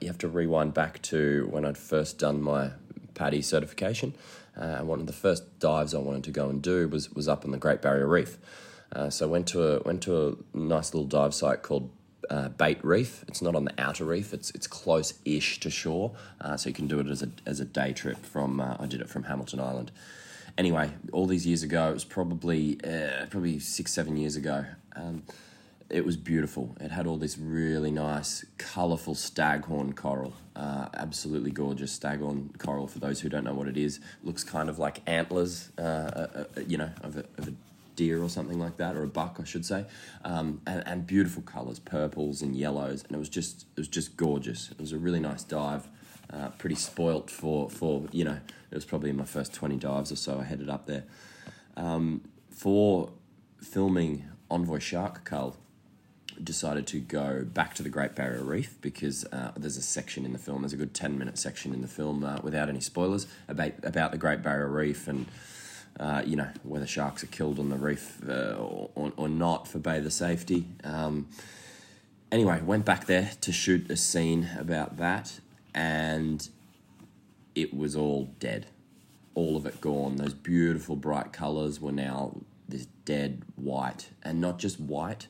[0.00, 2.70] you have to rewind back to when I'd first done my
[3.12, 4.14] PADI certification.
[4.56, 7.44] Uh, one of the first dives I wanted to go and do was was up
[7.44, 8.38] on the Great Barrier Reef.
[8.92, 11.90] Uh, so went to a went to a nice little dive site called
[12.28, 13.24] uh, Bait Reef.
[13.28, 14.34] It's not on the outer reef.
[14.34, 17.64] It's it's close-ish to shore, uh, so you can do it as a as a
[17.64, 18.60] day trip from.
[18.60, 19.90] Uh, I did it from Hamilton Island.
[20.58, 24.66] Anyway, all these years ago, it was probably uh, probably six seven years ago.
[24.94, 25.22] Um,
[25.88, 26.76] it was beautiful.
[26.80, 30.34] It had all this really nice, colourful staghorn coral.
[30.54, 32.86] Uh, absolutely gorgeous staghorn coral.
[32.86, 36.78] For those who don't know what it is, looks kind of like antlers, uh, you
[36.78, 37.54] know, of a, of a,
[38.00, 39.84] deer or something like that, or a buck, I should say.
[40.24, 44.16] Um, and, and, beautiful colours, purples and yellows, and it was just it was just
[44.16, 44.70] gorgeous.
[44.70, 45.86] It was a really nice dive.
[46.32, 48.38] Uh, pretty spoilt for for you know
[48.70, 50.40] it was probably my first twenty dives or so.
[50.40, 51.04] I headed up there
[51.76, 53.10] um, for
[53.60, 55.56] filming Envoy Shark Cull
[56.42, 60.32] decided to go back to the Great Barrier Reef because uh, there's a section in
[60.32, 63.26] the film, there's a good 10 minute section in the film uh, without any spoilers
[63.46, 65.26] about, about the Great Barrier Reef and,
[65.98, 69.78] uh, you know, whether sharks are killed on the reef uh, or, or, not for
[69.78, 70.66] bather safety.
[70.84, 71.28] Um,
[72.32, 75.40] anyway, went back there to shoot a scene about that,
[75.74, 76.48] and
[77.54, 78.66] it was all dead.
[79.34, 80.16] All of it gone.
[80.16, 82.36] Those beautiful bright colours were now
[82.68, 85.26] this dead white, and not just white,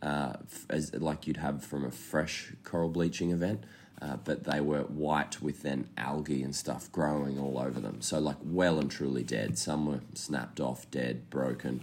[0.00, 0.34] uh,
[0.70, 3.64] as like you'd have from a fresh coral bleaching event,
[4.00, 8.00] uh, but they were white with then algae and stuff growing all over them.
[8.00, 9.58] So like well and truly dead.
[9.58, 11.82] Some were snapped off, dead, broken.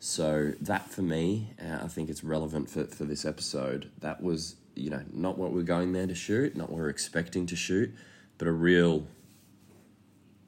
[0.00, 3.90] So that for me, uh, I think it's relevant for, for this episode.
[4.00, 7.46] That was you know not what we're going there to shoot, not what we're expecting
[7.46, 7.94] to shoot,
[8.38, 9.06] but a real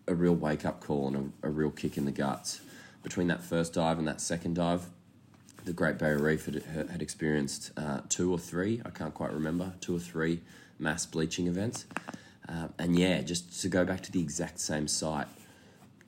[0.09, 2.61] a real wake up call and a, a real kick in the guts.
[3.03, 4.87] Between that first dive and that second dive,
[5.65, 9.75] the Great Barrier Reef had, had experienced uh, two or three, I can't quite remember,
[9.81, 10.41] two or three
[10.79, 11.87] mass bleaching events.
[12.49, 15.27] Uh, and yeah, just to go back to the exact same site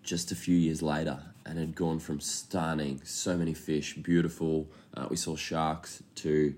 [0.02, 5.06] just a few years later and had gone from stunning, so many fish, beautiful, uh,
[5.10, 6.54] we saw sharks, to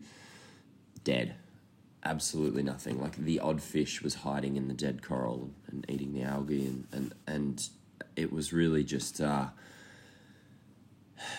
[1.05, 1.35] dead.
[2.05, 3.01] Absolutely nothing.
[3.01, 6.87] Like the odd fish was hiding in the dead coral and, eating the algae, and,
[6.93, 7.69] and, and
[8.17, 9.21] it was really just.
[9.21, 9.47] Uh,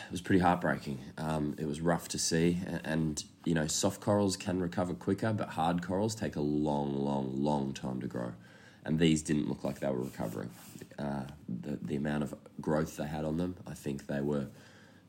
[0.06, 0.99] it was pretty heartbreaking.
[1.18, 5.34] Um, it was rough to see, and, and, you know, soft corals can recover quicker,
[5.34, 8.34] but hard corals take a long, long, long time to grow,
[8.86, 10.52] and these didn't look like they were recovering.
[10.99, 14.48] Uh, the the amount of growth they had on them, I think they were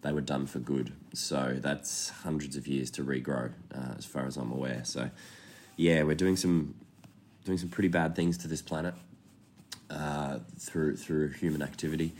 [0.00, 0.92] they were done for good.
[1.12, 4.82] So that's hundreds of years to regrow, uh, as far as I'm aware.
[4.84, 5.10] So,
[5.76, 6.74] yeah, we're doing some
[7.44, 8.94] doing some pretty bad things to this planet
[9.90, 12.14] uh, through through human activity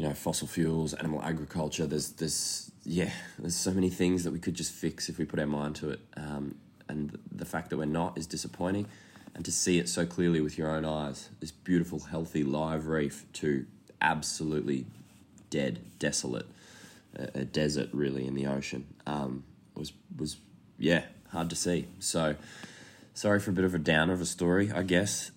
[0.00, 1.86] you know, fossil fuels, animal agriculture.
[1.86, 5.38] There's, there's, yeah, there's so many things that we could just fix if we put
[5.38, 6.00] our mind to it.
[6.16, 6.54] Um,
[6.88, 8.86] and the fact that we're not is disappointing.
[9.34, 13.30] And to see it so clearly with your own eyes, this beautiful, healthy, live reef
[13.34, 13.66] to
[14.00, 14.86] absolutely
[15.50, 16.46] dead, desolate,
[17.14, 19.44] a, a desert really in the ocean, um,
[19.74, 20.38] was was
[20.78, 21.88] yeah hard to see.
[21.98, 22.36] So
[23.20, 25.30] sorry for a bit of a downer of a story, I guess.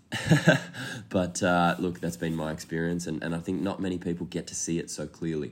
[1.10, 4.48] but uh, look, that's been my experience, and, and I think not many people get
[4.48, 5.52] to see it so clearly.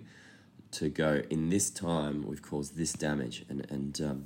[0.74, 4.26] To go in this time, we've caused this damage, and and um,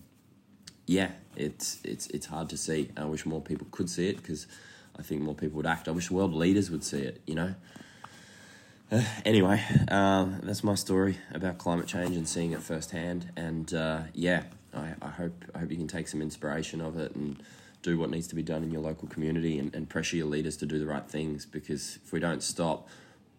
[0.86, 2.92] yeah, it's it's it's hard to see.
[2.96, 4.46] I wish more people could see it because
[5.00, 5.88] I think more people would act.
[5.88, 7.22] I wish world leaders would see it.
[7.26, 7.56] You know.
[8.92, 13.32] Uh, anyway, um, that's my story about climate change and seeing it firsthand.
[13.36, 14.44] And uh, yeah,
[14.76, 17.42] I, I hope I hope you can take some inspiration of it and
[17.86, 20.58] do what needs to be done in your local community and, and pressure your leaders
[20.58, 22.90] to do the right things because if we don't stop,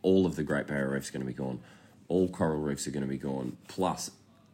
[0.02, 1.58] all of the Great Barrier Reef is going to be gone.
[2.06, 4.12] All coral reefs are going to be gone, plus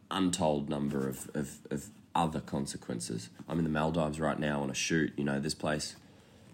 [0.09, 3.29] untold number of, of, of other consequences.
[3.47, 5.13] I'm in the Maldives right now on a shoot.
[5.15, 5.95] You know, this place,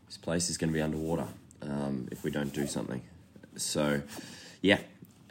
[0.08, 1.28] this place is going to be underwater
[1.62, 3.02] um, if we don't do something.
[3.56, 4.02] So,
[4.62, 4.80] yeah.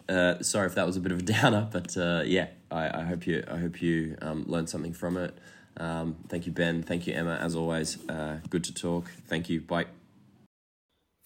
[0.08, 3.02] Uh, sorry if that was a bit of a downer, but uh, yeah, I, I,
[3.02, 5.36] hope you I hope you um, learned something from it.
[5.78, 6.82] Um, thank you, Ben.
[6.82, 7.38] Thank you, Emma.
[7.40, 9.10] As always, uh, good to talk.
[9.26, 9.60] Thank you.
[9.60, 9.86] Bye.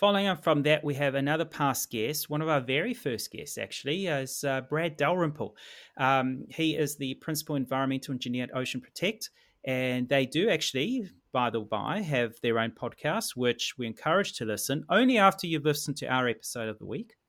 [0.02, 3.56] Following up from that, we have another past guest, one of our very first guests,
[3.56, 5.54] actually, is uh, Brad Dalrymple.
[5.96, 9.30] Um, he is the principal environmental engineer at Ocean Protect,
[9.64, 14.44] and they do actually, by the by, have their own podcast, which we encourage to
[14.44, 17.14] listen only after you've listened to our episode of the week.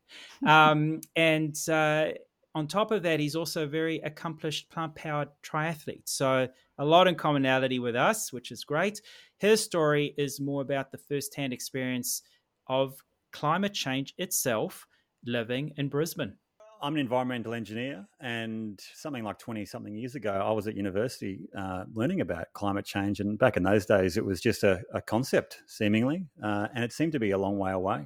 [0.46, 2.10] Um, and uh,
[2.56, 6.08] on top of that, he's also a very accomplished plant powered triathlete.
[6.08, 6.48] So,
[6.78, 9.02] a lot in commonality with us, which is great.
[9.38, 12.22] His story is more about the first hand experience
[12.68, 14.88] of climate change itself
[15.26, 16.38] living in Brisbane.
[16.82, 21.48] I'm an environmental engineer, and something like 20 something years ago, I was at university
[21.58, 23.22] uh, learning about climate change.
[23.22, 26.92] And back in those days, it was just a, a concept, seemingly, uh, and it
[26.92, 28.04] seemed to be a long way away.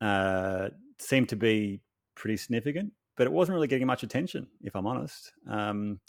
[0.00, 1.82] Uh, seemed to be
[2.14, 2.90] pretty significant,
[3.20, 5.34] but it wasn't really getting much attention, if I'm honest.
[5.46, 6.00] Um,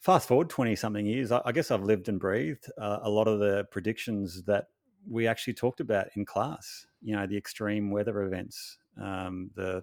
[0.00, 3.26] fast forward 20 something years, I, I, guess I've lived and breathed uh, a lot
[3.26, 4.66] of the predictions that
[5.08, 6.84] we actually talked about in class.
[7.00, 9.82] You know, the extreme weather events, um, the,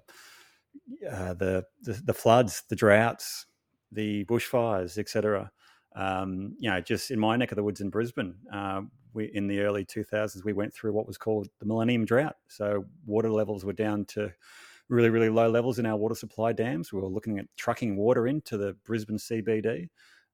[1.12, 3.48] uh, the, the the floods, the droughts,
[3.92, 5.52] the bushfires, etc.
[5.96, 8.82] Um, you know, just in my neck of the woods in Brisbane, uh,
[9.14, 12.36] we in the early 2000s we went through what was called the Millennium Drought.
[12.48, 14.32] So water levels were down to
[14.94, 16.94] really, really low levels in our water supply dams.
[16.94, 19.90] We were looking at trucking water into the Brisbane CBD.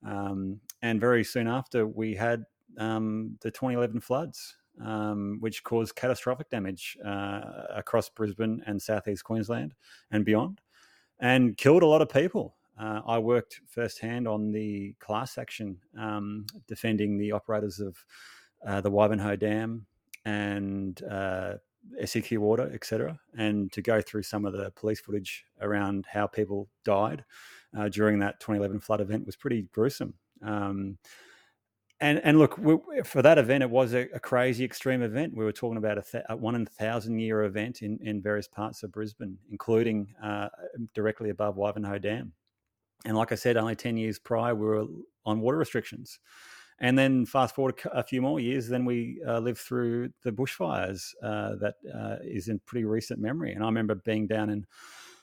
[0.06, 2.44] Um, and very soon after, we had
[2.78, 7.42] um, the 2011 floods, um, which caused catastrophic damage uh,
[7.74, 9.74] across Brisbane and southeast Queensland
[10.12, 10.62] and beyond,
[11.20, 12.56] and killed a lot of people.
[12.80, 17.98] Uh, I worked firsthand on the class action um, defending the operators of
[18.66, 19.86] uh, the Wivenhoe Dam
[20.26, 21.02] and
[22.04, 26.70] SEQ water, etc., and to go through some of the police footage around how people
[26.84, 27.24] died
[27.78, 30.14] uh, during that 2011 flood event was pretty gruesome.
[30.42, 30.98] Um,
[32.02, 35.36] and and look, we, for that event, it was a, a, crazy extreme event.
[35.36, 38.48] We were talking about a, th- a one in thousand year event in, in various
[38.48, 40.48] parts of Brisbane, including uh,
[40.94, 42.32] directly above Wivenhoe Dam.
[43.06, 44.86] And like I said, only ten years prior, we were
[45.26, 46.20] on water restrictions.
[46.82, 51.14] And then fast forward a few more years, then we uh, lived through the bushfires
[51.22, 53.54] uh, that uh, is in pretty recent memory.
[53.54, 54.66] And I remember being down in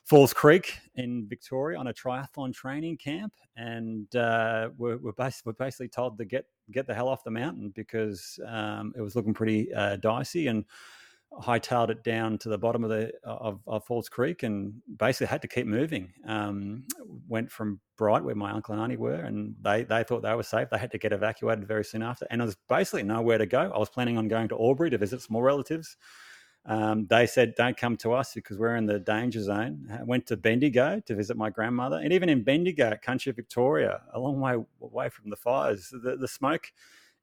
[0.06, 5.12] Falls Creek in Victoria on a triathlon training camp, and uh, we're, we're,
[5.44, 9.16] we're, basically told to get get the hell off the mountain because um, it was
[9.16, 10.64] looking pretty uh, dicey, and
[11.32, 15.42] hightailed it down to the bottom of the of, of Falls Creek, and basically had
[15.42, 16.12] to keep moving.
[16.26, 16.84] Um,
[17.28, 20.42] went from Bright, where my uncle and auntie were, and they they thought they were
[20.42, 20.68] safe.
[20.70, 23.70] They had to get evacuated very soon after, and there was basically nowhere to go.
[23.74, 25.96] I was planning on going to Albury to visit some more relatives
[26.68, 29.88] um, they said, don't come to us because we're in the danger zone.
[29.92, 32.00] I went to Bendigo to visit my grandmother.
[32.02, 36.26] And even in Bendigo, country Victoria, a long way away from the fires, the, the
[36.26, 36.72] smoke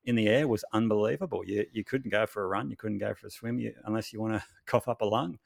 [0.05, 1.43] in the air was unbelievable.
[1.45, 4.11] You, you couldn't go for a run, you couldn't go for a swim you, unless
[4.11, 5.39] you want to cough up a lung.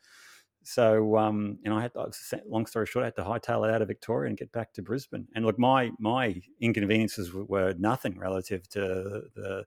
[0.63, 2.11] So, um, and I had, to,
[2.45, 4.81] long story short, I had to hightail it out of Victoria and get back to
[4.81, 5.27] Brisbane.
[5.33, 9.65] And look, my my inconveniences were nothing relative to the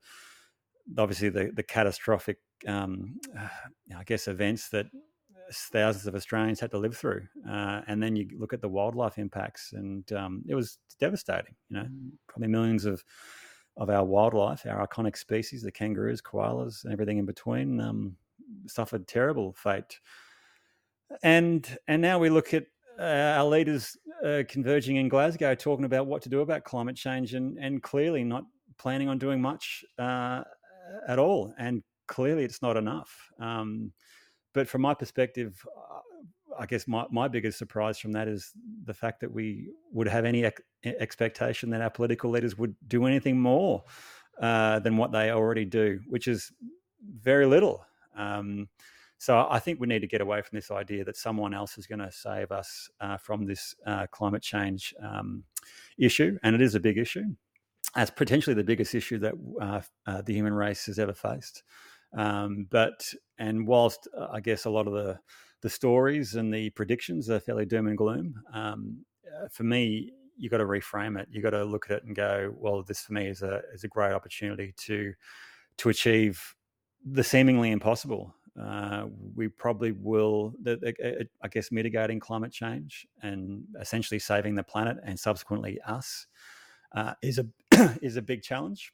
[0.98, 2.36] obviously the the catastrophic
[2.66, 3.18] um,
[3.96, 4.86] I guess, events that
[5.52, 7.26] thousands of Australians had to live through.
[7.48, 11.54] Uh, and then you look at the wildlife impacts, and um, it was devastating.
[11.68, 11.86] You know,
[12.28, 13.02] probably millions of
[13.76, 18.16] of our wildlife, our iconic species, the kangaroos, koalas, and everything in between, um,
[18.66, 19.98] suffered terrible fate.
[21.22, 22.66] And and now we look at
[22.98, 27.34] uh, our leaders uh, converging in Glasgow, talking about what to do about climate change,
[27.34, 28.44] and and clearly not
[28.78, 30.42] planning on doing much uh,
[31.08, 31.54] at all.
[31.58, 33.14] And clearly it's not enough.
[33.38, 33.92] Um,
[34.52, 36.00] but from my perspective, uh,
[36.60, 38.52] I guess my, my biggest surprise from that is
[38.84, 43.06] the fact that we would have any ex- expectation that our political leaders would do
[43.06, 43.82] anything more
[44.40, 46.52] uh, than what they already do, which is
[47.20, 47.84] very little.
[48.14, 48.68] Um,
[49.16, 51.86] so I think we need to get away from this idea that someone else is
[51.86, 55.44] going to save us uh, from this uh, climate change um,
[55.98, 57.24] issue, and it is a big issue.
[57.94, 61.62] That's potentially the biggest issue that uh, uh, the human race has ever faced.
[62.16, 65.18] Um, but and whilst uh, I guess a lot of the
[65.62, 70.48] the stories and the predictions are fairly doom and gloom, um, uh, for me, you
[70.48, 71.28] got to reframe it.
[71.30, 73.84] You got to look at it and go, well, this for me is a is
[73.84, 75.12] a great opportunity to
[75.78, 76.54] to achieve
[77.04, 78.34] the seemingly impossible.
[78.60, 84.98] Uh, we probably will, the, I guess, mitigating climate change and essentially saving the planet
[85.04, 86.26] and subsequently us
[86.94, 87.46] uh, is a
[88.02, 88.92] is a big challenge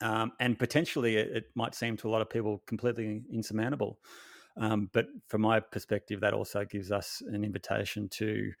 [0.00, 3.98] um, and potentially it, it, might seem to a lot of people completely insurmountable.
[4.56, 8.52] Um, but from my perspective, that also gives us an invitation to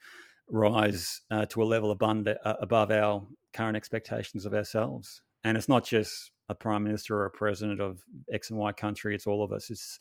[0.48, 5.22] rise uh, to a level abund- uh, above our current expectations of ourselves.
[5.44, 8.02] And it's not just a prime minister or a president of
[8.32, 9.70] X and Y country; it's all of us.
[9.70, 9.98] It's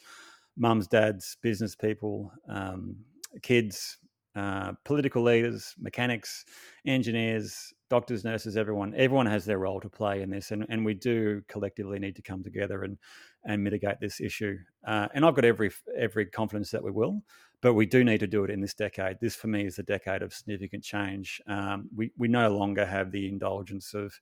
[0.55, 2.97] mums, dads, business people, um,
[3.41, 3.97] kids,
[4.37, 6.45] uh, political leaders, mechanics,
[6.85, 8.93] engineers, doctors, nurses, everyone.
[8.95, 12.21] Everyone has their role to play in this, and, and we do collectively need to
[12.21, 12.97] come together and
[13.45, 14.57] and mitigate this issue.
[14.85, 17.23] Uh, and I've got every every confidence that we will,
[17.61, 19.17] but we do need to do it in this decade.
[19.19, 21.41] This, for me, is a decade of significant change.
[21.47, 24.13] Um, we we no longer have the indulgence of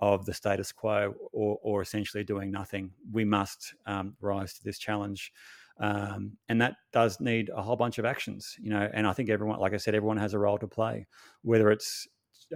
[0.00, 2.90] of the status quo or, or essentially doing nothing.
[3.12, 5.32] We must um, rise to this challenge.
[5.82, 8.88] Um, and that does need a whole bunch of actions, you know.
[8.94, 11.06] And I think everyone, like I said, everyone has a role to play,
[11.42, 12.06] whether it's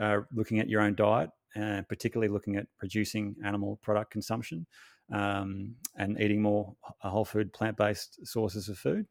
[0.01, 4.65] uh, looking at your own diet, and particularly looking at producing animal product consumption
[5.13, 9.07] um, and eating more whole food, plant based sources of food.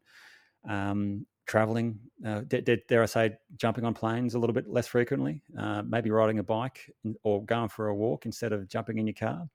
[0.67, 5.43] Um, traveling, uh, dare, dare, I say, jumping on planes a little bit less frequently,
[5.59, 6.91] uh, maybe riding a bike
[7.23, 9.47] or going for a walk instead of jumping in your car.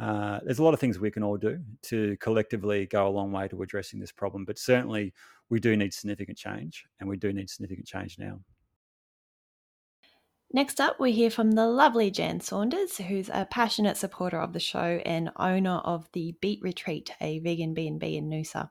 [0.00, 3.32] Uh, there's a lot of things we can all do to collectively go a long
[3.32, 5.12] way to addressing this problem, but certainly
[5.48, 8.38] we do need significant change, and we do need significant change now.
[10.52, 14.60] Next up, we hear from the lovely Jan Saunders, who's a passionate supporter of the
[14.60, 18.70] show and owner of the Beet Retreat, a vegan B&B in Noosa.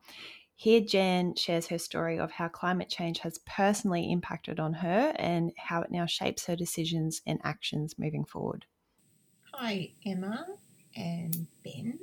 [0.55, 5.51] Here, Jan shares her story of how climate change has personally impacted on her and
[5.55, 8.65] how it now shapes her decisions and actions moving forward.
[9.53, 10.47] Hi, Emma
[10.97, 11.99] and Ben.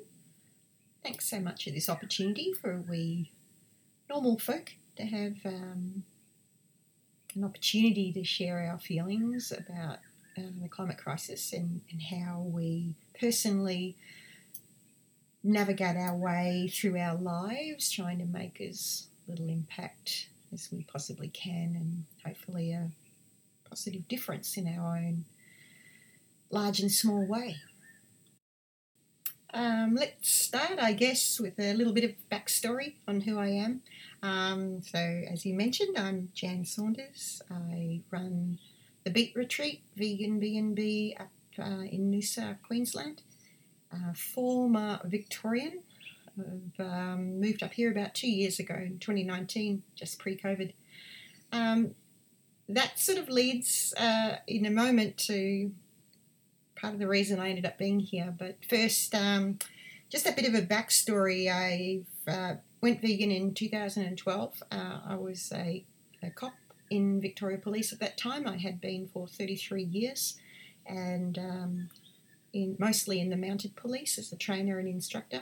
[1.03, 3.31] Thanks so much for this opportunity for we
[4.09, 6.05] normal folk to have um,
[7.35, 9.99] an opportunity to share our feelings about
[10.39, 13.97] uh, the climate crisis and, and how we personally
[15.43, 21.29] navigate our way through our lives, trying to make as little impact as we possibly
[21.29, 22.91] can and hopefully a
[23.69, 25.25] positive difference in our own
[26.51, 27.57] large and small way.
[29.55, 33.83] Um, let's start, I guess, with a little bit of backstory on who I am.
[34.21, 37.41] Um, so, as you mentioned, I'm Jan Saunders.
[37.49, 38.59] I run
[39.05, 43.23] the Beet Retreat Vegan B&B up uh, in Noosa, Queensland.
[43.93, 45.85] Uh, former Victorian.
[46.81, 50.73] Um, moved up here about two years ago in 2019, just pre-COVID.
[51.53, 51.95] Um,
[52.69, 55.71] that sort of leads uh, in a moment to
[56.85, 58.35] part of the reason I ended up being here.
[58.39, 59.59] But first, um,
[60.11, 61.51] just a bit of a backstory.
[61.51, 64.63] I uh, went vegan in 2012.
[64.71, 65.83] Uh, I was a,
[66.23, 66.53] a, cop
[66.91, 68.47] in Victoria Police at that time.
[68.47, 70.37] I had been for 33 years,
[70.85, 71.89] and um,
[72.53, 75.41] in mostly in the mounted police as a trainer and instructor.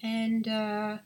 [0.00, 0.98] And uh,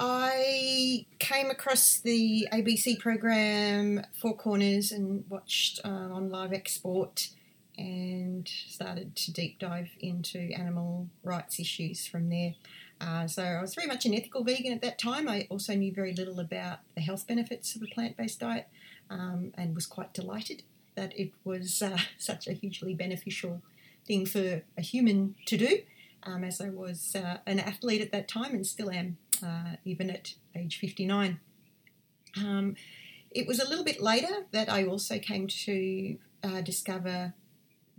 [0.00, 7.28] I came across the ABC program Four Corners and watched uh, on Live Export
[7.78, 12.54] and started to deep dive into animal rights issues from there.
[13.00, 15.28] Uh, so I was very much an ethical vegan at that time.
[15.28, 18.66] I also knew very little about the health benefits of a plant-based diet
[19.08, 20.64] um, and was quite delighted
[20.96, 23.62] that it was uh, such a hugely beneficial
[24.06, 25.78] thing for a human to do,
[26.24, 30.10] um, as I was uh, an athlete at that time and still am, uh, even
[30.10, 31.38] at age 59.
[32.36, 32.74] Um,
[33.30, 37.34] it was a little bit later that I also came to uh, discover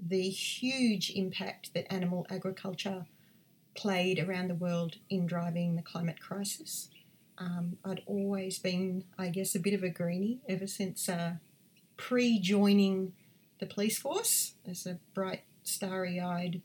[0.07, 3.05] the huge impact that animal agriculture
[3.75, 6.89] played around the world in driving the climate crisis.
[7.37, 11.33] Um, I'd always been, I guess, a bit of a greenie ever since uh,
[11.95, 13.13] pre joining
[13.59, 16.61] the police force as a bright, starry eyed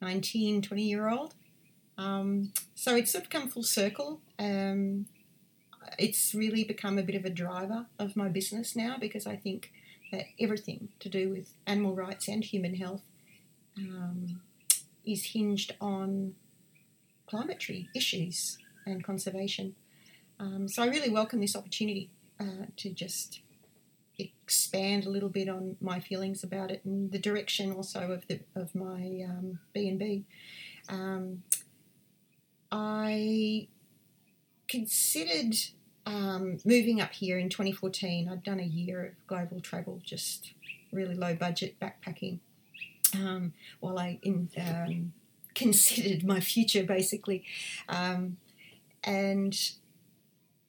[0.00, 1.34] 19, 20 year old.
[1.98, 4.20] Um, so it's sort of come full circle.
[4.38, 5.06] Um,
[5.98, 9.72] it's really become a bit of a driver of my business now because I think
[10.40, 13.02] everything to do with animal rights and human health
[13.76, 14.40] um,
[15.04, 16.34] is hinged on
[17.30, 19.74] climatary issues and conservation.
[20.38, 23.40] Um, so I really welcome this opportunity uh, to just
[24.18, 28.40] expand a little bit on my feelings about it and the direction also of the
[28.54, 30.24] of my um, B and B.
[30.88, 31.42] Um,
[32.70, 33.68] I
[34.68, 35.54] considered
[36.06, 40.52] um, moving up here in 2014, I'd done a year of global travel, just
[40.92, 42.38] really low budget backpacking,
[43.14, 45.12] um, while I in, um,
[45.54, 47.44] considered my future basically.
[47.88, 48.36] Um,
[49.02, 49.58] and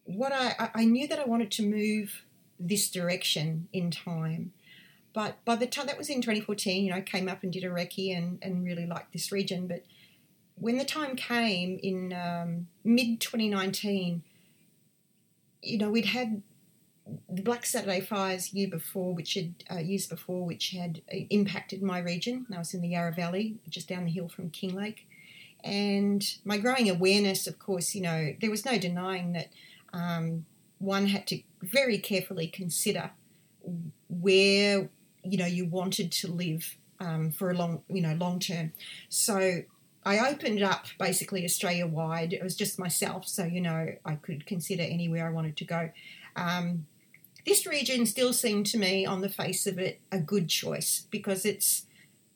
[0.05, 2.23] what I, I knew that I wanted to move
[2.59, 4.53] this direction in time.
[5.13, 7.63] But by the time that was in 2014, you know, I came up and did
[7.63, 9.67] a recce and, and really liked this region.
[9.67, 9.83] But
[10.55, 14.23] when the time came in um, mid 2019,
[15.67, 16.41] you know, we'd had
[17.29, 21.81] the Black Saturday fires year before, which had uh, years before, which had uh, impacted
[21.81, 22.45] my region.
[22.53, 25.05] I was in the Yarra Valley, just down the hill from Kinglake,
[25.63, 29.49] and my growing awareness, of course, you know, there was no denying that
[29.93, 30.45] um,
[30.79, 33.11] one had to very carefully consider
[34.09, 34.89] where
[35.23, 38.73] you know you wanted to live um, for a long, you know, long term.
[39.09, 39.61] So
[40.07, 42.31] I opened up basically Australia wide.
[42.31, 45.89] It was just myself, so you know I could consider anywhere I wanted to go.
[46.37, 46.85] Um,
[47.45, 51.45] this region still seemed to me, on the face of it, a good choice because
[51.45, 51.85] it's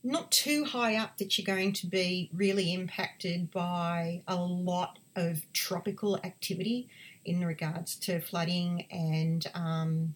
[0.03, 5.45] not too high up that you're going to be really impacted by a lot of
[5.53, 6.89] tropical activity
[7.23, 10.13] in regards to flooding and um,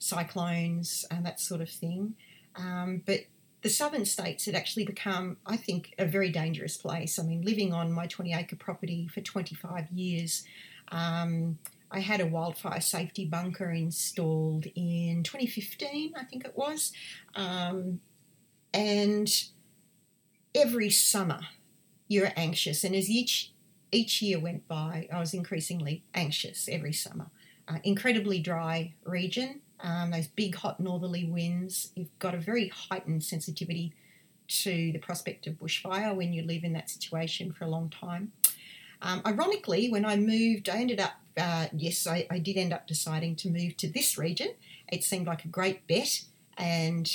[0.00, 2.14] cyclones and that sort of thing.
[2.56, 3.20] Um, but
[3.62, 7.18] the southern states had actually become, I think, a very dangerous place.
[7.18, 10.44] I mean, living on my 20 acre property for 25 years,
[10.92, 11.58] um,
[11.90, 16.92] I had a wildfire safety bunker installed in 2015, I think it was.
[17.34, 18.00] Um,
[18.72, 19.28] and
[20.54, 21.40] every summer
[22.06, 22.84] you're anxious.
[22.84, 23.52] And as each,
[23.90, 27.30] each year went by, I was increasingly anxious every summer.
[27.66, 31.90] Uh, incredibly dry region, um, those big hot northerly winds.
[31.94, 33.92] You've got a very heightened sensitivity
[34.48, 38.32] to the prospect of bushfire when you live in that situation for a long time.
[39.00, 42.88] Um, ironically, when I moved, I ended up, uh, yes, I, I, did end up
[42.88, 44.48] deciding to move to this region.
[44.90, 46.22] It seemed like a great bet,
[46.56, 47.08] and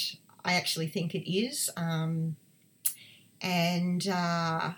[0.45, 1.69] I actually think it is.
[1.75, 2.37] Um,
[3.41, 4.71] and uh,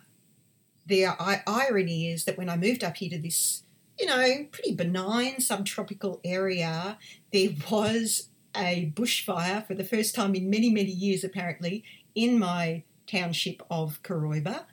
[0.87, 1.05] the
[1.45, 3.61] irony is that when I moved up here to this
[3.99, 6.97] you know, pretty benign subtropical area,
[7.31, 12.83] there was a bushfire for the first time in many, many years, apparently, in my
[13.07, 14.65] township of Cooroibah,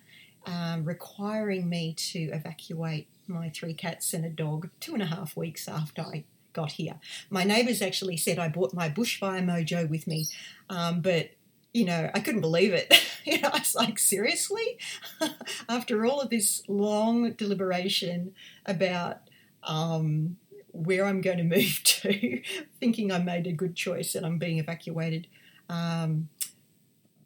[0.47, 5.36] um, requiring me to evacuate my three cats and a dog two and a half
[5.36, 6.97] weeks after I got here.
[7.31, 10.27] My neighbours actually said I brought my bushfire mojo with me,
[10.69, 11.31] um, but
[11.73, 12.93] you know, I couldn't believe it.
[13.24, 14.78] you know, I was like, seriously?
[15.69, 18.35] After all of this long deliberation
[18.66, 19.19] about
[19.62, 20.36] um,
[20.73, 22.43] where I'm going to move to,
[22.81, 25.27] thinking I made a good choice and I'm being evacuated
[25.69, 26.28] um,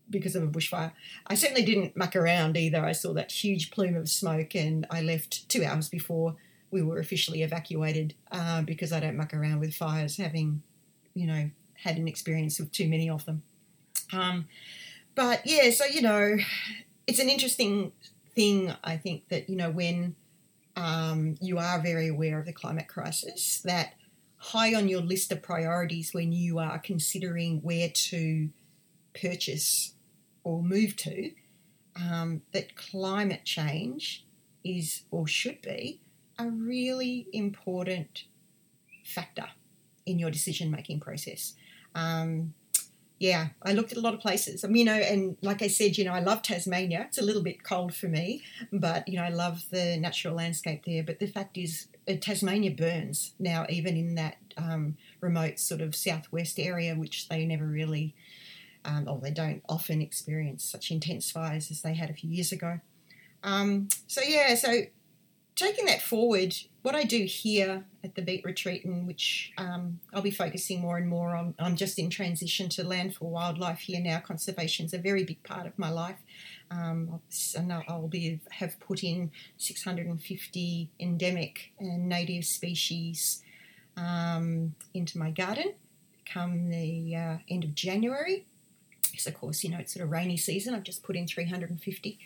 [0.09, 0.93] because of a bushfire.
[1.27, 2.85] I certainly didn't muck around either.
[2.85, 6.37] I saw that huge plume of smoke and I left two hours before
[6.71, 10.63] we were officially evacuated uh, because I don't muck around with fires, having,
[11.15, 13.43] you know, had an experience with too many of them.
[14.13, 14.47] Um,
[15.15, 16.37] but yeah, so you know,
[17.07, 17.93] it's an interesting
[18.35, 18.73] thing.
[18.85, 20.17] I think that you know when
[20.77, 23.95] um, you are very aware of the climate crisis, that
[24.37, 28.51] high on your list of priorities when you are considering where to
[29.21, 29.95] purchase
[30.45, 31.33] or move to,
[31.97, 34.25] um, that climate change
[34.63, 36.01] is or should be
[36.39, 38.25] a really important
[39.05, 39.47] factor
[40.05, 41.55] in your decision making process.
[41.95, 42.55] Um,
[43.19, 44.63] yeah, I looked at a lot of places.
[44.63, 47.07] I mean, you know, and like I said, you know, I love Tasmania.
[47.09, 50.85] It's a little bit cold for me, but you know, I love the natural landscape
[50.85, 51.03] there.
[51.03, 55.97] But the fact is, uh, Tasmania burns now, even in that um, remote sort of
[55.97, 58.15] southwest area, which they never really,
[58.85, 62.53] um, or they don't often experience such intense fires as they had a few years
[62.53, 62.81] ago.
[63.43, 64.83] Um, so yeah, so
[65.55, 66.55] taking that forward,
[66.87, 70.97] what I do here at the Beet Retreat, in which um, I'll be focusing more
[70.97, 74.21] and more on, I'm just in transition to land for wildlife here now.
[74.21, 76.19] Conservation is a very big part of my life.
[76.71, 77.21] Um,
[77.57, 83.43] and I'll be have put in 650 endemic and native species
[83.97, 85.75] um, into my garden
[86.25, 88.47] come the uh, end of January.
[89.11, 90.73] Because of course, you know it's sort of rainy season.
[90.73, 92.19] I've just put in 350.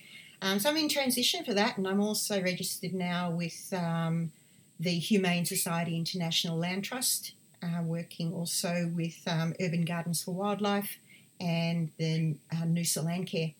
[0.42, 4.32] Um, so I'm in transition for that, and I'm also registered now with um,
[4.80, 10.98] the Humane Society International Land Trust, uh, working also with um, Urban Gardens for Wildlife
[11.38, 13.54] and then uh, Noosa Landcare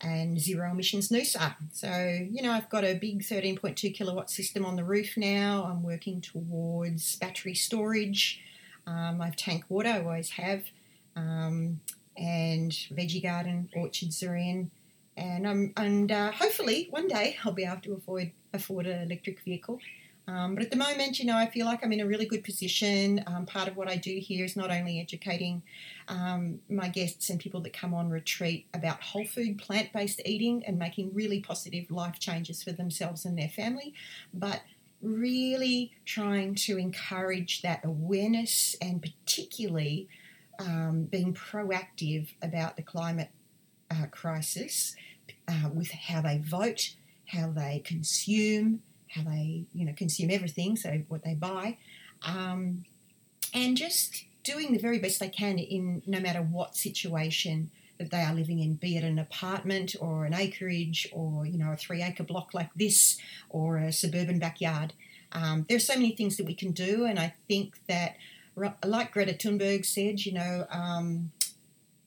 [0.00, 1.54] and Zero Emissions Noosa.
[1.72, 5.64] So, you know, I've got a big 13.2 kilowatt system on the roof now.
[5.70, 8.40] I'm working towards battery storage.
[8.86, 10.64] Um, I've tank water, I always have,
[11.16, 11.80] um,
[12.18, 14.70] and veggie garden, orchards are in
[15.16, 19.40] and um, and uh, hopefully one day I'll be able to afford afford an electric
[19.40, 19.78] vehicle.
[20.26, 22.44] Um, but at the moment, you know, I feel like I'm in a really good
[22.44, 23.22] position.
[23.26, 25.62] Um, part of what I do here is not only educating
[26.08, 30.64] um, my guests and people that come on retreat about whole food, plant based eating
[30.66, 33.92] and making really positive life changes for themselves and their family,
[34.32, 34.62] but
[35.02, 40.08] really trying to encourage that awareness and particularly
[40.58, 43.30] um, being proactive about the climate
[43.90, 44.96] uh, crisis
[45.48, 46.94] uh, with how they vote,
[47.26, 48.80] how they consume,
[49.14, 51.78] how they you know consume everything, so what they buy,
[52.26, 52.84] um,
[53.52, 58.20] and just doing the very best they can in no matter what situation that they
[58.20, 62.02] are living in, be it an apartment or an acreage or you know a three
[62.02, 63.18] acre block like this
[63.48, 64.92] or a suburban backyard.
[65.32, 68.16] Um, there are so many things that we can do, and I think that,
[68.84, 71.32] like Greta Thunberg said, you know, um,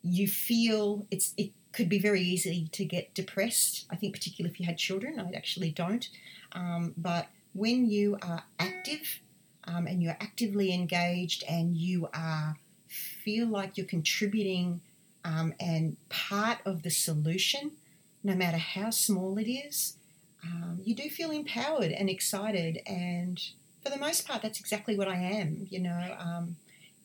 [0.02, 3.86] you feel it's it could be very easy to get depressed.
[3.90, 6.08] I think, particularly if you had children, I actually don't.
[6.54, 9.20] Um, but when you are active
[9.64, 12.58] um, and you're actively engaged and you are
[12.88, 14.82] feel like you're contributing
[15.26, 17.72] um, and part of the solution,
[18.24, 19.98] no matter how small it is,
[20.44, 22.80] um, you do feel empowered and excited.
[22.86, 23.42] And
[23.84, 25.68] for the most part, that's exactly what I am.
[25.70, 26.56] You know, um,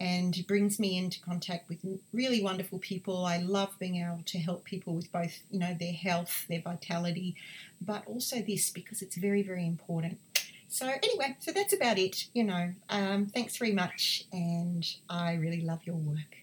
[0.03, 1.79] and brings me into contact with
[2.13, 3.25] really wonderful people.
[3.25, 7.37] I love being able to help people with both, you know, their health, their vitality,
[7.81, 10.19] but also this because it's very, very important.
[10.67, 12.27] So anyway, so that's about it.
[12.35, 16.37] You know, um, thanks very much, and I really love your work.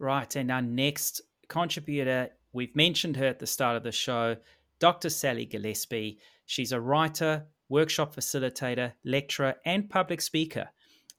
[0.00, 4.36] Right, and our next contributor, we've mentioned her at the start of the show,
[4.80, 5.10] Dr.
[5.10, 6.18] Sally Gillespie.
[6.46, 10.68] She's a writer, workshop facilitator, lecturer, and public speaker,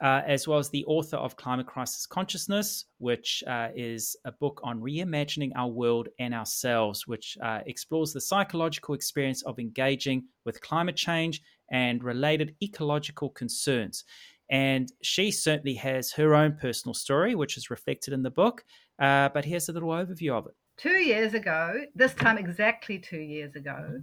[0.01, 4.61] uh, as well as the author of Climate Crisis Consciousness, which uh, is a book
[4.63, 10.61] on reimagining our world and ourselves, which uh, explores the psychological experience of engaging with
[10.61, 11.41] climate change
[11.71, 14.05] and related ecological concerns.
[14.49, 18.63] And she certainly has her own personal story, which is reflected in the book.
[18.97, 20.53] Uh, but here's a little overview of it.
[20.77, 23.99] Two years ago, this time exactly two years ago,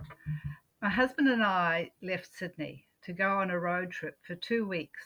[0.82, 5.00] my husband and I left Sydney to go on a road trip for two weeks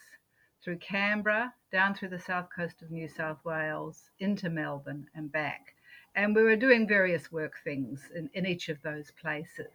[0.63, 5.75] through Canberra, down through the south coast of New South Wales, into Melbourne and back.
[6.15, 9.71] And we were doing various work things in, in each of those places.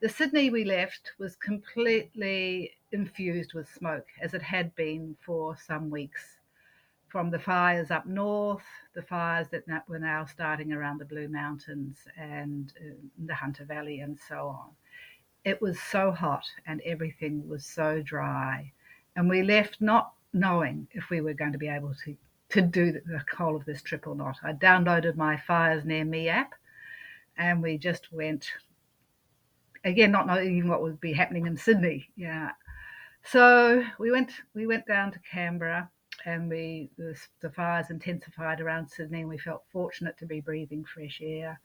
[0.00, 5.88] The Sydney we left was completely infused with smoke, as it had been for some
[5.88, 6.35] weeks
[7.16, 11.96] from the fires up north, the fires that were now starting around the Blue Mountains
[12.14, 12.92] and uh,
[13.24, 14.68] the Hunter Valley and so on.
[15.42, 18.70] It was so hot and everything was so dry.
[19.16, 22.14] And we left not knowing if we were going to be able to,
[22.50, 24.36] to do the, the whole of this trip or not.
[24.42, 26.52] I downloaded my Fires Near Me app
[27.38, 28.50] and we just went,
[29.84, 32.10] again, not knowing what would be happening in Sydney.
[32.14, 32.50] Yeah.
[33.24, 35.90] So we went we went down to Canberra
[36.24, 40.84] and we the, the fires intensified around Sydney and we felt fortunate to be breathing
[40.84, 41.60] fresh air.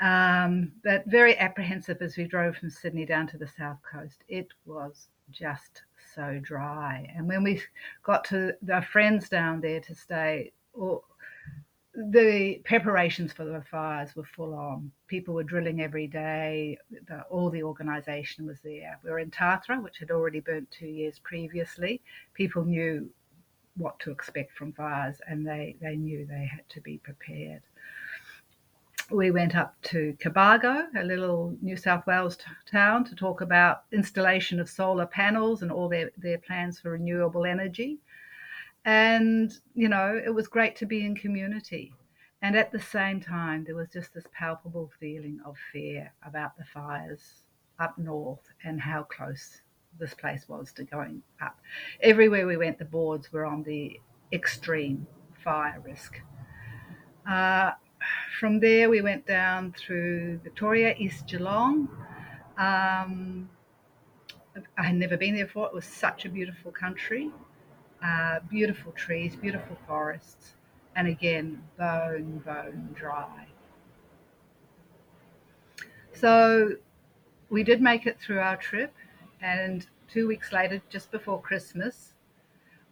[0.00, 4.24] Um, but very apprehensive as we drove from Sydney down to the south coast.
[4.28, 5.82] It was just
[6.14, 7.08] so dry.
[7.16, 7.62] And when we
[8.02, 11.02] got to our friends down there to stay, or
[11.94, 14.90] the preparations for the fires were full on.
[15.08, 16.78] People were drilling every day.
[17.06, 18.98] The, all the organisation was there.
[19.04, 22.00] We were in Tathra, which had already burnt two years previously.
[22.32, 23.10] People knew
[23.76, 27.62] what to expect from fires, and they, they knew they had to be prepared
[29.12, 33.84] we went up to Cobargo, a little New South Wales t- town, to talk about
[33.92, 37.98] installation of solar panels and all their, their plans for renewable energy.
[38.84, 41.92] And, you know, it was great to be in community.
[42.40, 46.64] And at the same time, there was just this palpable feeling of fear about the
[46.64, 47.42] fires
[47.78, 49.60] up north and how close
[49.98, 51.58] this place was to going up.
[52.00, 54.00] Everywhere we went, the boards were on the
[54.32, 55.06] extreme
[55.44, 56.20] fire risk.
[57.28, 57.72] Uh,
[58.38, 61.88] from there, we went down through Victoria, East Gippsland.
[62.58, 63.48] Um,
[64.76, 65.66] I had never been there before.
[65.66, 67.30] It was such a beautiful country,
[68.04, 70.54] uh, beautiful trees, beautiful forests,
[70.96, 73.46] and again, bone, bone dry.
[76.12, 76.76] So
[77.48, 78.94] we did make it through our trip,
[79.42, 82.14] and two weeks later, just before Christmas,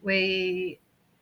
[0.02, 0.80] we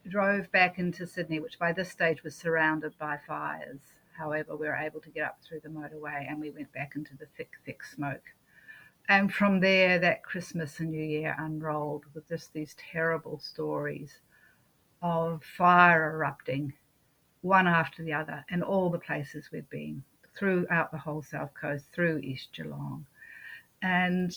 [0.09, 3.81] drove back into Sydney, which by this stage was surrounded by fires.
[4.17, 7.17] However, we were able to get up through the motorway and we went back into
[7.17, 8.25] the thick, thick smoke.
[9.09, 14.21] And from there, that Christmas and New Year unrolled with just these terrible stories
[15.03, 16.73] of fire erupting
[17.43, 20.03] one after the other in all the places we'd been
[20.37, 23.05] throughout the whole south coast, through East Gippsland.
[23.83, 24.37] And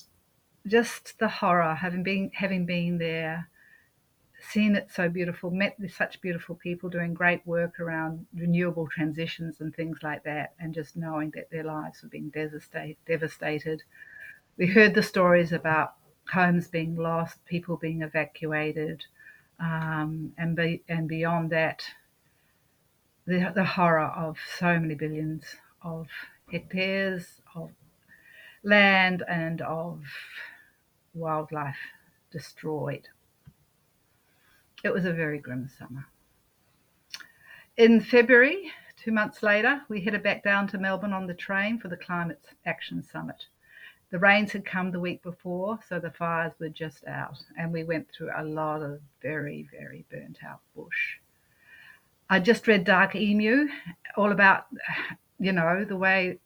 [0.67, 3.49] just the horror, having been having been there,
[4.49, 9.61] seen it so beautiful, met with such beautiful people doing great work around renewable transitions
[9.61, 12.31] and things like that, and just knowing that their lives were being
[13.07, 13.83] devastated.
[14.57, 15.93] We heard the stories about
[16.31, 19.05] homes being lost, people being evacuated,
[19.59, 21.83] um, and be, and beyond that,
[23.25, 25.43] the, the horror of so many billions
[25.83, 26.07] of
[26.51, 27.71] hectares of
[28.63, 30.03] land and of
[31.13, 31.77] wildlife
[32.31, 33.07] destroyed.
[34.83, 36.05] It was a very grim summer.
[37.77, 38.71] In February,
[39.01, 42.43] two months later, we headed back down to Melbourne on the train for the Climate
[42.65, 43.45] Action Summit.
[44.11, 47.83] The rains had come the week before, so the fires were just out, and we
[47.85, 51.17] went through a lot of very, very burnt out bush.
[52.29, 53.67] I just read Dark Emu,
[54.17, 54.65] all about,
[55.39, 56.39] you know, the way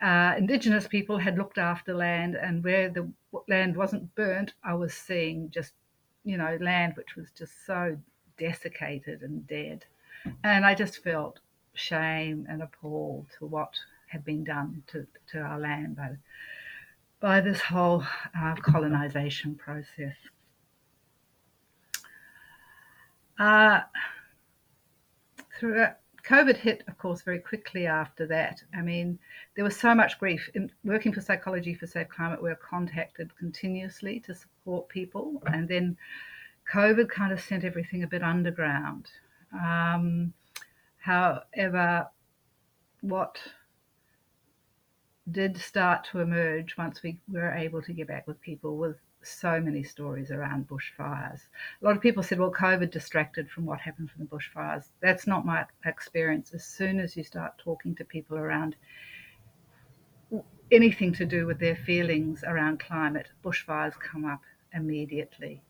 [0.00, 3.10] uh, Indigenous people had looked after land, and where the
[3.48, 5.72] land wasn't burnt, I was seeing just
[6.24, 7.96] you know, land which was just so
[8.38, 9.84] desiccated and dead.
[10.42, 11.38] And I just felt
[11.74, 13.74] shame and appalled to what
[14.06, 16.16] had been done to, to our land by,
[17.20, 18.02] by this whole
[18.38, 20.16] uh, colonization process.
[23.38, 23.80] Uh,
[25.58, 25.86] through,
[26.26, 28.62] COVID hit, of course, very quickly after that.
[28.74, 29.18] I mean,
[29.54, 30.48] there was so much grief.
[30.54, 35.68] In working for Psychology for Safe Climate, we were contacted continuously to support people, and
[35.68, 35.96] then
[36.72, 39.10] COVID kind of sent everything a bit underground.
[39.52, 40.32] Um,
[40.96, 42.08] however,
[43.02, 43.38] what
[45.30, 49.60] did start to emerge once we were able to get back with people was so
[49.60, 51.40] many stories around bushfires.
[51.80, 54.84] A lot of people said, well, COVID distracted from what happened from the bushfires.
[55.00, 56.52] That's not my experience.
[56.54, 58.76] As soon as you start talking to people around
[60.70, 64.40] anything to do with their feelings around climate, bushfires come up
[64.72, 65.62] immediately.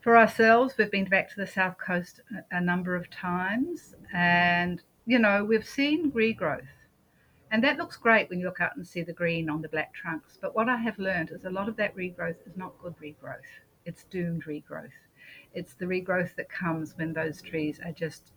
[0.00, 2.20] For ourselves, we've been back to the south coast
[2.50, 6.66] a number of times, and you know, we've seen regrowth
[7.50, 9.92] and that looks great when you look out and see the green on the black
[9.92, 10.38] trunks.
[10.40, 13.40] But what I have learned is a lot of that regrowth is not good regrowth.
[13.84, 14.90] It's doomed regrowth.
[15.54, 18.32] It's the regrowth that comes when those trees are just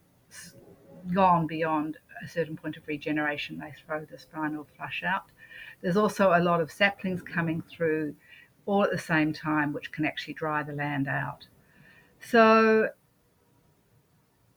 [1.14, 3.60] gone beyond a certain point of regeneration.
[3.60, 5.26] They throw the spinal flush out.
[5.82, 8.16] There's also a lot of saplings coming through
[8.66, 11.46] all at the same time, which can actually dry the land out.
[12.20, 12.90] So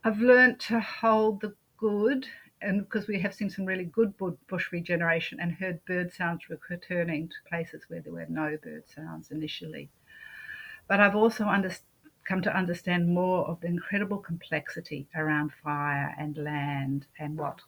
[0.04, 2.26] I've learned to hold the good,
[2.62, 4.14] and because we have seen some really good
[4.46, 9.30] bush regeneration and heard bird sounds returning to places where there were no bird sounds
[9.30, 9.90] initially.
[10.88, 11.86] But I've also understood
[12.26, 17.60] come to understand more of the incredible complexity around fire and land and what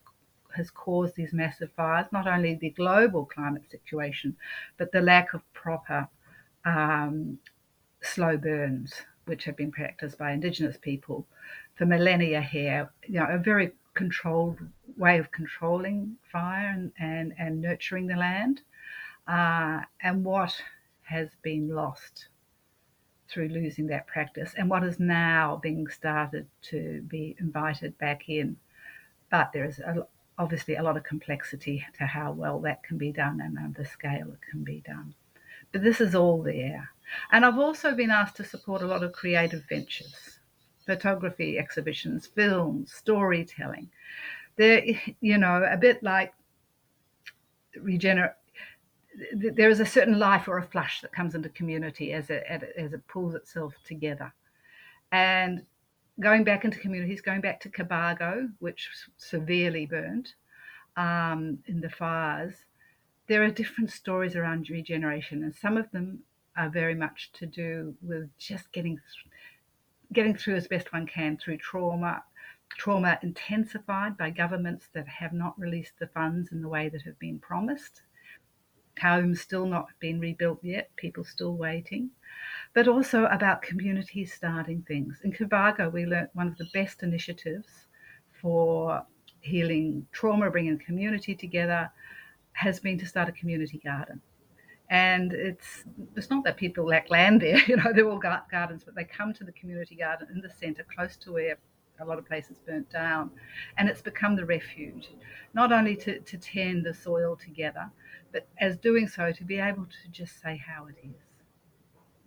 [0.56, 4.36] has caused these massive fires, not only the global climate situation,
[4.76, 6.08] but the lack of proper
[6.64, 7.38] um,
[8.02, 11.26] slow burns, which have been practiced by Indigenous people
[11.76, 12.90] for millennia here.
[13.06, 14.58] You know, a very controlled
[14.96, 18.62] way of controlling fire and, and, and nurturing the land,
[19.26, 20.54] uh, and what
[21.02, 22.28] has been lost
[23.28, 28.56] through losing that practice and what is now being started to be invited back in.
[29.30, 30.06] But there is a,
[30.38, 33.84] obviously a lot of complexity to how well that can be done and on the
[33.84, 35.14] scale it can be done.
[35.72, 36.88] But this is all there.
[37.32, 40.37] And I've also been asked to support a lot of creative ventures,
[40.88, 43.90] photography exhibitions, films, storytelling.
[44.56, 44.82] They're,
[45.20, 46.32] you know, a bit like
[47.76, 48.32] regenerate
[49.32, 52.44] there is a certain life or a flush that comes into community as it,
[52.76, 54.32] as it pulls itself together.
[55.10, 55.64] And
[56.20, 60.34] going back into communities, going back to Cobargo, which severely burned
[60.96, 62.54] um, in the fires,
[63.26, 66.20] there are different stories around regeneration, and some of them
[66.56, 69.00] are very much to do with just getting
[70.12, 72.24] getting through as best one can through trauma,
[72.70, 77.18] trauma intensified by governments that have not released the funds in the way that have
[77.18, 78.02] been promised
[79.00, 82.10] homes still not been rebuilt yet, people still waiting,
[82.74, 85.20] but also about communities starting things.
[85.24, 87.86] In Cobargo, we learnt one of the best initiatives
[88.40, 89.04] for
[89.40, 91.90] healing trauma, bringing community together,
[92.52, 94.20] has been to start a community garden.
[94.90, 95.84] And it's
[96.16, 99.34] it's not that people lack land there, you know, they're all gardens, but they come
[99.34, 101.58] to the community garden in the centre, close to where
[102.00, 103.30] a lot of places burnt down.
[103.76, 105.10] And it's become the refuge,
[105.54, 107.90] not only to, to tend the soil together,
[108.32, 111.20] but as doing so, to be able to just say how it is,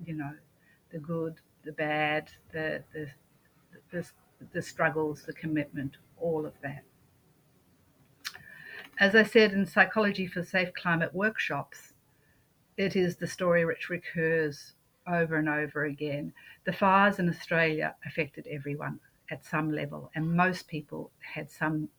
[0.05, 0.31] you know,
[0.91, 3.07] the good, the bad, the, the,
[3.91, 4.05] the,
[4.53, 6.83] the struggles, the commitment, all of that.
[8.99, 11.90] As I said in Psychology for Safe Climate workshops,
[12.77, 14.73] it is the story which recurs
[15.07, 16.33] over and over again.
[16.65, 18.99] The fires in Australia affected everyone
[19.29, 21.89] at some level, and most people had some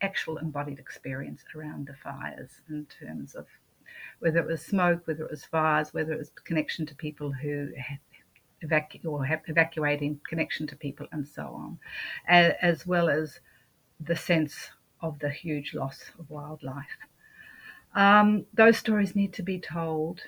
[0.00, 3.46] actual embodied experience around the fires in terms of
[4.18, 7.68] whether it was smoke, whether it was fires, whether it was connection to people who
[7.76, 7.98] had
[8.64, 11.78] evacu- or evacuating connection to people and so on,
[12.26, 13.40] as well as
[14.00, 14.70] the sense
[15.00, 16.96] of the huge loss of wildlife.
[17.94, 20.20] Um, those stories need to be told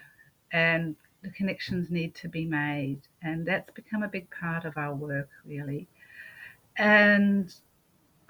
[0.53, 4.95] and the connections need to be made, and that's become a big part of our
[4.95, 5.89] work, really.
[6.77, 7.53] And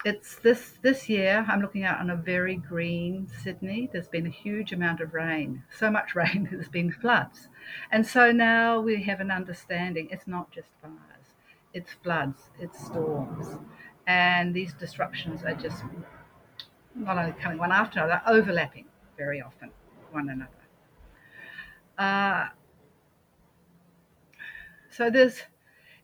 [0.05, 3.89] it's this this year i'm looking out on a very green sydney.
[3.91, 7.47] There's been a huge amount of rain so much rain there's been floods.
[7.91, 11.33] And so now we have an understanding it's not just fires
[11.73, 13.47] it's floods it's storms.
[14.07, 15.83] And these disruptions are just
[16.93, 18.85] not only coming one after another overlapping
[19.17, 19.71] very often
[20.11, 20.51] one another
[21.97, 22.47] uh,
[24.89, 25.41] so there's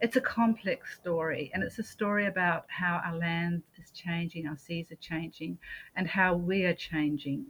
[0.01, 4.57] it's a complex story, and it's a story about how our land is changing, our
[4.57, 5.59] seas are changing,
[5.95, 7.45] and how we are changing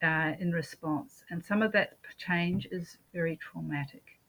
[0.00, 1.24] uh, in response.
[1.28, 4.20] And some of that change is very traumatic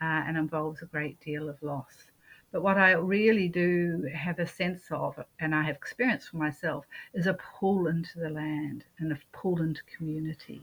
[0.00, 2.12] uh, and involves a great deal of loss.
[2.50, 6.86] But what I really do have a sense of, and I have experienced for myself,
[7.12, 10.62] is a pull into the land and a pull into community.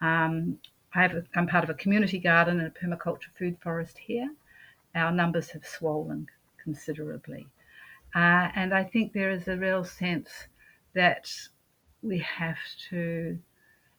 [0.00, 0.58] Um,
[0.94, 4.30] I have a, I'm part of a community garden and a permaculture food forest here,
[4.94, 6.28] our numbers have swollen
[6.62, 7.46] considerably.
[8.14, 10.30] Uh, and I think there is a real sense
[10.94, 11.30] that
[12.02, 12.58] we have
[12.90, 13.38] to,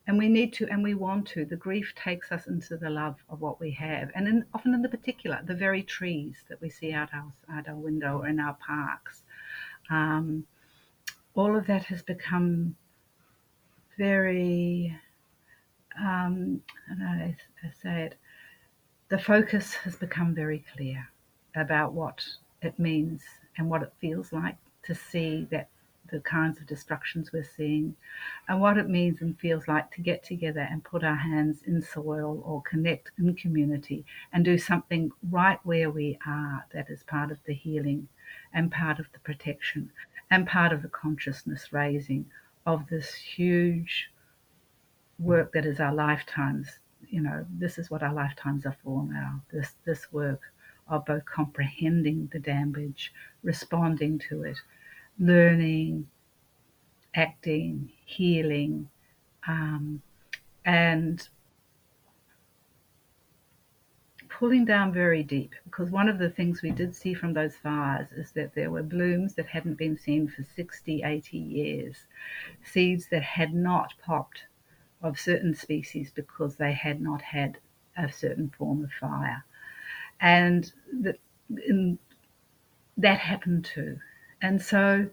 [0.05, 1.45] and we need to, and we want to.
[1.45, 4.81] The grief takes us into the love of what we have, and in, often in
[4.81, 8.39] the particular, the very trees that we see out our, out our window or in
[8.39, 9.23] our parks.
[9.89, 10.45] Um,
[11.35, 12.75] all of that has become
[13.97, 14.95] very,
[15.99, 18.15] um, I don't know to say it,
[19.09, 21.07] the focus has become very clear
[21.55, 22.25] about what
[22.61, 23.21] it means
[23.57, 25.69] and what it feels like to see that
[26.13, 27.95] the kinds of destructions we're seeing
[28.47, 31.81] and what it means and feels like to get together and put our hands in
[31.81, 37.31] soil or connect in community and do something right where we are that is part
[37.31, 38.07] of the healing
[38.53, 39.91] and part of the protection
[40.31, 42.25] and part of the consciousness raising
[42.65, 44.09] of this huge
[45.19, 46.79] work that is our lifetimes
[47.09, 49.41] you know, this is what our lifetimes are for now.
[49.51, 50.41] This this work
[50.87, 53.13] of both comprehending the damage,
[53.43, 54.57] responding to it,
[55.19, 56.07] learning,
[57.15, 58.89] acting, healing,
[59.47, 60.01] um,
[60.65, 61.27] and
[64.29, 68.11] pulling down very deep because one of the things we did see from those fires
[68.11, 71.95] is that there were blooms that hadn't been seen for 60, 80 years,
[72.63, 74.43] seeds that had not popped
[75.01, 77.57] of certain species because they had not had
[77.95, 79.43] a certain form of fire.
[80.19, 80.71] And
[81.01, 81.19] that,
[82.97, 83.99] that happened too.
[84.43, 85.09] And so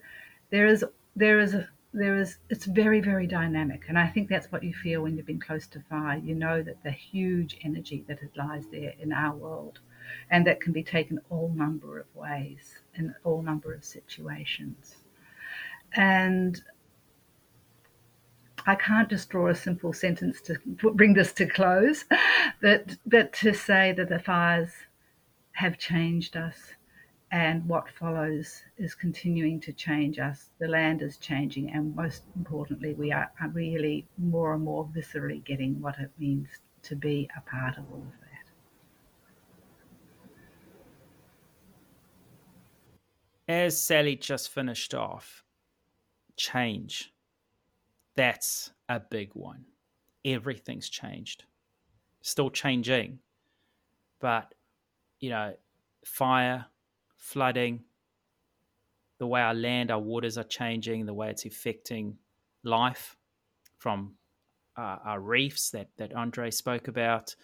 [0.50, 0.84] there is
[1.14, 3.84] there is a there is it's very very dynamic.
[3.88, 6.18] And i think that's what you feel when you've been close to fire.
[6.18, 9.78] You know that the huge energy that lies there in our world
[10.30, 14.96] and that can be taken all number of ways in all number of situations.
[15.94, 16.60] And
[18.66, 20.58] i can't just draw a simple sentence to
[20.94, 22.04] bring this to close
[22.60, 24.70] but but to say that the fires
[25.52, 26.74] have changed us
[27.32, 30.50] and what follows is continuing to change us.
[30.58, 35.80] The land is changing, and most importantly, we are, really more and more viscerally getting
[35.80, 36.48] what it means
[36.82, 38.12] to be a part of all of
[43.46, 43.52] that.
[43.52, 45.44] As Sally just finished off,
[46.36, 47.12] change.
[48.16, 49.64] That's a big one.
[50.24, 51.44] Everything's changed.
[52.22, 53.20] Still changing.
[54.20, 54.54] But,
[55.20, 55.54] you know,
[56.04, 56.66] fire,
[57.20, 57.84] flooding,
[59.18, 62.16] the way our land, our waters are changing, the way it's affecting
[62.64, 63.16] life
[63.78, 64.14] from
[64.76, 67.36] uh, our reefs that, that Andre spoke about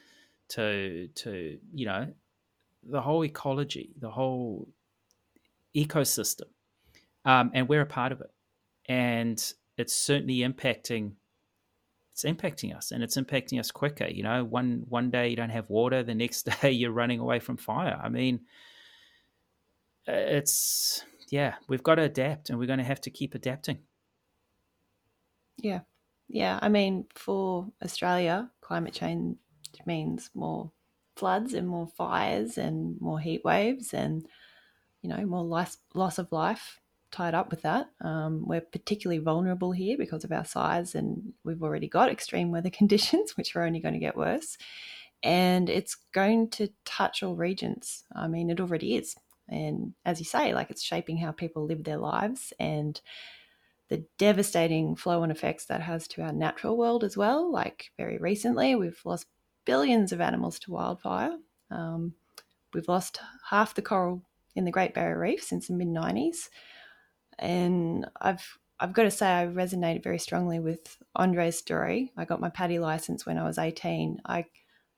[0.49, 2.13] to, to, you know,
[2.83, 4.67] the whole ecology, the whole
[5.77, 6.49] ecosystem.
[7.25, 8.31] Um, and we're a part of it.
[8.89, 11.13] And it's certainly impacting
[12.13, 15.51] it's impacting us and it's impacting us quicker you know one one day you don't
[15.51, 18.41] have water the next day you're running away from fire i mean
[20.07, 23.79] it's yeah, we've got to adapt, and we're going to have to keep adapting.
[25.59, 25.81] Yeah,
[26.29, 26.59] yeah.
[26.63, 29.37] I mean, for Australia, climate change
[29.85, 30.73] means more
[31.17, 34.27] floods and more fires and more heat waves and
[35.03, 36.81] you know more loss loss of life
[37.11, 37.89] tied up with that.
[38.03, 42.71] Um, we're particularly vulnerable here because of our size, and we've already got extreme weather
[42.81, 44.59] conditions, which are only going to get worse.
[45.23, 48.05] And it's going to touch all regions.
[48.15, 49.17] I mean, it already is.
[49.49, 53.01] And as you say, like it's shaping how people live their lives and
[53.89, 57.51] the devastating flow and effects that has to our natural world as well.
[57.53, 59.27] Like very recently, we've lost
[59.65, 61.37] billions of animals to wildfire.
[61.71, 62.15] Um,
[62.75, 63.21] we've lost
[63.51, 64.23] half the coral
[64.55, 66.49] in the Great Barrier Reef since the mid 90s.
[67.39, 72.13] And I've I've got to say I resonated very strongly with Andre's story.
[72.17, 74.21] I got my PADI license when I was 18.
[74.27, 74.47] I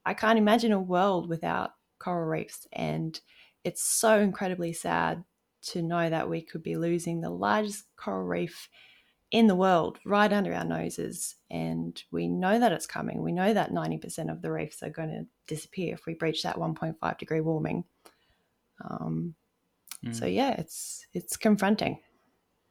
[0.04, 3.20] I can't imagine a world without coral reefs and
[3.68, 5.24] it's so incredibly sad
[5.60, 8.68] to know that we could be losing the largest coral reef
[9.30, 11.36] in the world right under our noses.
[11.50, 13.22] And we know that it's coming.
[13.22, 16.56] We know that 90% of the reefs are going to disappear if we breach that
[16.56, 17.84] 1.5 degree warming.
[18.88, 19.34] Um,
[20.02, 20.14] mm.
[20.14, 21.98] So yeah, it's it's confronting.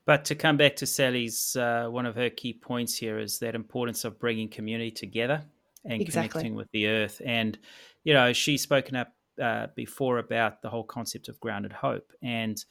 [0.05, 3.53] But to come back to Sally's, uh, one of her key points here is that
[3.53, 5.43] importance of bringing community together
[5.85, 6.29] and exactly.
[6.29, 7.21] connecting with the earth.
[7.23, 7.59] And
[8.03, 9.09] you know, she's spoken up
[9.41, 12.11] uh, before about the whole concept of grounded hope.
[12.21, 12.63] And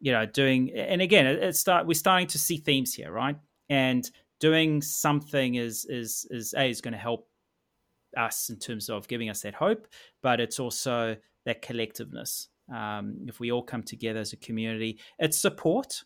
[0.00, 3.36] you know doing and again it, start we're starting to see themes here right?
[3.68, 4.08] And
[4.40, 7.28] doing something is is is a is going to help
[8.16, 9.86] us in terms of giving us that hope
[10.22, 12.48] but it's also that collectiveness.
[12.74, 16.02] Um, if we all come together as a community it's support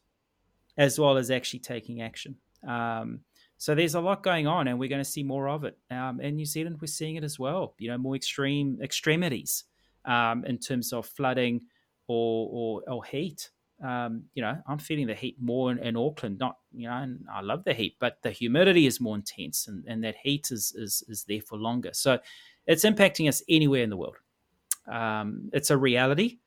[0.77, 2.37] as well as actually taking action.
[2.67, 3.21] Um,
[3.59, 5.77] so there's a lot going on and we're going to see more of it.
[5.91, 9.65] Um, in new zealand we're seeing it as well you know more extreme extremities
[10.05, 11.63] um, in terms of flooding
[12.07, 13.51] or, or, or heat.
[13.83, 16.39] Um, you know, I'm feeling the heat more in, in, Auckland.
[16.39, 19.85] Not, you know, and I love the heat, but the humidity is more intense, and,
[19.87, 21.91] and that heat is, is is there for longer.
[21.95, 22.19] So
[22.67, 24.17] it's impacting us anywhere in the world.
[24.91, 26.41] Um, it's a reality,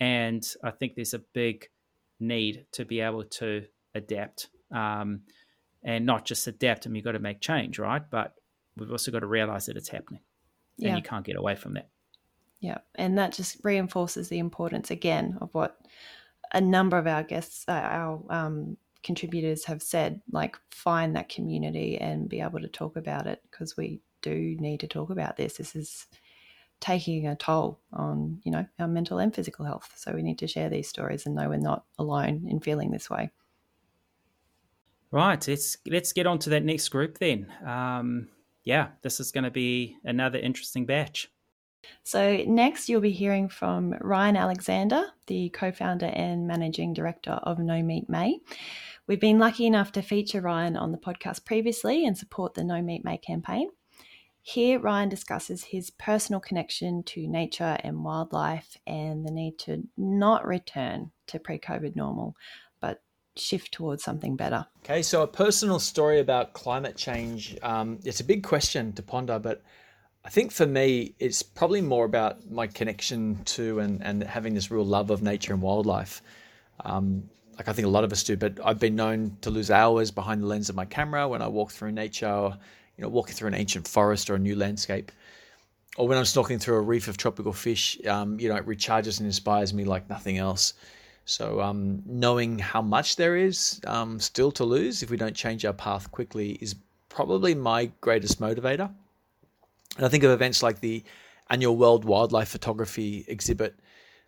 [0.00, 1.68] and I think there's a big
[2.18, 5.20] need to be able to adapt, um,
[5.84, 6.86] and not just adapt.
[6.86, 8.02] I mean, you've got to make change, right?
[8.10, 8.34] But
[8.76, 10.22] we've also got to realize that it's happening,
[10.76, 10.88] yeah.
[10.88, 11.88] and you can't get away from that.
[12.60, 15.78] Yeah, and that just reinforces the importance again of what
[16.52, 20.20] a number of our guests, uh, our um, contributors have said.
[20.30, 24.80] Like, find that community and be able to talk about it because we do need
[24.80, 25.56] to talk about this.
[25.56, 26.06] This is
[26.80, 29.92] taking a toll on you know our mental and physical health.
[29.96, 33.08] So we need to share these stories and know we're not alone in feeling this
[33.10, 33.30] way.
[35.10, 37.52] Right, let's let's get on to that next group then.
[37.64, 38.28] Um,
[38.64, 41.30] yeah, this is going to be another interesting batch.
[42.02, 47.58] So, next you'll be hearing from Ryan Alexander, the co founder and managing director of
[47.58, 48.40] No Meat May.
[49.06, 52.80] We've been lucky enough to feature Ryan on the podcast previously and support the No
[52.80, 53.68] Meat May campaign.
[54.42, 60.46] Here, Ryan discusses his personal connection to nature and wildlife and the need to not
[60.46, 62.34] return to pre COVID normal,
[62.80, 63.02] but
[63.36, 64.66] shift towards something better.
[64.84, 67.56] Okay, so a personal story about climate change.
[67.62, 69.62] Um, it's a big question to ponder, but
[70.24, 74.70] I think for me, it's probably more about my connection to and, and having this
[74.70, 76.22] real love of nature and wildlife.
[76.84, 79.70] Um, like I think a lot of us do, but I've been known to lose
[79.70, 82.56] hours behind the lens of my camera when I walk through nature, or,
[82.96, 85.10] you know, walking through an ancient forest or a new landscape,
[85.96, 87.98] or when I'm snorkeling through a reef of tropical fish.
[88.06, 90.74] Um, you know, it recharges and inspires me like nothing else.
[91.24, 95.64] So um, knowing how much there is um, still to lose if we don't change
[95.64, 96.74] our path quickly is
[97.08, 98.90] probably my greatest motivator.
[99.96, 101.02] And I think of events like the
[101.50, 103.78] annual World Wildlife Photography exhibit,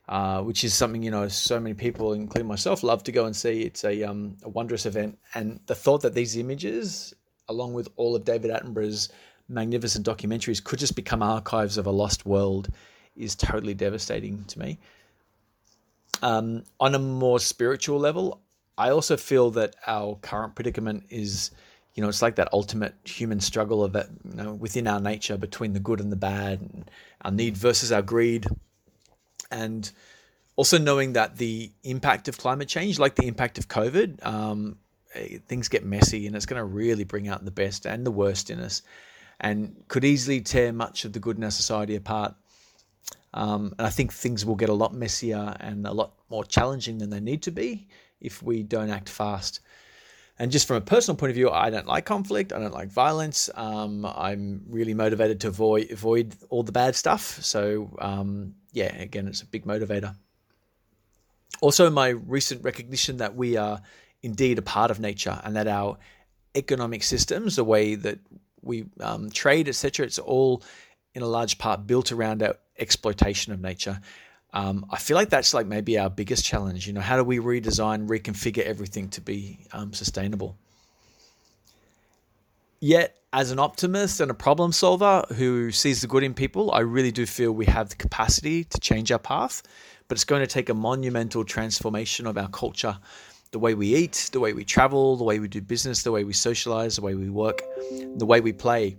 [0.08, 3.34] uh, which is something you know so many people, including myself, love to go and
[3.34, 3.62] see.
[3.62, 7.14] It's a, um, a wondrous event, and the thought that these images,
[7.48, 9.08] along with all of David Attenborough's
[9.48, 12.68] magnificent documentaries, could just become archives of a lost world,
[13.16, 14.78] is totally devastating to me.
[16.22, 18.40] Um, on a more spiritual level,
[18.78, 21.50] I also feel that our current predicament is
[21.94, 25.36] you know, it's like that ultimate human struggle of that, you know, within our nature
[25.36, 26.90] between the good and the bad, and
[27.22, 28.46] our need versus our greed,
[29.50, 29.90] and
[30.56, 34.78] also knowing that the impact of climate change, like the impact of COVID, um,
[35.14, 38.10] eh, things get messy, and it's going to really bring out the best and the
[38.10, 38.82] worst in us,
[39.40, 42.34] and could easily tear much of the good in our society apart.
[43.34, 46.98] Um, and I think things will get a lot messier and a lot more challenging
[46.98, 47.88] than they need to be
[48.20, 49.60] if we don't act fast.
[50.42, 52.52] And just from a personal point of view, I don't like conflict.
[52.52, 53.48] I don't like violence.
[53.54, 57.40] Um, I'm really motivated to avoid avoid all the bad stuff.
[57.44, 60.16] So um, yeah, again, it's a big motivator.
[61.60, 63.82] Also, my recent recognition that we are
[64.22, 65.96] indeed a part of nature and that our
[66.56, 68.18] economic systems, the way that
[68.62, 70.64] we um, trade, etc., it's all
[71.14, 74.00] in a large part built around our exploitation of nature.
[74.52, 76.86] Um, I feel like that's like maybe our biggest challenge.
[76.86, 80.56] You know, how do we redesign, reconfigure everything to be um, sustainable?
[82.80, 86.80] Yet, as an optimist and a problem solver who sees the good in people, I
[86.80, 89.62] really do feel we have the capacity to change our path.
[90.08, 92.98] But it's going to take a monumental transformation of our culture
[93.52, 96.24] the way we eat, the way we travel, the way we do business, the way
[96.24, 97.62] we socialize, the way we work,
[98.16, 98.96] the way we play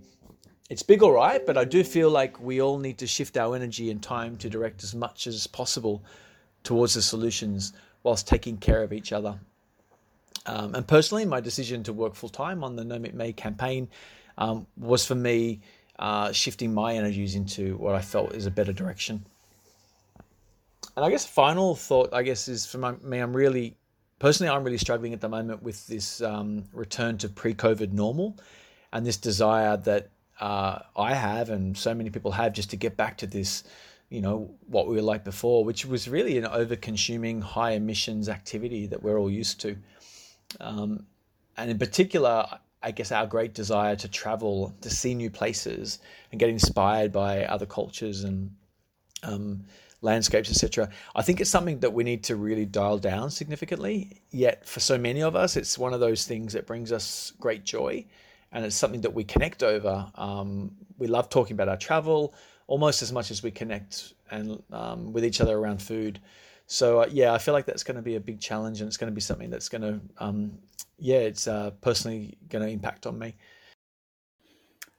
[0.70, 3.54] it's big, all right, but I do feel like we all need to shift our
[3.54, 6.02] energy and time to direct as much as possible
[6.62, 7.72] towards the solutions
[8.02, 9.38] whilst taking care of each other.
[10.46, 13.88] Um, and personally, my decision to work full time on the No Meat May campaign
[14.38, 15.60] um, was for me
[15.98, 19.24] uh, shifting my energies into what I felt is a better direction.
[20.96, 23.76] And I guess final thought, I guess, is for my, me, I'm really
[24.18, 28.36] personally, I'm really struggling at the moment with this um, return to pre-COVID normal,
[28.92, 30.08] and this desire that
[30.40, 33.64] uh, I have and so many people have just to get back to this,
[34.08, 38.28] you know, what we were like before, which was really an over consuming, high emissions
[38.28, 39.76] activity that we're all used to.
[40.60, 41.06] Um,
[41.56, 42.46] and in particular,
[42.82, 46.00] I guess our great desire to travel, to see new places
[46.30, 48.50] and get inspired by other cultures and
[49.22, 49.64] um,
[50.02, 50.90] landscapes, etc.
[51.14, 54.20] I think it's something that we need to really dial down significantly.
[54.30, 57.64] Yet, for so many of us, it's one of those things that brings us great
[57.64, 58.04] joy
[58.54, 60.10] and it's something that we connect over.
[60.14, 62.34] Um, we love talking about our travel
[62.66, 66.20] almost as much as we connect and um, with each other around food.
[66.66, 68.96] So uh, yeah, I feel like that's going to be a big challenge, and it's
[68.96, 70.58] going to be something that's going to, um,
[70.98, 73.34] yeah, it's uh, personally going to impact on me.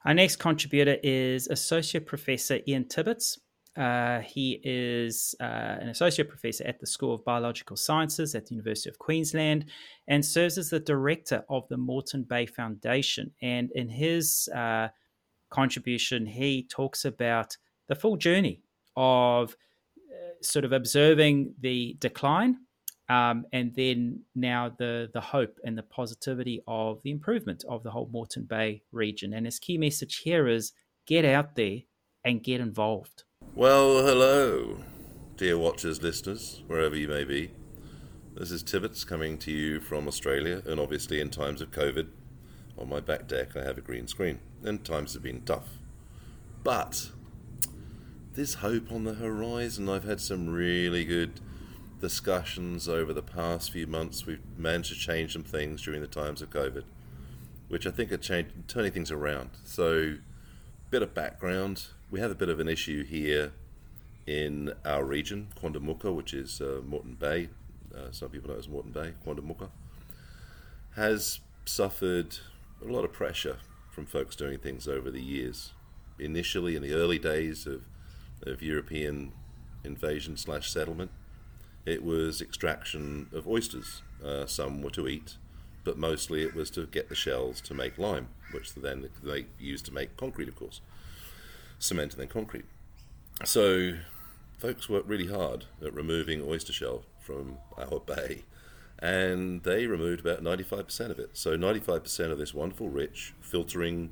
[0.04, 3.40] Our next contributor is Associate Professor Ian Tibbetts.
[3.78, 8.56] Uh, he is uh, an associate professor at the School of Biological Sciences at the
[8.56, 9.66] University of Queensland
[10.08, 13.32] and serves as the director of the Moreton Bay Foundation.
[13.42, 14.88] And in his uh,
[15.50, 17.58] contribution, he talks about
[17.88, 18.62] the full journey
[18.96, 19.58] of
[19.98, 22.58] uh, sort of observing the decline
[23.10, 27.92] um, and then now the the hope and the positivity of the improvement of the
[27.92, 29.34] whole Moreton Bay region.
[29.34, 30.74] And his key message here is
[31.06, 31.80] get out there
[32.24, 33.25] and get involved.
[33.56, 34.80] Well, hello,
[35.38, 37.52] dear watchers, listeners, wherever you may be.
[38.34, 42.10] This is Tibbetts coming to you from Australia, and obviously in times of COVID,
[42.78, 45.70] on my back deck I have a green screen, and times have been tough.
[46.66, 47.12] But
[48.34, 49.88] there's hope on the horizon.
[49.88, 51.40] I've had some really good
[52.02, 54.26] discussions over the past few months.
[54.26, 56.84] We've managed to change some things during the times of COVID,
[57.70, 59.52] which I think are turning things around.
[59.64, 60.16] So,
[60.90, 63.52] bit of background we have a bit of an issue here
[64.28, 67.50] in our region, Quandamooka, which is uh, Moreton Bay.
[67.96, 69.70] Uh, some people know it as Moreton Bay, Quandamooka,
[70.96, 72.38] has suffered
[72.82, 73.58] a lot of pressure
[73.92, 75.74] from folks doing things over the years.
[76.20, 77.84] Initially, in the early days of,
[78.44, 79.32] of European
[79.84, 81.12] invasion slash settlement,
[81.86, 84.02] it was extraction of oysters.
[84.24, 85.38] Uh, some were to eat,
[85.84, 89.86] but mostly it was to get the shells to make lime, which then they used
[89.86, 90.82] to make concrete, of course,
[91.80, 92.66] cement and then concrete.
[93.44, 93.94] So,
[94.58, 98.44] folks worked really hard at removing oyster shell from our bay,
[99.00, 101.32] and they removed about 95% of it.
[101.34, 104.12] So, 95% of this wonderful, rich, filtering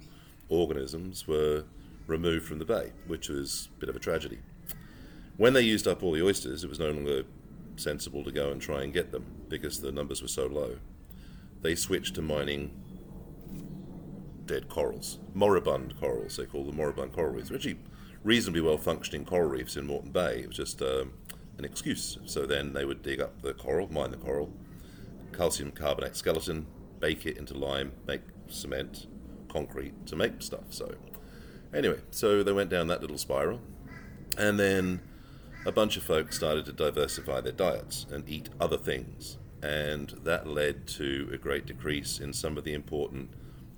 [0.49, 1.63] organisms were
[2.05, 4.39] removed from the bay, which was a bit of a tragedy.
[5.37, 7.23] When they used up all the oysters, it was no longer
[7.75, 10.77] sensible to go and try and get them because the numbers were so low.
[11.61, 12.71] They switched to mining
[14.45, 16.37] dead corals, moribund corals.
[16.37, 17.79] They call them moribund coral reefs, are actually
[18.23, 20.39] reasonably well functioning coral reefs in Moreton Bay.
[20.39, 21.13] It was just um,
[21.57, 22.17] an excuse.
[22.25, 24.51] So then they would dig up the coral, mine the coral,
[25.33, 26.67] calcium carbonate skeleton,
[26.99, 29.07] bake it into lime, make cement,
[29.49, 30.65] concrete to make stuff.
[30.69, 30.95] So
[31.73, 33.61] anyway, so they went down that little spiral,
[34.37, 35.01] and then
[35.65, 39.37] a bunch of folks started to diversify their diets and eat other things.
[39.61, 43.31] And that led to a great decrease in some of the important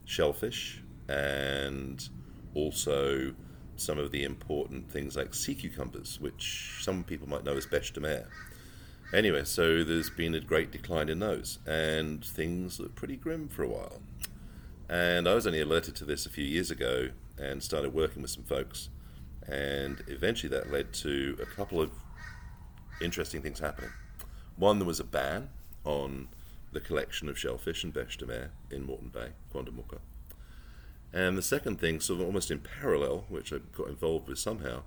[0.06, 2.10] shellfish and
[2.54, 3.34] also
[3.76, 8.26] some of the important things like sea cucumbers, which some people might know as bêche.
[9.14, 13.64] Anyway, so there's been a great decline in those, and things look pretty grim for
[13.64, 14.02] a while.
[14.90, 18.32] And I was only alerted to this a few years ago and started working with
[18.32, 18.90] some folks
[19.48, 21.92] and eventually that led to a couple of
[23.02, 23.92] interesting things happening.
[24.58, 25.50] One, there was a ban
[25.84, 26.30] on
[26.76, 30.00] the collection of shellfish de mer in Moreton Bay, Quandamooka.
[31.14, 34.84] And the second thing, sort of almost in parallel, which I got involved with somehow,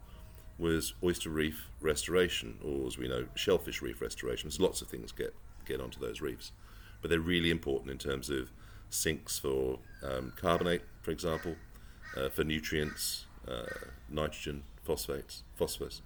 [0.59, 4.51] was oyster reef restoration, or as we know, shellfish reef restoration.
[4.51, 5.35] So lots of things get,
[5.65, 6.53] get onto those reefs.
[7.01, 8.51] But they're really important in terms of
[8.91, 11.57] sinks for um, carbonate, for example,
[12.15, 16.03] uh, for nutrients, uh, nitrogen, phosphates, phosphorus.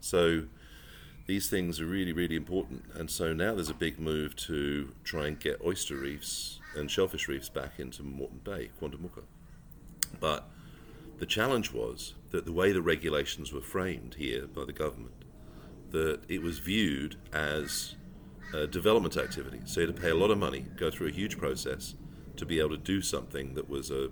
[0.00, 0.46] So
[1.26, 2.84] these things are really, really important.
[2.94, 7.28] And so now there's a big move to try and get oyster reefs and shellfish
[7.28, 9.24] reefs back into Moreton Bay, Quandamooka.
[10.18, 10.48] But
[11.18, 15.24] the challenge was that the way the regulations were framed here by the government,
[15.90, 17.96] that it was viewed as
[18.54, 19.60] a development activity.
[19.64, 21.94] So you had to pay a lot of money, go through a huge process
[22.36, 24.10] to be able to do something that was a,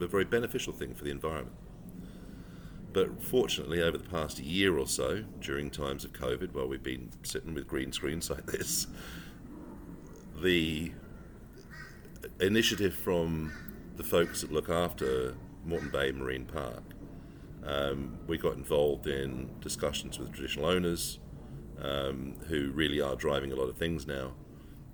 [0.00, 1.56] a very beneficial thing for the environment.
[2.92, 7.10] But fortunately, over the past year or so, during times of COVID, while we've been
[7.22, 8.86] sitting with green screens like this,
[10.40, 10.92] the
[12.40, 13.52] initiative from
[13.96, 16.82] the folks that look after Moreton Bay Marine Park,
[17.64, 21.20] um, we got involved in discussions with traditional owners
[21.80, 24.34] um, who really are driving a lot of things now,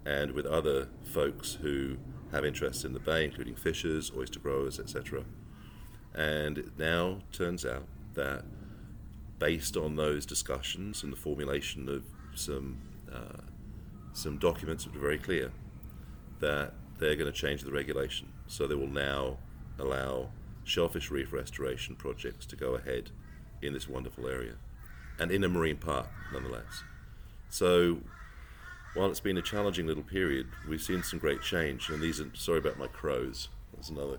[0.04, 1.96] and with other folks who
[2.32, 5.24] have interests in the bay, including fishers, oyster growers, etc.
[6.14, 8.44] And it now turns out that,
[9.38, 12.04] based on those discussions and the formulation of
[12.34, 12.78] some
[13.12, 13.42] uh,
[14.12, 15.52] some documents that are very clear,
[16.40, 18.28] that they're going to change the regulation.
[18.46, 19.38] So they will now
[19.78, 20.30] allow
[20.64, 23.10] shellfish reef restoration projects to go ahead
[23.62, 24.54] in this wonderful area
[25.18, 26.82] and in a marine park, nonetheless.
[27.48, 27.98] So
[28.94, 31.88] while it's been a challenging little period, we've seen some great change.
[31.88, 33.48] And these are sorry about my crows.
[33.74, 34.18] That's another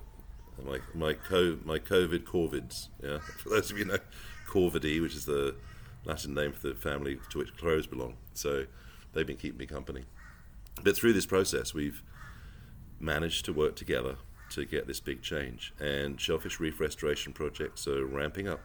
[0.65, 2.87] my my co my COVID corvids.
[3.03, 3.99] Yeah, for those of you know,
[4.47, 5.55] corvidae, which is the
[6.05, 8.15] Latin name for the family to which crows belong.
[8.33, 8.65] So
[9.13, 10.05] they've been keeping me company.
[10.83, 12.01] But through this process, we've
[12.99, 14.15] managed to work together
[14.51, 15.73] to get this big change.
[15.79, 18.61] And shellfish reef restoration projects are ramping up,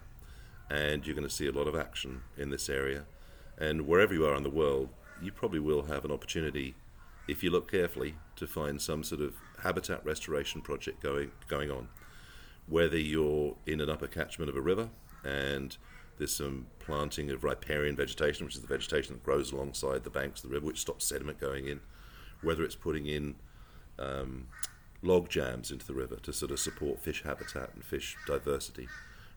[0.70, 3.04] and you're going to see a lot of action in this area.
[3.58, 4.88] And wherever you are in the world,
[5.22, 6.74] you probably will have an opportunity,
[7.28, 9.34] if you look carefully, to find some sort of
[9.64, 11.88] habitat restoration project going going on.
[12.66, 14.90] Whether you're in an upper catchment of a river
[15.24, 15.76] and
[16.18, 20.44] there's some planting of riparian vegetation, which is the vegetation that grows alongside the banks
[20.44, 21.80] of the river, which stops sediment going in.
[22.42, 23.34] Whether it's putting in
[23.98, 24.48] um,
[25.02, 28.88] log jams into the river to sort of support fish habitat and fish diversity.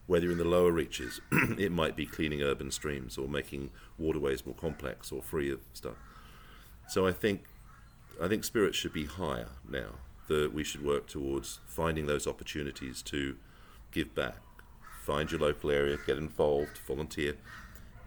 [0.06, 4.46] Whether you're in the lower reaches, it might be cleaning urban streams or making waterways
[4.46, 5.96] more complex or free of stuff.
[6.88, 7.44] So I think
[8.22, 9.96] I think spirits should be higher now
[10.28, 13.36] that we should work towards finding those opportunities to
[13.92, 14.38] give back.
[15.04, 17.36] Find your local area, get involved, volunteer.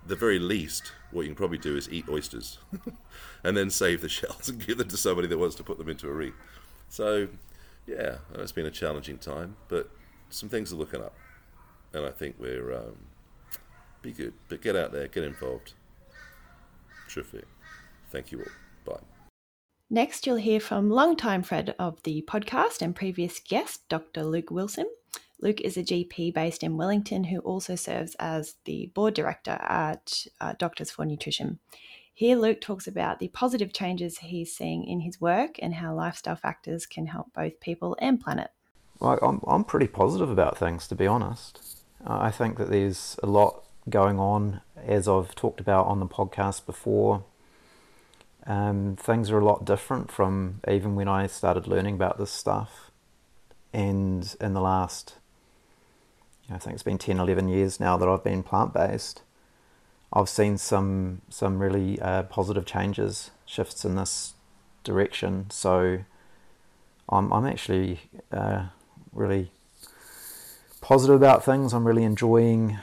[0.06, 2.58] The very least, what you can probably do is eat oysters
[3.44, 5.88] and then save the shells and give them to somebody that wants to put them
[5.88, 6.34] into a reef.
[6.88, 7.28] So,
[7.86, 9.90] yeah, it's been a challenging time, but
[10.28, 11.14] some things are looking up.
[11.92, 12.96] and I think we're um,
[14.02, 14.32] be good.
[14.48, 15.74] But get out there, get involved.
[17.08, 17.44] Terrific.
[18.10, 18.94] Thank you all.
[18.94, 19.09] Bye.
[19.92, 24.22] Next, you'll hear from longtime friend of the podcast and previous guest, Dr.
[24.22, 24.86] Luke Wilson.
[25.40, 30.26] Luke is a GP based in Wellington who also serves as the board director at
[30.40, 31.58] uh, Doctors for Nutrition.
[32.14, 36.36] Here, Luke talks about the positive changes he's seeing in his work and how lifestyle
[36.36, 38.52] factors can help both people and planet.
[39.00, 41.82] Well, I'm, I'm pretty positive about things, to be honest.
[42.06, 46.06] Uh, I think that there's a lot going on, as I've talked about on the
[46.06, 47.24] podcast before.
[48.46, 52.90] Um, things are a lot different from even when I started learning about this stuff.
[53.72, 55.16] And in the last,
[56.44, 59.22] you know, I think it's been 10, 11 years now that I've been plant based,
[60.12, 64.34] I've seen some some really uh, positive changes, shifts in this
[64.82, 65.46] direction.
[65.50, 66.00] So
[67.08, 68.00] I'm I'm actually
[68.32, 68.66] uh,
[69.12, 69.52] really
[70.80, 71.72] positive about things.
[71.72, 72.78] I'm really enjoying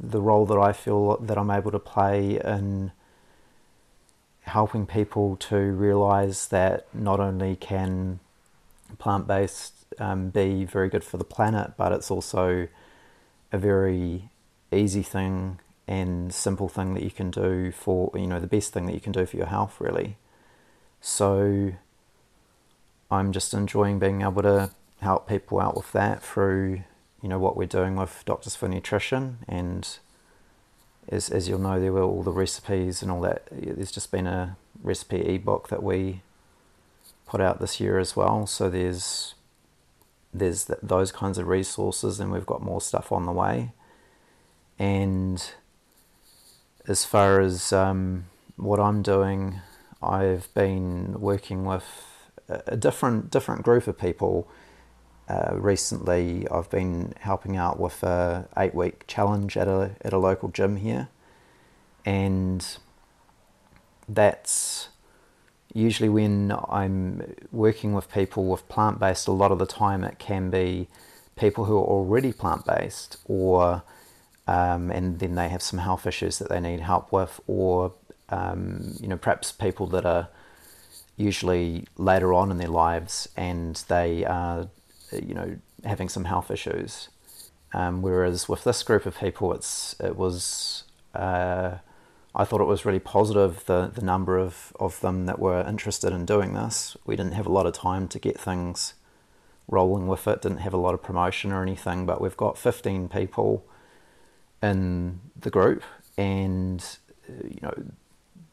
[0.00, 2.92] the role that I feel that I'm able to play in
[4.48, 8.20] helping people to realize that not only can
[8.98, 12.68] plant based um, be very good for the planet, but it's also
[13.52, 14.30] a very
[14.72, 18.84] easy thing and simple thing that you can do for you know the best thing
[18.84, 20.16] that you can do for your health really.
[21.00, 21.72] So
[23.10, 24.70] I'm just enjoying being able to
[25.00, 26.82] help people out with that through
[27.22, 29.98] you know what we're doing with Doctors for Nutrition and
[31.08, 33.46] as, as you'll know, there were all the recipes and all that.
[33.50, 36.22] There's just been a recipe ebook that we
[37.26, 38.46] put out this year as well.
[38.46, 39.34] So there's
[40.32, 43.72] there's th- those kinds of resources, and we've got more stuff on the way.
[44.78, 45.42] And
[46.86, 48.26] as far as um,
[48.56, 49.60] what I'm doing,
[50.02, 51.84] I've been working with
[52.48, 54.48] a different different group of people.
[55.28, 60.18] Uh, recently, I've been helping out with a eight week challenge at a at a
[60.18, 61.08] local gym here,
[62.06, 62.66] and
[64.08, 64.88] that's
[65.74, 69.28] usually when I'm working with people with plant based.
[69.28, 70.88] A lot of the time, it can be
[71.36, 73.82] people who are already plant based, or
[74.46, 77.92] um, and then they have some health issues that they need help with, or
[78.30, 80.28] um, you know perhaps people that are
[81.18, 84.68] usually later on in their lives and they are
[85.12, 87.08] you know, having some health issues.
[87.72, 91.76] Um, whereas with this group of people, it's it was uh,
[92.34, 96.12] I thought it was really positive the the number of, of them that were interested
[96.12, 96.96] in doing this.
[97.04, 98.94] We didn't have a lot of time to get things
[99.66, 100.42] rolling with it.
[100.42, 103.66] Didn't have a lot of promotion or anything, but we've got fifteen people
[104.62, 105.82] in the group,
[106.16, 106.84] and
[107.28, 107.74] you know,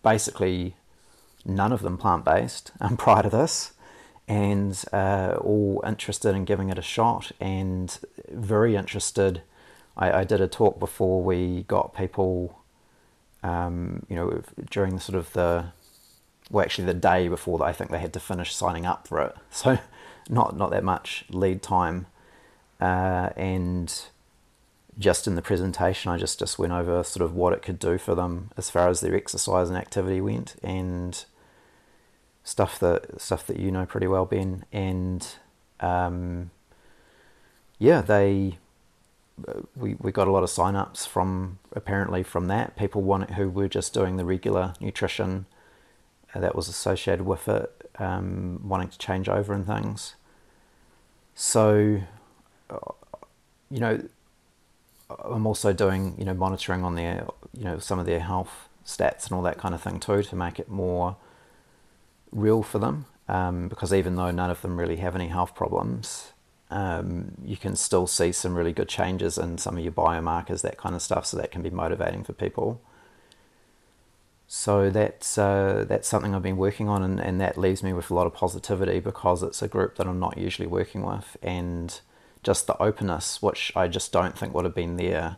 [0.04, 0.76] basically
[1.46, 2.72] none of them plant based.
[2.82, 3.74] Um, prior to this,
[4.28, 9.42] and uh, all interested in giving it a shot and very interested.
[9.96, 12.60] I, I did a talk before we got people,
[13.44, 15.66] um, you know, during the sort of the,
[16.50, 19.22] well, actually the day before that, I think they had to finish signing up for
[19.22, 19.36] it.
[19.52, 19.78] So
[20.28, 22.08] not not that much lead time,
[22.82, 23.94] uh, and
[24.98, 27.98] just in the presentation, I just just went over sort of what it could do
[27.98, 31.24] for them as far as their exercise and activity went, and
[32.46, 35.28] stuff that stuff that you know pretty well, Ben, and
[35.82, 36.52] um,
[37.78, 38.58] yeah, they
[39.76, 43.68] we we got a lot of sign-ups from apparently from that people want who were
[43.68, 45.48] just doing the regular nutrition
[46.34, 50.16] uh, that was associated with it, um, wanting to change over and things.
[51.34, 52.02] So,
[52.70, 52.78] uh,
[53.70, 54.08] you know,
[55.10, 59.26] I'm also doing you know monitoring on their you know some of their health stats
[59.26, 61.18] and all that kind of thing too to make it more
[62.36, 66.34] real for them um, because even though none of them really have any health problems,
[66.70, 70.78] um, you can still see some really good changes in some of your biomarkers, that
[70.78, 71.26] kind of stuff.
[71.26, 72.82] So that can be motivating for people.
[74.48, 78.12] So that's uh, that's something I've been working on, and, and that leaves me with
[78.12, 82.00] a lot of positivity because it's a group that I'm not usually working with, and
[82.44, 85.38] just the openness, which I just don't think would have been there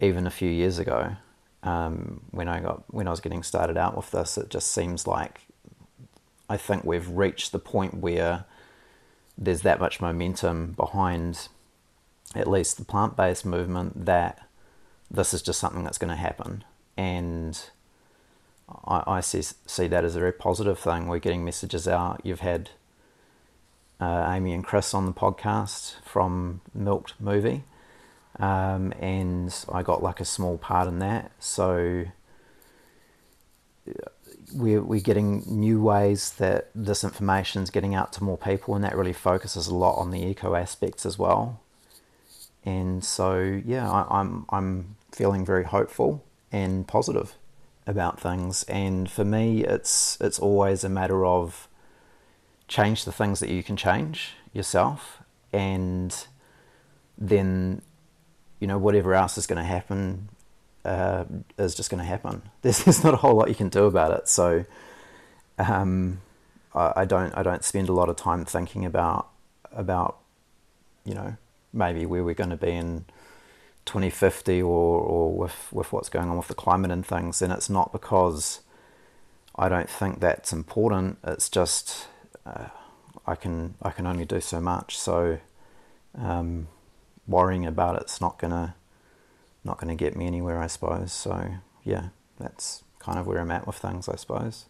[0.00, 1.16] even a few years ago.
[1.62, 5.06] Um, when I got when I was getting started out with this, it just seems
[5.06, 5.42] like
[6.48, 8.44] I think we've reached the point where
[9.36, 11.48] there's that much momentum behind
[12.34, 14.46] at least the plant based movement that
[15.10, 16.64] this is just something that's going to happen.
[16.96, 17.60] And
[18.84, 21.06] I, I see, see that as a very positive thing.
[21.06, 22.20] We're getting messages out.
[22.24, 22.70] You've had
[24.00, 27.64] uh, Amy and Chris on the podcast from Milked Movie,
[28.38, 31.30] um, and I got like a small part in that.
[31.38, 32.06] So
[34.52, 38.84] we're, we're getting new ways that this information is getting out to more people, and
[38.84, 41.60] that really focuses a lot on the eco aspects as well.
[42.64, 47.34] And so, yeah, I, I'm I'm feeling very hopeful and positive
[47.86, 48.64] about things.
[48.64, 51.68] And for me, it's it's always a matter of
[52.68, 56.26] change the things that you can change yourself, and
[57.16, 57.82] then
[58.58, 60.28] you know whatever else is going to happen
[60.86, 61.24] uh,
[61.58, 62.42] is just going to happen.
[62.62, 64.28] There's, there's not a whole lot you can do about it.
[64.28, 64.64] So
[65.58, 66.20] um,
[66.74, 69.28] I, I don't I don't spend a lot of time thinking about
[69.72, 70.18] about
[71.04, 71.36] you know
[71.72, 73.04] maybe where we're going to be in
[73.84, 77.40] 2050 or, or with, with what's going on with the climate and things.
[77.40, 78.60] And it's not because
[79.54, 81.18] I don't think that's important.
[81.22, 82.08] It's just
[82.44, 82.68] uh,
[83.26, 84.98] I can I can only do so much.
[84.98, 85.38] So
[86.18, 86.68] um,
[87.26, 88.74] worrying about it's not gonna
[89.66, 91.12] not gonna get me anywhere, I suppose.
[91.12, 91.48] So
[91.84, 94.66] yeah, that's kind of where I'm at with things, I suppose.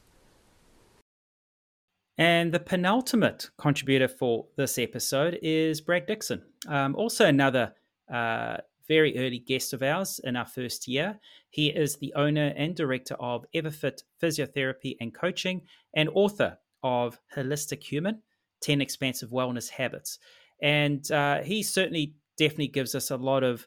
[2.19, 7.75] And the penultimate contributor for this episode is Brad Dixon, um, also another
[8.13, 8.57] uh,
[8.89, 11.19] very early guest of ours in our first year.
[11.51, 15.63] He is the owner and director of Everfit Physiotherapy and Coaching
[15.95, 18.23] and author of Holistic Human
[18.63, 20.19] 10 Expansive Wellness Habits.
[20.63, 23.67] And uh, he certainly definitely gives us a lot of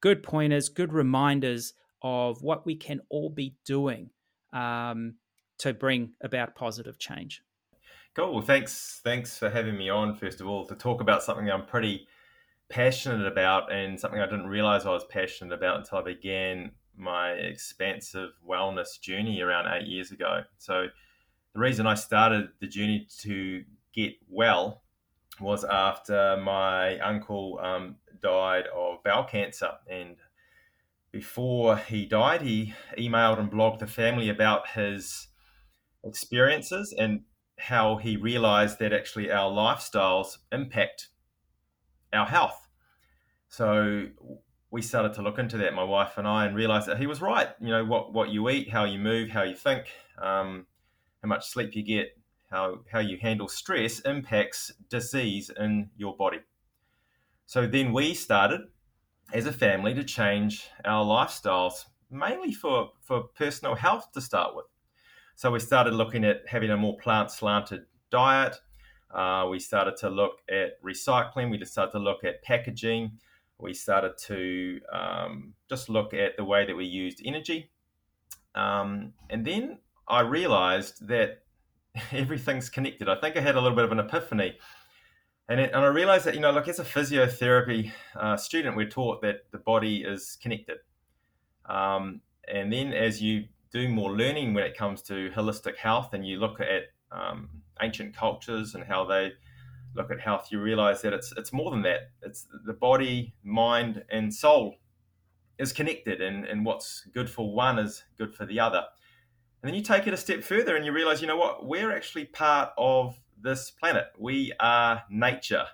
[0.00, 4.10] good pointers, good reminders of what we can all be doing
[4.52, 5.14] um,
[5.58, 7.42] to bring about positive change.
[8.14, 8.40] Cool.
[8.40, 9.00] Thanks.
[9.04, 10.14] Thanks for having me on.
[10.14, 12.06] First of all, to talk about something I'm pretty
[12.68, 17.32] passionate about, and something I didn't realize I was passionate about until I began my
[17.32, 20.40] expansive wellness journey around eight years ago.
[20.56, 20.86] So,
[21.52, 24.82] the reason I started the journey to get well
[25.40, 30.16] was after my uncle um, died of bowel cancer, and
[31.12, 35.28] before he died, he emailed and blogged the family about his
[36.04, 37.22] experiences and
[37.58, 41.08] how he realized that actually our lifestyles impact
[42.12, 42.68] our health.
[43.48, 44.08] So
[44.70, 47.22] we started to look into that, my wife and I, and realized that he was
[47.22, 47.48] right.
[47.60, 49.86] You know, what, what you eat, how you move, how you think,
[50.20, 50.66] um,
[51.22, 52.08] how much sleep you get,
[52.50, 56.40] how, how you handle stress impacts disease in your body.
[57.46, 58.62] So then we started
[59.32, 64.66] as a family to change our lifestyles, mainly for, for personal health to start with.
[65.36, 68.56] So we started looking at having a more plant slanted diet.
[69.14, 71.50] Uh, we started to look at recycling.
[71.50, 73.12] We started to look at packaging.
[73.58, 77.70] We started to um, just look at the way that we used energy.
[78.56, 81.42] Um, and then I realized that
[82.12, 83.08] everything's connected.
[83.08, 84.58] I think I had a little bit of an epiphany.
[85.48, 88.88] And, it, and I realized that, you know, like as a physiotherapy uh, student, we're
[88.88, 90.78] taught that the body is connected.
[91.66, 96.26] Um, and then as you do more learning when it comes to holistic health and
[96.26, 97.48] you look at um,
[97.80, 99.32] ancient cultures and how they
[99.94, 102.10] look at health, you realize that it's it's more than that.
[102.22, 104.76] It's the body, mind, and soul
[105.58, 108.84] is connected, and, and what's good for one is good for the other.
[109.62, 111.90] And then you take it a step further and you realize, you know what, we're
[111.90, 114.08] actually part of this planet.
[114.18, 115.64] We are nature.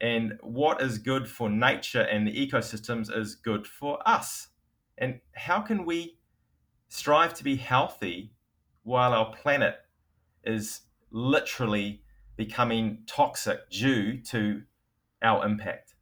[0.00, 4.48] And what is good for nature and the ecosystems is good for us.
[4.98, 6.18] And how can we
[6.88, 8.32] strive to be healthy
[8.84, 9.74] while our planet
[10.44, 12.02] is literally
[12.36, 14.62] becoming toxic due to
[15.22, 15.94] our impact.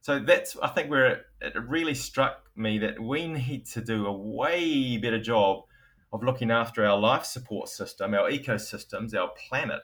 [0.00, 4.12] So that's, I think, where it, really struck me that we need to do a
[4.12, 5.64] way better job
[6.12, 9.80] of looking after our life support system, our ecosystems, our planet.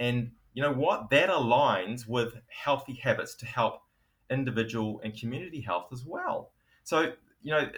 [0.00, 1.10] And you know what?
[1.10, 3.82] That aligns with healthy habits to help
[4.30, 6.50] individual and community health as well.
[6.82, 7.12] So,
[7.42, 7.70] you know,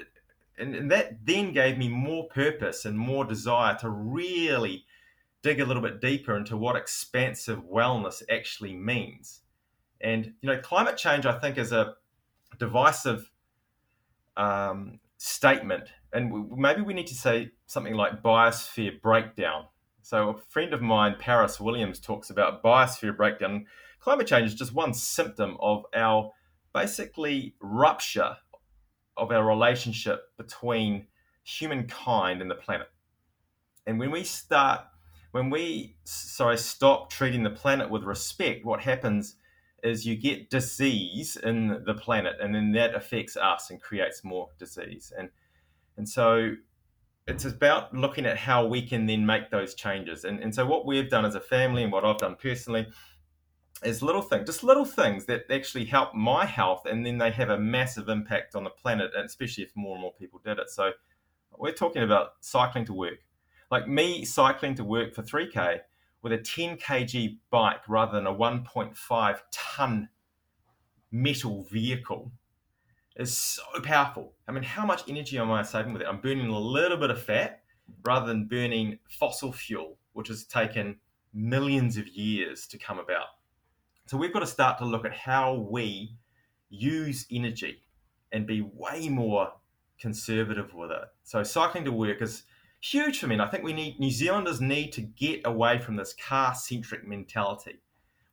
[0.58, 4.84] and, and that then gave me more purpose and more desire to really
[5.42, 9.40] dig a little bit deeper into what expansive wellness actually means.
[10.00, 11.94] And you know, climate change, I think, is a
[12.58, 13.30] divisive
[14.36, 19.66] um, statement, and maybe we need to say something like biosphere breakdown.
[20.02, 23.66] So, a friend of mine, Paris Williams, talks about biosphere breakdown.
[24.00, 26.32] Climate change is just one symptom of our
[26.74, 28.36] basically rupture
[29.16, 31.06] of our relationship between
[31.44, 32.88] humankind and the planet.
[33.86, 34.80] And when we start,
[35.30, 39.36] when we, sorry, stop treating the planet with respect, what happens
[39.82, 44.48] is you get disease in the planet, and then that affects us and creates more
[44.58, 45.12] disease.
[45.16, 45.30] And
[45.96, 46.54] and so
[47.26, 50.24] it's about looking at how we can then make those changes.
[50.24, 52.86] And, and so what we've done as a family and what I've done personally
[53.84, 57.50] is little things, just little things that actually help my health, and then they have
[57.50, 60.70] a massive impact on the planet, and especially if more and more people did it.
[60.70, 60.92] So
[61.58, 63.18] we're talking about cycling to work,
[63.70, 65.80] like me cycling to work for 3k
[66.22, 70.08] with a 10 kg bike rather than a 1.5 ton
[71.10, 72.32] metal vehicle
[73.16, 74.32] is so powerful.
[74.48, 76.08] I mean, how much energy am I saving with it?
[76.08, 77.62] I'm burning a little bit of fat
[78.04, 80.96] rather than burning fossil fuel, which has taken
[81.34, 83.26] millions of years to come about.
[84.06, 86.16] So we've got to start to look at how we
[86.68, 87.82] use energy
[88.32, 89.52] and be way more
[89.98, 91.04] conservative with it.
[91.22, 92.44] So cycling to work is
[92.80, 93.34] huge for me.
[93.34, 97.06] And I think we need New Zealanders need to get away from this car centric
[97.06, 97.80] mentality.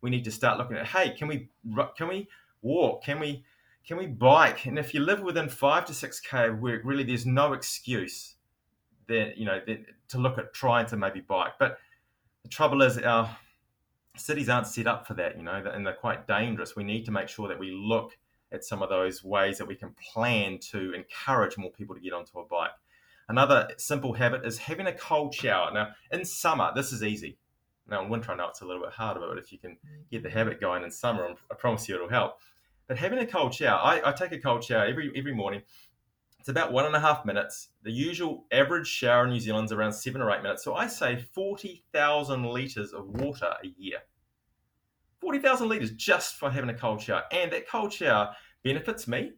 [0.01, 1.49] We need to start looking at hey, can we
[1.97, 2.27] can we
[2.61, 3.03] walk?
[3.03, 3.43] Can we
[3.89, 4.67] can we bike?
[4.67, 8.35] And if you live within five to six k of work, really, there's no excuse
[9.07, 11.53] that you know that, to look at trying to maybe bike.
[11.57, 11.79] But
[12.43, 13.35] the trouble is, our
[14.15, 16.75] cities aren't set up for that, you know, and they're quite dangerous.
[16.75, 18.15] We need to make sure that we look
[18.51, 22.13] at some of those ways that we can plan to encourage more people to get
[22.13, 22.69] onto a bike.
[23.27, 25.71] Another simple habit is having a cold shower.
[25.73, 27.39] Now, in summer, this is easy.
[27.89, 29.77] Now, in winter, I know it's a little bit harder, but if you can
[30.11, 32.39] get the habit going in summer, I promise you it'll help.
[32.89, 35.61] But having a cold shower, I, I take a cold shower every every morning.
[36.39, 37.69] It's about one and a half minutes.
[37.83, 40.63] The usual average shower in New Zealand is around seven or eight minutes.
[40.63, 43.99] So I save 40,000 litres of water a year.
[45.21, 47.23] 40,000 litres just for having a cold shower.
[47.31, 49.33] And that cold shower benefits me.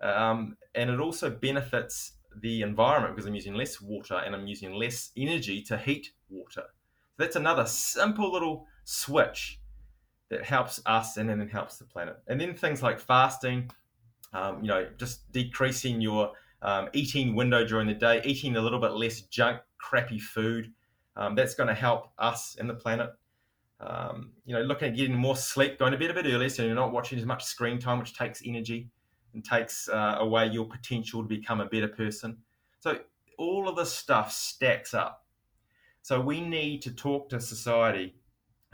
[0.00, 4.72] Um, and it also benefits the environment because I'm using less water and I'm using
[4.74, 6.62] less energy to heat water.
[6.62, 9.60] So that's another simple little switch
[10.30, 12.16] that helps us and then helps the planet.
[12.26, 13.70] And then things like fasting,
[14.32, 18.80] um, you know, just decreasing your um, eating window during the day, eating a little
[18.80, 20.72] bit less junk, crappy food.
[21.16, 23.10] Um, that's going to help us and the planet.
[23.80, 26.64] Um, you know, looking at getting more sleep, going to bed a bit earlier, so
[26.64, 28.88] you're not watching as much screen time, which takes energy
[29.34, 32.38] and takes uh, away your potential to become a better person.
[32.80, 32.98] So
[33.36, 35.24] all of this stuff stacks up.
[36.02, 38.16] So we need to talk to society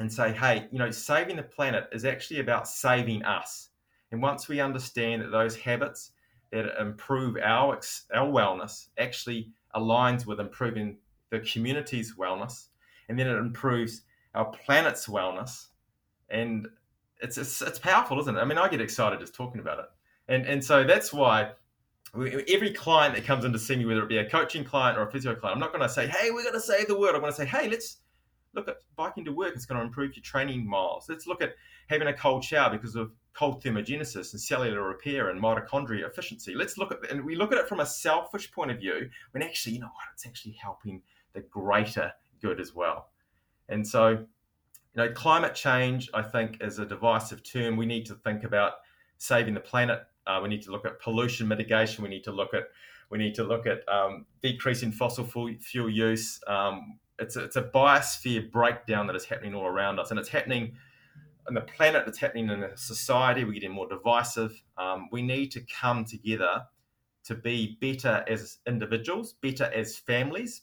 [0.01, 3.69] and say, hey, you know, saving the planet is actually about saving us.
[4.11, 6.13] And once we understand that those habits
[6.51, 7.79] that improve our
[8.15, 10.97] our wellness actually aligns with improving
[11.29, 12.69] the community's wellness,
[13.09, 14.03] and then it improves
[14.35, 15.67] our planet's wellness,
[16.31, 16.67] and
[17.23, 18.41] it's it's, it's powerful, isn't it?
[18.41, 19.87] I mean, I get excited just talking about it,
[20.29, 21.53] and and so that's why
[22.15, 25.03] every client that comes in to see me, whether it be a coaching client or
[25.03, 27.15] a physio client, I'm not going to say, "Hey, we're going to save the world."
[27.15, 27.99] I'm going to say, "Hey, let's
[28.55, 29.55] look at biking to work.
[29.55, 31.07] It's going to improve your training miles.
[31.09, 31.55] Let's look at
[31.89, 36.55] having a cold shower because of cold thermogenesis and cellular repair and mitochondria efficiency.
[36.55, 39.43] Let's look at and we look at it from a selfish point of view when
[39.43, 43.09] actually, you know what, it's actually helping the greater good as well.
[43.69, 44.27] And so, you
[44.97, 47.77] know, climate change, I think, is a divisive term.
[47.77, 48.75] We need to think about
[49.19, 50.01] saving the planet.
[50.27, 52.03] Uh, we need to look at pollution mitigation.
[52.03, 52.65] We need to look at
[53.11, 56.41] we need to look at um, decreasing fossil fuel use.
[56.47, 60.29] Um, it's a, it's a biosphere breakdown that is happening all around us, and it's
[60.29, 60.73] happening
[61.47, 62.05] on the planet.
[62.07, 63.45] It's happening in a society.
[63.45, 64.61] We're getting more divisive.
[64.79, 66.63] Um, we need to come together
[67.25, 70.63] to be better as individuals, better as families,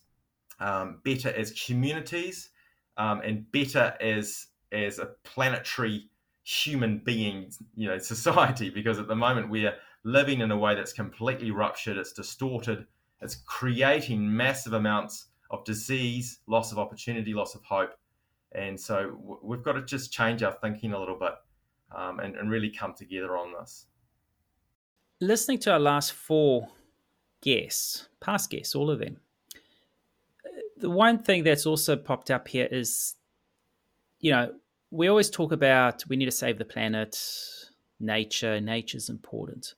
[0.60, 2.50] um, better as communities,
[2.98, 6.10] um, and better as as a planetary
[6.44, 8.70] human being, you know, society.
[8.70, 11.98] Because at the moment we're living in a way that's completely ruptured.
[11.98, 12.86] It's distorted.
[13.22, 17.92] It's creating massive amounts of disease, loss of opportunity, loss of hope.
[18.54, 21.34] And so we've got to just change our thinking a little bit
[21.96, 23.86] um, and, and really come together on this.
[25.20, 26.68] Listening to our last four
[27.42, 29.18] guests, past guests, all of them,
[30.78, 33.16] the one thing that's also popped up here is,
[34.20, 34.54] you know,
[34.92, 37.18] we always talk about we need to save the planet,
[38.00, 39.74] nature, nature's important.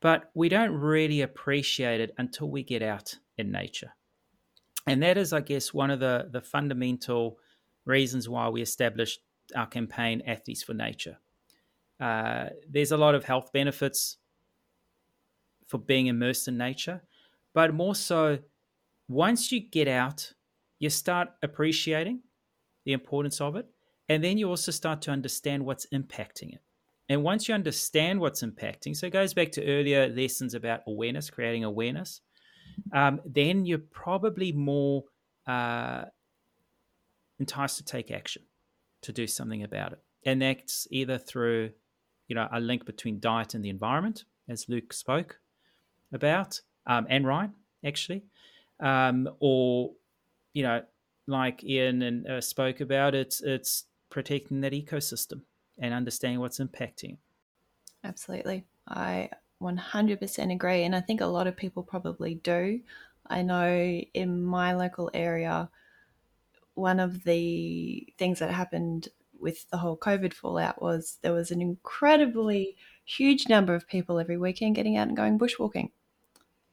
[0.00, 3.94] But we don't really appreciate it until we get out in nature.
[4.86, 7.38] And that is, I guess, one of the, the fundamental
[7.86, 9.20] reasons why we established
[9.54, 11.18] our campaign, Athletes for Nature.
[12.00, 14.18] Uh, there's a lot of health benefits
[15.66, 17.02] for being immersed in nature,
[17.54, 18.38] but more so,
[19.08, 20.32] once you get out,
[20.78, 22.20] you start appreciating
[22.84, 23.66] the importance of it,
[24.08, 26.60] and then you also start to understand what's impacting it.
[27.08, 31.30] And once you understand what's impacting, so it goes back to earlier lessons about awareness,
[31.30, 32.20] creating awareness
[32.92, 35.04] um, then you're probably more
[35.46, 36.04] uh,
[37.38, 38.42] enticed to take action,
[39.02, 40.00] to do something about it.
[40.24, 41.70] And that's either through,
[42.28, 45.40] you know, a link between diet and the environment, as Luke spoke
[46.12, 47.52] about, um, and Ryan
[47.84, 48.22] actually,
[48.80, 49.92] um, or
[50.52, 50.82] you know,
[51.26, 55.40] like Ian and uh, spoke about, it's it's protecting that ecosystem
[55.78, 57.16] and understanding what's impacting.
[58.04, 59.30] Absolutely, I
[59.62, 60.82] 100% agree.
[60.84, 62.80] And I think a lot of people probably do.
[63.26, 65.70] I know in my local area,
[66.74, 69.08] one of the things that happened
[69.38, 74.38] with the whole COVID fallout was there was an incredibly huge number of people every
[74.38, 75.90] weekend getting out and going bushwalking.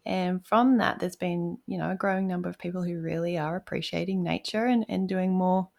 [0.06, 3.56] And from that, there's been, you know, a growing number of people who really are
[3.56, 5.70] appreciating nature and, and doing more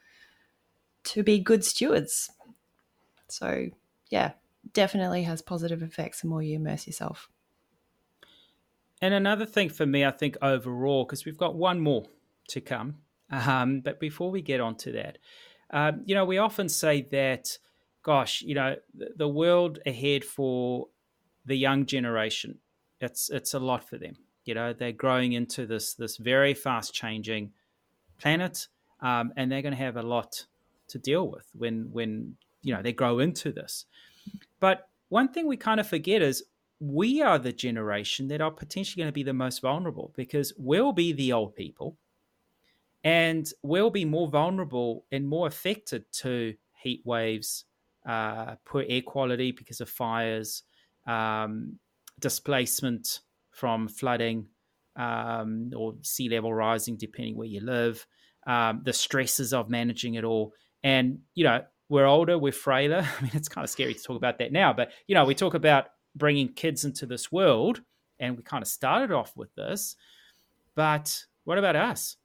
[1.04, 2.30] to be good stewards.
[3.28, 3.66] So,
[4.10, 4.32] yeah,
[4.72, 7.28] definitely has positive effects the more you immerse yourself.
[9.00, 12.04] And another thing for me, I think overall, because we've got one more
[12.48, 12.98] to come.
[13.30, 15.18] Um, but before we get on to that,
[15.70, 17.58] um, you know, we often say that,
[18.02, 20.88] gosh, you know, the, world ahead for
[21.46, 22.58] the young generation,
[23.00, 24.16] it's it's a lot for them.
[24.44, 27.52] You know, they're growing into this this very fast changing
[28.18, 28.68] planet,
[29.00, 30.46] um, and they're going to have a lot
[30.88, 33.86] to deal with when when you know they grow into this.
[34.62, 36.44] But one thing we kind of forget is
[36.78, 40.92] we are the generation that are potentially going to be the most vulnerable because we'll
[40.92, 41.98] be the old people
[43.02, 47.64] and we'll be more vulnerable and more affected to heat waves,
[48.06, 50.62] uh, poor air quality because of fires,
[51.08, 51.80] um,
[52.20, 53.18] displacement
[53.50, 54.46] from flooding
[54.94, 58.06] um, or sea level rising, depending where you live,
[58.46, 60.52] um, the stresses of managing it all.
[60.84, 63.06] And, you know, we're older, we're frailer.
[63.18, 65.34] I mean, it's kind of scary to talk about that now, but, you know, we
[65.34, 67.82] talk about bringing kids into this world,
[68.18, 69.96] and we kind of started off with this.
[70.74, 72.16] But what about us?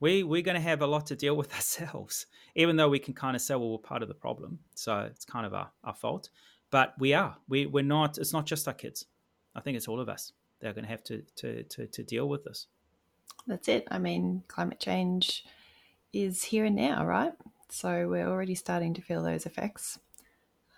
[0.00, 3.14] We we're going to have a lot to deal with ourselves, even though we can
[3.14, 5.94] kind of say, well, we're part of the problem, so it's kind of our, our
[5.94, 6.28] fault.
[6.70, 7.36] But we are.
[7.48, 8.18] We we're not.
[8.18, 9.06] It's not just our kids.
[9.54, 10.32] I think it's all of us.
[10.60, 12.66] They're going to have to to to, to deal with this.
[13.46, 13.88] That's it.
[13.90, 15.44] I mean, climate change
[16.12, 17.32] is here and now, right?
[17.70, 19.98] So we're already starting to feel those effects.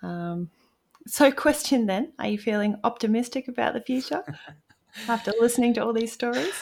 [0.01, 0.49] Um,
[1.07, 4.23] so, question then: Are you feeling optimistic about the future
[5.07, 6.53] after listening to all these stories?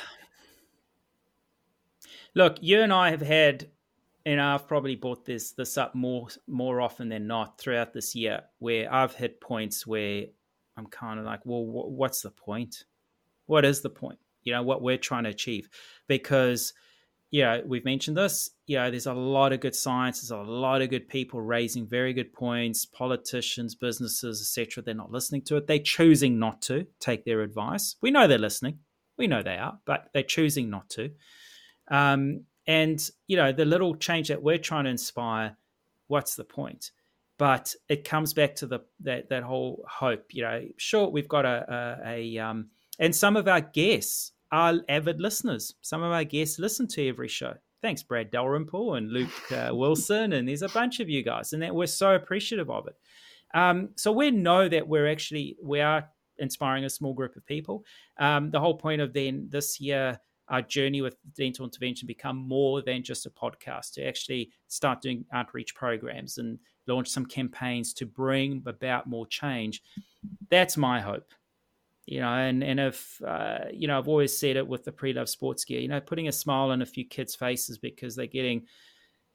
[2.34, 3.68] Look, you and I have had,
[4.26, 8.44] and I've probably brought this this up more more often than not throughout this year,
[8.60, 10.26] where I've hit points where
[10.78, 12.86] I'm kind of like, well, what's the point?
[13.48, 14.20] What is the point?
[14.44, 15.70] You know, what we're trying to achieve,
[16.08, 16.74] because
[17.32, 18.52] you know, we've mentioned this.
[18.72, 20.22] You know, there's a lot of good science.
[20.22, 22.86] There's a lot of good people raising very good points.
[22.86, 24.82] Politicians, businesses, etc.
[24.82, 25.68] They're not listening to it.
[25.68, 27.98] They're choosing not to take their advice.
[28.00, 28.80] We know they're listening.
[29.18, 31.10] We know they are, but they're choosing not to.
[31.90, 35.58] Um, and you know, the little change that we're trying to inspire.
[36.08, 36.92] What's the point?
[37.38, 40.28] But it comes back to the that that whole hope.
[40.30, 42.70] You know, sure, we've got a a, a um,
[43.00, 45.76] and some of our guests are avid listeners.
[45.82, 47.56] Some of our guests listen to every show.
[47.82, 51.62] Thanks, Brad Dalrymple and Luke uh, Wilson, and there's a bunch of you guys, and
[51.64, 52.96] that we're so appreciative of it.
[53.54, 57.84] Um, so we know that we're actually we are inspiring a small group of people.
[58.20, 60.20] Um, the whole point of then this year,
[60.50, 65.26] our journey with Lentil Intervention become more than just a podcast to actually start doing
[65.34, 69.82] outreach programs and launch some campaigns to bring about more change.
[70.50, 71.34] That's my hope
[72.06, 75.30] you know, and and if uh, you know, I've always said it with the pre-love
[75.30, 78.64] sports gear, you know, putting a smile on a few kids' faces because they're getting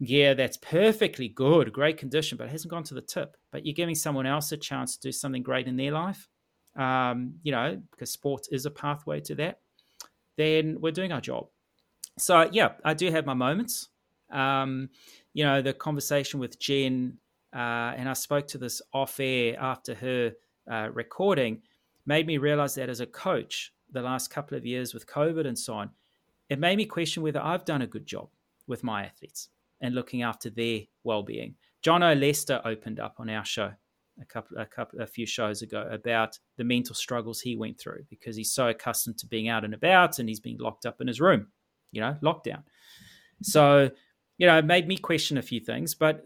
[0.04, 3.36] gear that's perfectly good, great condition, but hasn't gone to the tip.
[3.52, 6.28] But you're giving someone else a chance to do something great in their life,
[6.76, 9.60] um, you know, because sport is a pathway to that.
[10.36, 11.46] Then we're doing our job.
[12.18, 13.88] So yeah, I do have my moments.
[14.30, 14.90] Um,
[15.34, 17.18] you know, the conversation with Jen,
[17.54, 20.32] uh, and I spoke to this off air after her
[20.70, 21.62] uh, recording
[22.06, 25.58] made me realize that as a coach, the last couple of years with COVID and
[25.58, 25.90] so on,
[26.48, 28.28] it made me question whether I've done a good job
[28.66, 29.48] with my athletes
[29.80, 31.54] and looking after their well-being.
[31.82, 33.72] John O'Lester opened up on our show
[34.20, 38.04] a couple, a couple, a few shows ago about the mental struggles he went through
[38.08, 41.06] because he's so accustomed to being out and about and he's being locked up in
[41.06, 41.48] his room,
[41.92, 42.62] you know, lockdown.
[43.42, 43.90] So,
[44.38, 46.24] you know, it made me question a few things, but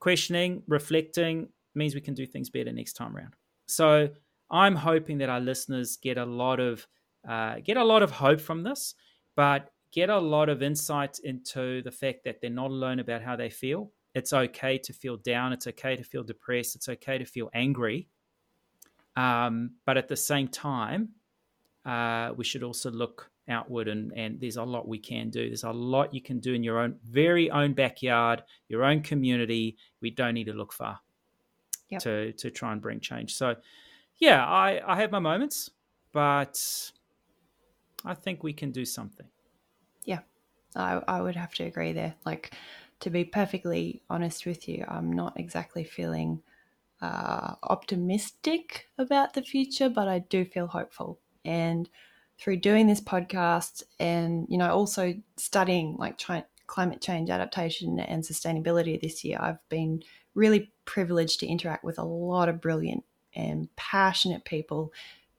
[0.00, 3.34] questioning, reflecting means we can do things better next time around.
[3.66, 4.08] So,
[4.50, 6.86] I'm hoping that our listeners get a lot of
[7.28, 8.94] uh, get a lot of hope from this,
[9.36, 13.36] but get a lot of insight into the fact that they're not alone about how
[13.36, 13.90] they feel.
[14.14, 15.52] It's okay to feel down.
[15.52, 16.76] It's okay to feel depressed.
[16.76, 18.08] It's okay to feel angry.
[19.16, 21.10] Um, but at the same time,
[21.84, 25.48] uh, we should also look outward and, and there's a lot we can do.
[25.48, 29.76] There's a lot you can do in your own very own backyard, your own community.
[30.00, 31.00] We don't need to look far
[31.88, 32.00] yep.
[32.02, 33.34] to to try and bring change.
[33.34, 33.56] So
[34.18, 35.70] yeah, I, I have my moments,
[36.12, 36.92] but
[38.04, 39.26] I think we can do something.
[40.04, 40.20] Yeah,
[40.74, 42.14] I, I would have to agree there.
[42.24, 42.52] Like,
[43.00, 46.42] to be perfectly honest with you, I'm not exactly feeling
[47.00, 51.20] uh, optimistic about the future, but I do feel hopeful.
[51.44, 51.88] And
[52.38, 58.22] through doing this podcast and, you know, also studying, like trying, climate change adaptation and
[58.22, 60.02] sustainability this year, I've been
[60.34, 64.92] really privileged to interact with a lot of brilliant and passionate people,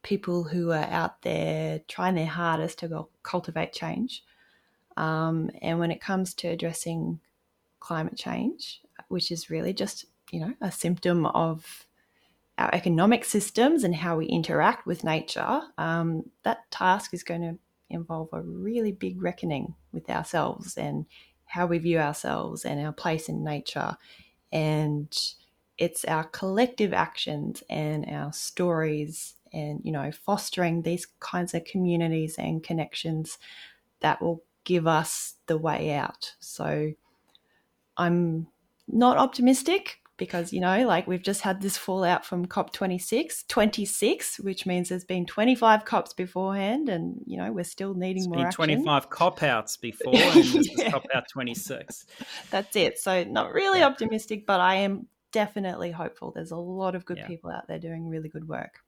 [0.03, 4.24] people who are out there trying their hardest to cultivate change.
[4.98, 7.19] Um, and when it comes to addressing
[7.80, 11.85] climate change, which is really just you know a symptom of
[12.58, 17.58] our economic systems and how we interact with nature, um, that task is going to
[17.90, 21.06] involve a really big reckoning with ourselves and
[21.45, 23.98] how we view ourselves and our place in nature.
[24.51, 25.18] And
[25.80, 32.35] it's our collective actions and our stories and, you know, fostering these kinds of communities
[32.38, 33.40] and connections
[34.01, 36.35] that will give us the way out.
[36.40, 36.91] So
[37.98, 38.48] I'm
[38.88, 44.40] not optimistic because you know like we've just had this fallout from cop 26 26
[44.41, 48.43] which means there's been 25 cops beforehand and you know we're still needing it's more
[48.43, 50.85] been 25 cop outs before and yeah.
[50.88, 52.06] is cop out 26
[52.51, 53.88] that's it so not really yeah.
[53.88, 57.27] optimistic but i am definitely hopeful there's a lot of good yeah.
[57.27, 58.80] people out there doing really good work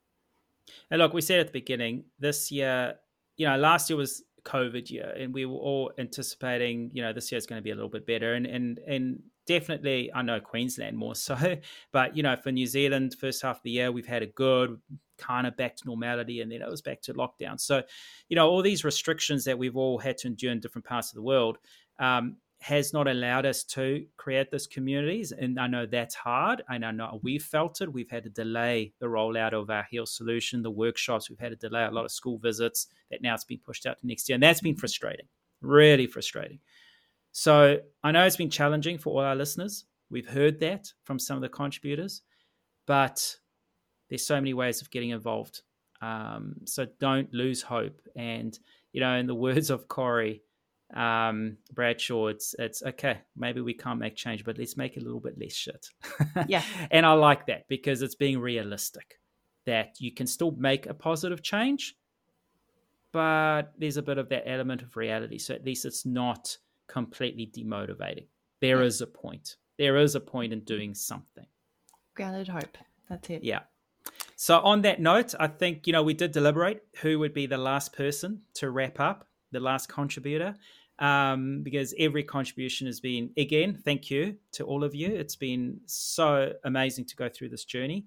[0.89, 2.95] and look we said at the beginning this year
[3.37, 7.31] you know last year was covid year and we were all anticipating you know this
[7.31, 10.39] year is going to be a little bit better and and and definitely, I know
[10.39, 11.57] Queensland more so,
[11.91, 14.79] but you know, for New Zealand, first half of the year, we've had a good
[15.17, 17.59] kind of back to normality and then it was back to lockdown.
[17.59, 17.83] So,
[18.27, 21.15] you know, all these restrictions that we've all had to endure in different parts of
[21.15, 21.57] the world
[21.99, 25.31] um, has not allowed us to create those communities.
[25.31, 26.61] And I know that's hard.
[26.69, 27.91] And I know we've felt it.
[27.91, 31.27] We've had to delay the rollout of our Heal Solution, the workshops.
[31.27, 33.97] We've had to delay a lot of school visits that now it's been pushed out
[33.97, 34.35] to next year.
[34.35, 35.25] And that's been frustrating,
[35.61, 36.59] really frustrating.
[37.31, 39.85] So I know it's been challenging for all our listeners.
[40.11, 42.21] We've heard that from some of the contributors,
[42.85, 43.37] but
[44.09, 45.63] there's so many ways of getting involved.
[45.99, 47.99] Um, so don't lose hope.
[48.15, 48.57] And
[48.93, 50.43] you know, in the words of Corey
[50.95, 53.19] um, Bradshaw, it's it's okay.
[53.35, 55.87] Maybe we can't make change, but let's make a little bit less shit.
[56.47, 59.19] Yeah, and I like that because it's being realistic.
[59.65, 61.95] That you can still make a positive change,
[63.11, 65.37] but there's a bit of that element of reality.
[65.37, 68.27] So at least it's not completely demotivating.
[68.59, 69.57] There is a point.
[69.77, 71.45] There is a point in doing something.
[72.15, 72.77] Grounded hope.
[73.09, 73.43] That's it.
[73.43, 73.61] Yeah.
[74.35, 77.57] So on that note, I think you know we did deliberate who would be the
[77.57, 80.55] last person to wrap up, the last contributor,
[81.01, 83.77] um, because every contribution has been again.
[83.83, 85.09] Thank you to all of you.
[85.09, 88.05] It's been so amazing to go through this journey,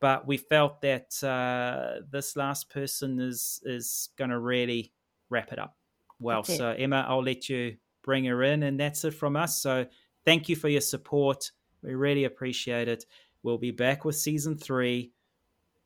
[0.00, 4.92] but we felt that uh, this last person is is going to really
[5.30, 5.76] wrap it up
[6.20, 6.44] well.
[6.44, 8.62] So Emma, I'll let you bring her in.
[8.62, 9.60] And that's it from us.
[9.60, 9.86] So
[10.24, 11.50] thank you for your support.
[11.82, 13.04] We really appreciate it.
[13.42, 15.12] We'll be back with season three.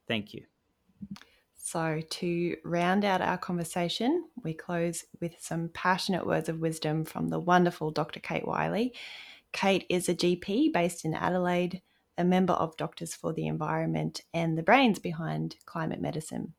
[0.06, 0.44] Thank you.
[1.70, 7.28] So, to round out our conversation, we close with some passionate words of wisdom from
[7.28, 8.20] the wonderful Dr.
[8.20, 8.94] Kate Wylie.
[9.52, 11.82] Kate is a GP based in Adelaide,
[12.16, 16.54] a member of Doctors for the Environment, and the brains behind climate medicine.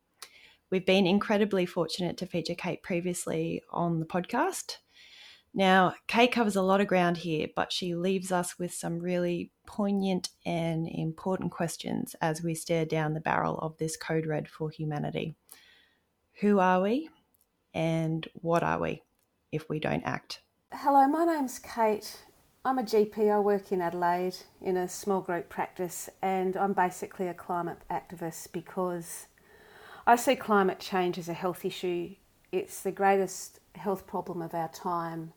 [0.70, 4.78] We've been incredibly fortunate to feature Kate previously on the podcast.
[5.54, 9.52] Now, Kate covers a lot of ground here, but she leaves us with some really
[9.66, 14.70] poignant and important questions as we stare down the barrel of this code red for
[14.70, 15.36] humanity.
[16.42, 17.10] Who are we
[17.74, 19.02] and what are we
[19.52, 20.42] if we don't act?
[20.72, 22.20] Hello, my name's Kate.
[22.64, 23.34] I'm a GP.
[23.34, 28.52] I work in Adelaide in a small group practice, and I'm basically a climate activist
[28.52, 29.28] because
[30.06, 32.16] I see climate change as a health issue.
[32.52, 35.34] It's the greatest health problem of our time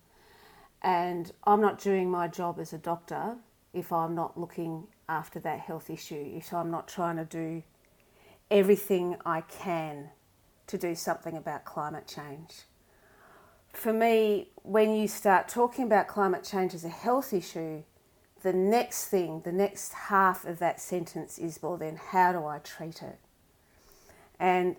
[0.83, 3.37] and I'm not doing my job as a doctor
[3.73, 7.63] if I'm not looking after that health issue, if I'm not trying to do
[8.51, 10.11] everything I can
[10.67, 12.63] to do something about climate change.
[13.73, 17.85] For me, when you start talking about climate change as a health issue,
[18.43, 22.59] the next thing, the next half of that sentence is well, then how do I
[22.59, 23.19] treat it?
[24.39, 24.77] And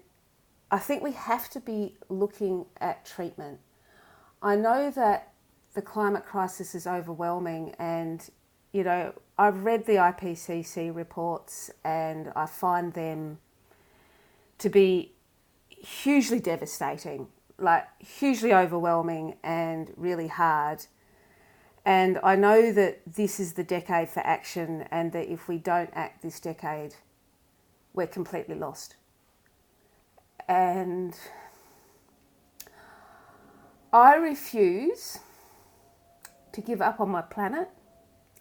[0.70, 3.60] I think we have to be looking at treatment.
[4.42, 5.33] I know that
[5.74, 8.30] the climate crisis is overwhelming, and
[8.72, 13.38] you know, I've read the IPCC reports and I find them
[14.58, 15.12] to be
[15.70, 17.28] hugely devastating,
[17.60, 20.88] like hugely overwhelming and really hard.
[21.86, 25.90] And I know that this is the decade for action, and that if we don't
[25.94, 26.96] act this decade,
[27.94, 28.96] we're completely lost.
[30.48, 31.14] And
[33.92, 35.20] I refuse
[36.54, 37.70] to give up on my planet.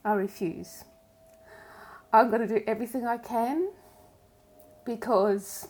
[0.05, 0.85] I refuse.
[2.13, 3.71] I'm going to do everything I can
[4.85, 5.69] because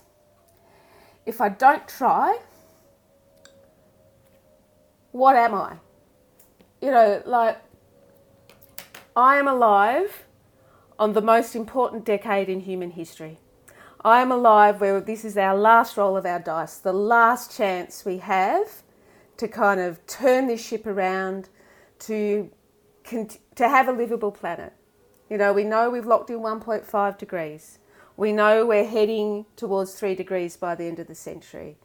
[1.25, 2.39] if I don't try,
[5.13, 5.77] what am I?
[6.83, 7.59] you know, like
[9.17, 10.25] I am alive
[10.99, 13.39] on the most important decade in human history.
[14.05, 18.05] I am alive where this is our last roll of our dice, the last chance
[18.05, 18.83] we have
[19.37, 21.49] to kind of turn this ship around
[22.03, 22.51] to
[23.05, 24.73] to have a livable planet.
[25.29, 27.79] You know, we know we've locked in 1.5 degrees.
[28.17, 31.79] We know we're heading towards 3 degrees by the end of the century.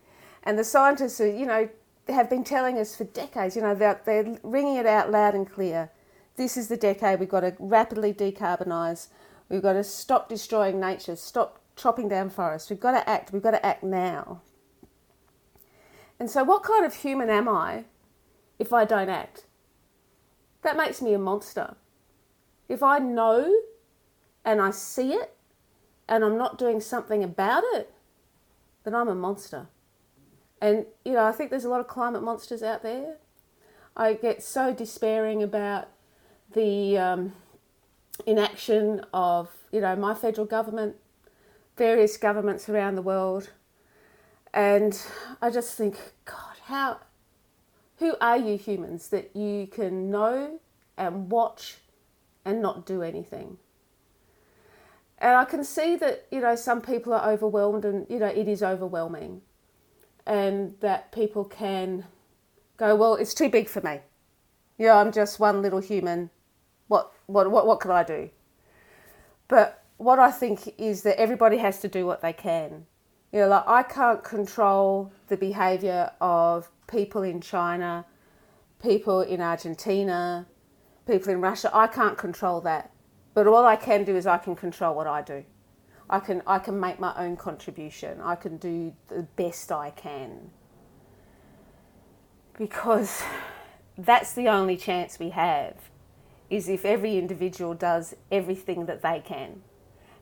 [0.44, 1.70] And the scientists, are, you know,
[2.08, 5.50] have been telling us for decades, you know, they're, they're ringing it out loud and
[5.50, 5.90] clear.
[6.36, 9.08] This is the decade we've got to rapidly decarbonise.
[9.50, 12.70] We've got to stop destroying nature, stop chopping down forests.
[12.70, 13.32] We've got to act.
[13.32, 14.42] We've got to act now.
[16.20, 17.86] And so, what kind of human am I
[18.60, 19.47] if I don't act?
[20.68, 21.76] That makes me a monster.
[22.68, 23.56] If I know
[24.44, 25.34] and I see it
[26.10, 27.90] and I'm not doing something about it,
[28.84, 29.68] then I'm a monster.
[30.60, 33.16] And, you know, I think there's a lot of climate monsters out there.
[33.96, 35.88] I get so despairing about
[36.52, 37.34] the um,
[38.26, 40.98] inaction of, you know, my federal government,
[41.78, 43.52] various governments around the world.
[44.54, 45.02] And
[45.42, 47.00] I just think, God, how,
[47.98, 50.60] who are you humans that you can know
[50.98, 51.78] and watch
[52.46, 53.58] and not do anything?
[55.20, 58.48] And I can see that, you know, some people are overwhelmed and, you know, it
[58.48, 59.42] is overwhelming.
[60.28, 62.06] And that people can
[62.76, 64.02] go, well, it's too big for me.
[64.78, 66.30] Yeah, I'm just one little human.
[66.88, 68.30] What, what, what, what can I do?
[69.48, 72.86] But what I think is that everybody has to do what they can.
[73.32, 78.06] You know, like I can't control the behaviour of people in China,
[78.82, 80.48] people in Argentina,
[81.06, 81.70] people in Russia.
[81.74, 82.92] I can't control that.
[83.34, 85.44] But all I can do is I can control what I do.
[86.10, 88.22] I can I can make my own contribution.
[88.22, 90.50] I can do the best I can.
[92.58, 93.22] Because
[93.98, 95.76] that's the only chance we have
[96.50, 99.62] is if every individual does everything that they can.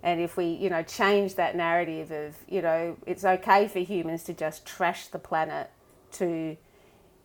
[0.06, 4.24] And if we, you know, change that narrative of, you know, it's okay for humans
[4.26, 5.72] to just trash the planet
[6.14, 6.58] to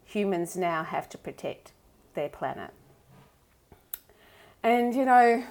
[0.03, 1.73] humans now have to protect
[2.15, 2.71] their planet.
[4.63, 5.45] And, you know,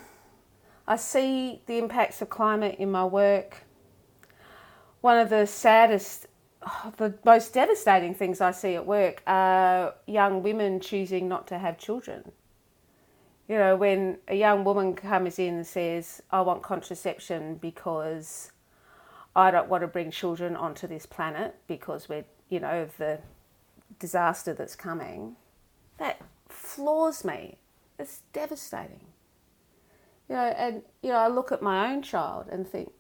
[0.88, 3.64] I see the impacts of climate in my work.
[5.02, 6.26] One of the saddest,
[6.98, 11.78] the most devastating things I see at work are young women choosing not to have
[11.78, 12.32] children.
[13.50, 18.52] You know, when a young woman comes in and says, I want contraception because
[19.36, 23.22] I don't want to bring children onto this planet because we're, you know, of the
[23.98, 25.36] disaster that's coming,
[25.98, 27.58] that floors me.
[27.98, 29.06] It's devastating.
[30.30, 32.92] You know, and you know, I look at my own child and think,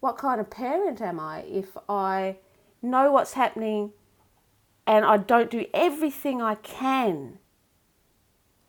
[0.00, 2.38] what kind of parent am I if I
[2.82, 3.92] know what's happening
[4.88, 7.38] and I don't do everything I can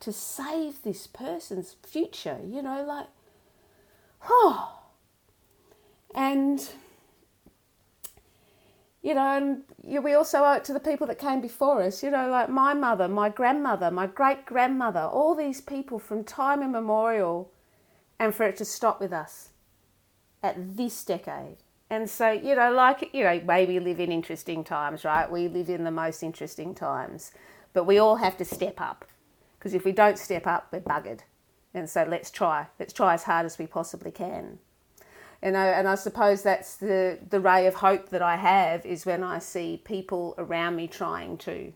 [0.00, 3.06] to save this person's future, you know, like,
[4.28, 4.80] oh.
[6.14, 6.68] And
[9.06, 12.10] you know, and we also owe it to the people that came before us, you
[12.10, 17.52] know, like my mother, my grandmother, my great grandmother, all these people from time immemorial,
[18.18, 19.50] and for it to stop with us
[20.42, 21.58] at this decade.
[21.88, 25.30] And so, you know, like, you know, maybe live in interesting times, right?
[25.30, 27.30] We live in the most interesting times,
[27.74, 29.04] but we all have to step up
[29.66, 31.22] because if we don't step up, we're buggered.
[31.74, 32.68] And so let's try.
[32.78, 34.60] Let's try as hard as we possibly can.
[35.42, 39.04] You know, and I suppose that's the, the ray of hope that I have is
[39.04, 41.72] when I see people around me trying to.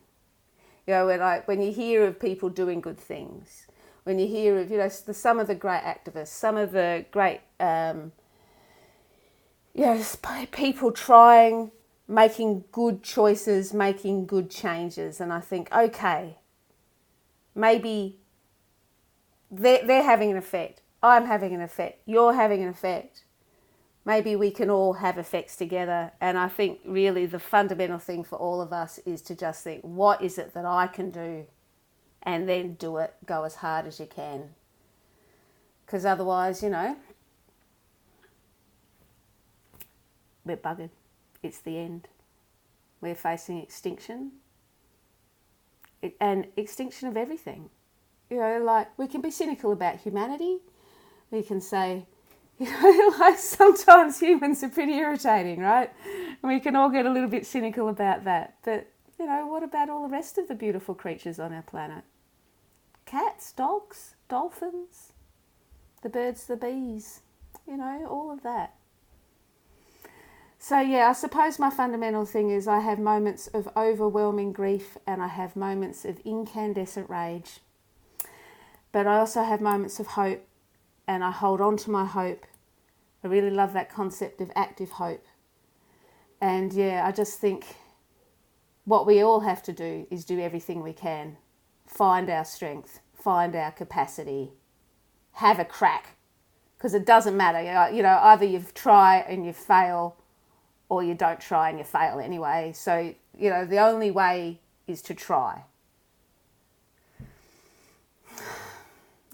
[0.87, 3.67] You know, when, I, when you hear of people doing good things,
[4.05, 7.41] when you hear of, you know, some of the great activists, some of the great,
[7.59, 8.13] um,
[9.75, 10.01] you know,
[10.53, 11.73] people trying,
[12.07, 15.21] making good choices, making good changes.
[15.21, 16.37] And I think, okay,
[17.61, 18.17] maybe
[19.51, 20.83] they're, they're having an effect.
[21.03, 22.03] I'm having an effect.
[22.07, 23.25] You're having an effect
[24.05, 26.13] maybe we can all have effects together.
[26.21, 29.83] And I think really the fundamental thing for all of us is to just think,
[29.83, 31.47] what is it that I can do?
[32.23, 34.51] And then do it, go as hard as you can.
[35.87, 36.97] Because otherwise, you know,
[40.45, 40.91] we're buggered.
[41.43, 42.09] It's the end.
[43.01, 44.33] We're facing extinction.
[46.21, 47.71] And extinction of everything.
[48.31, 50.59] You know, like we can be cynical about humanity.
[51.31, 52.07] We can say,
[52.59, 55.91] you know, like sometimes humans are pretty irritating, right?
[56.43, 58.57] We can all get a little bit cynical about that.
[58.63, 58.89] But,
[59.19, 62.05] you know, what about all the rest of the beautiful creatures on our planet?
[63.05, 65.13] Cats, dogs, dolphins,
[66.03, 67.21] the birds, the bees,
[67.67, 68.75] you know, all of that.
[70.63, 75.23] So, yeah, I suppose my fundamental thing is I have moments of overwhelming grief and
[75.23, 77.61] I have moments of incandescent rage.
[78.93, 80.47] but I also have moments of hope
[81.07, 82.45] and I hold on to my hope.
[83.25, 85.25] I really love that concept of active hope.
[86.43, 87.77] And yeah, I just think
[88.85, 91.39] what we all have to do is do everything we can,
[91.87, 94.53] find our strength, find our capacity,
[95.33, 96.17] have a crack.
[96.77, 97.63] Because it doesn't matter,
[97.95, 100.20] you know, either you try and you fail
[100.91, 102.73] or you don't try and you fail anyway.
[102.75, 105.63] So, you know, the only way is to try.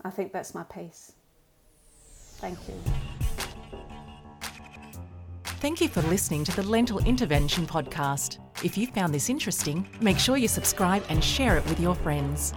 [0.04, 1.12] I think that's my piece.
[2.38, 2.74] Thank you.
[5.58, 8.38] Thank you for listening to the Lentil Intervention Podcast.
[8.62, 12.52] If you found this interesting, make sure you subscribe and share it with your friends.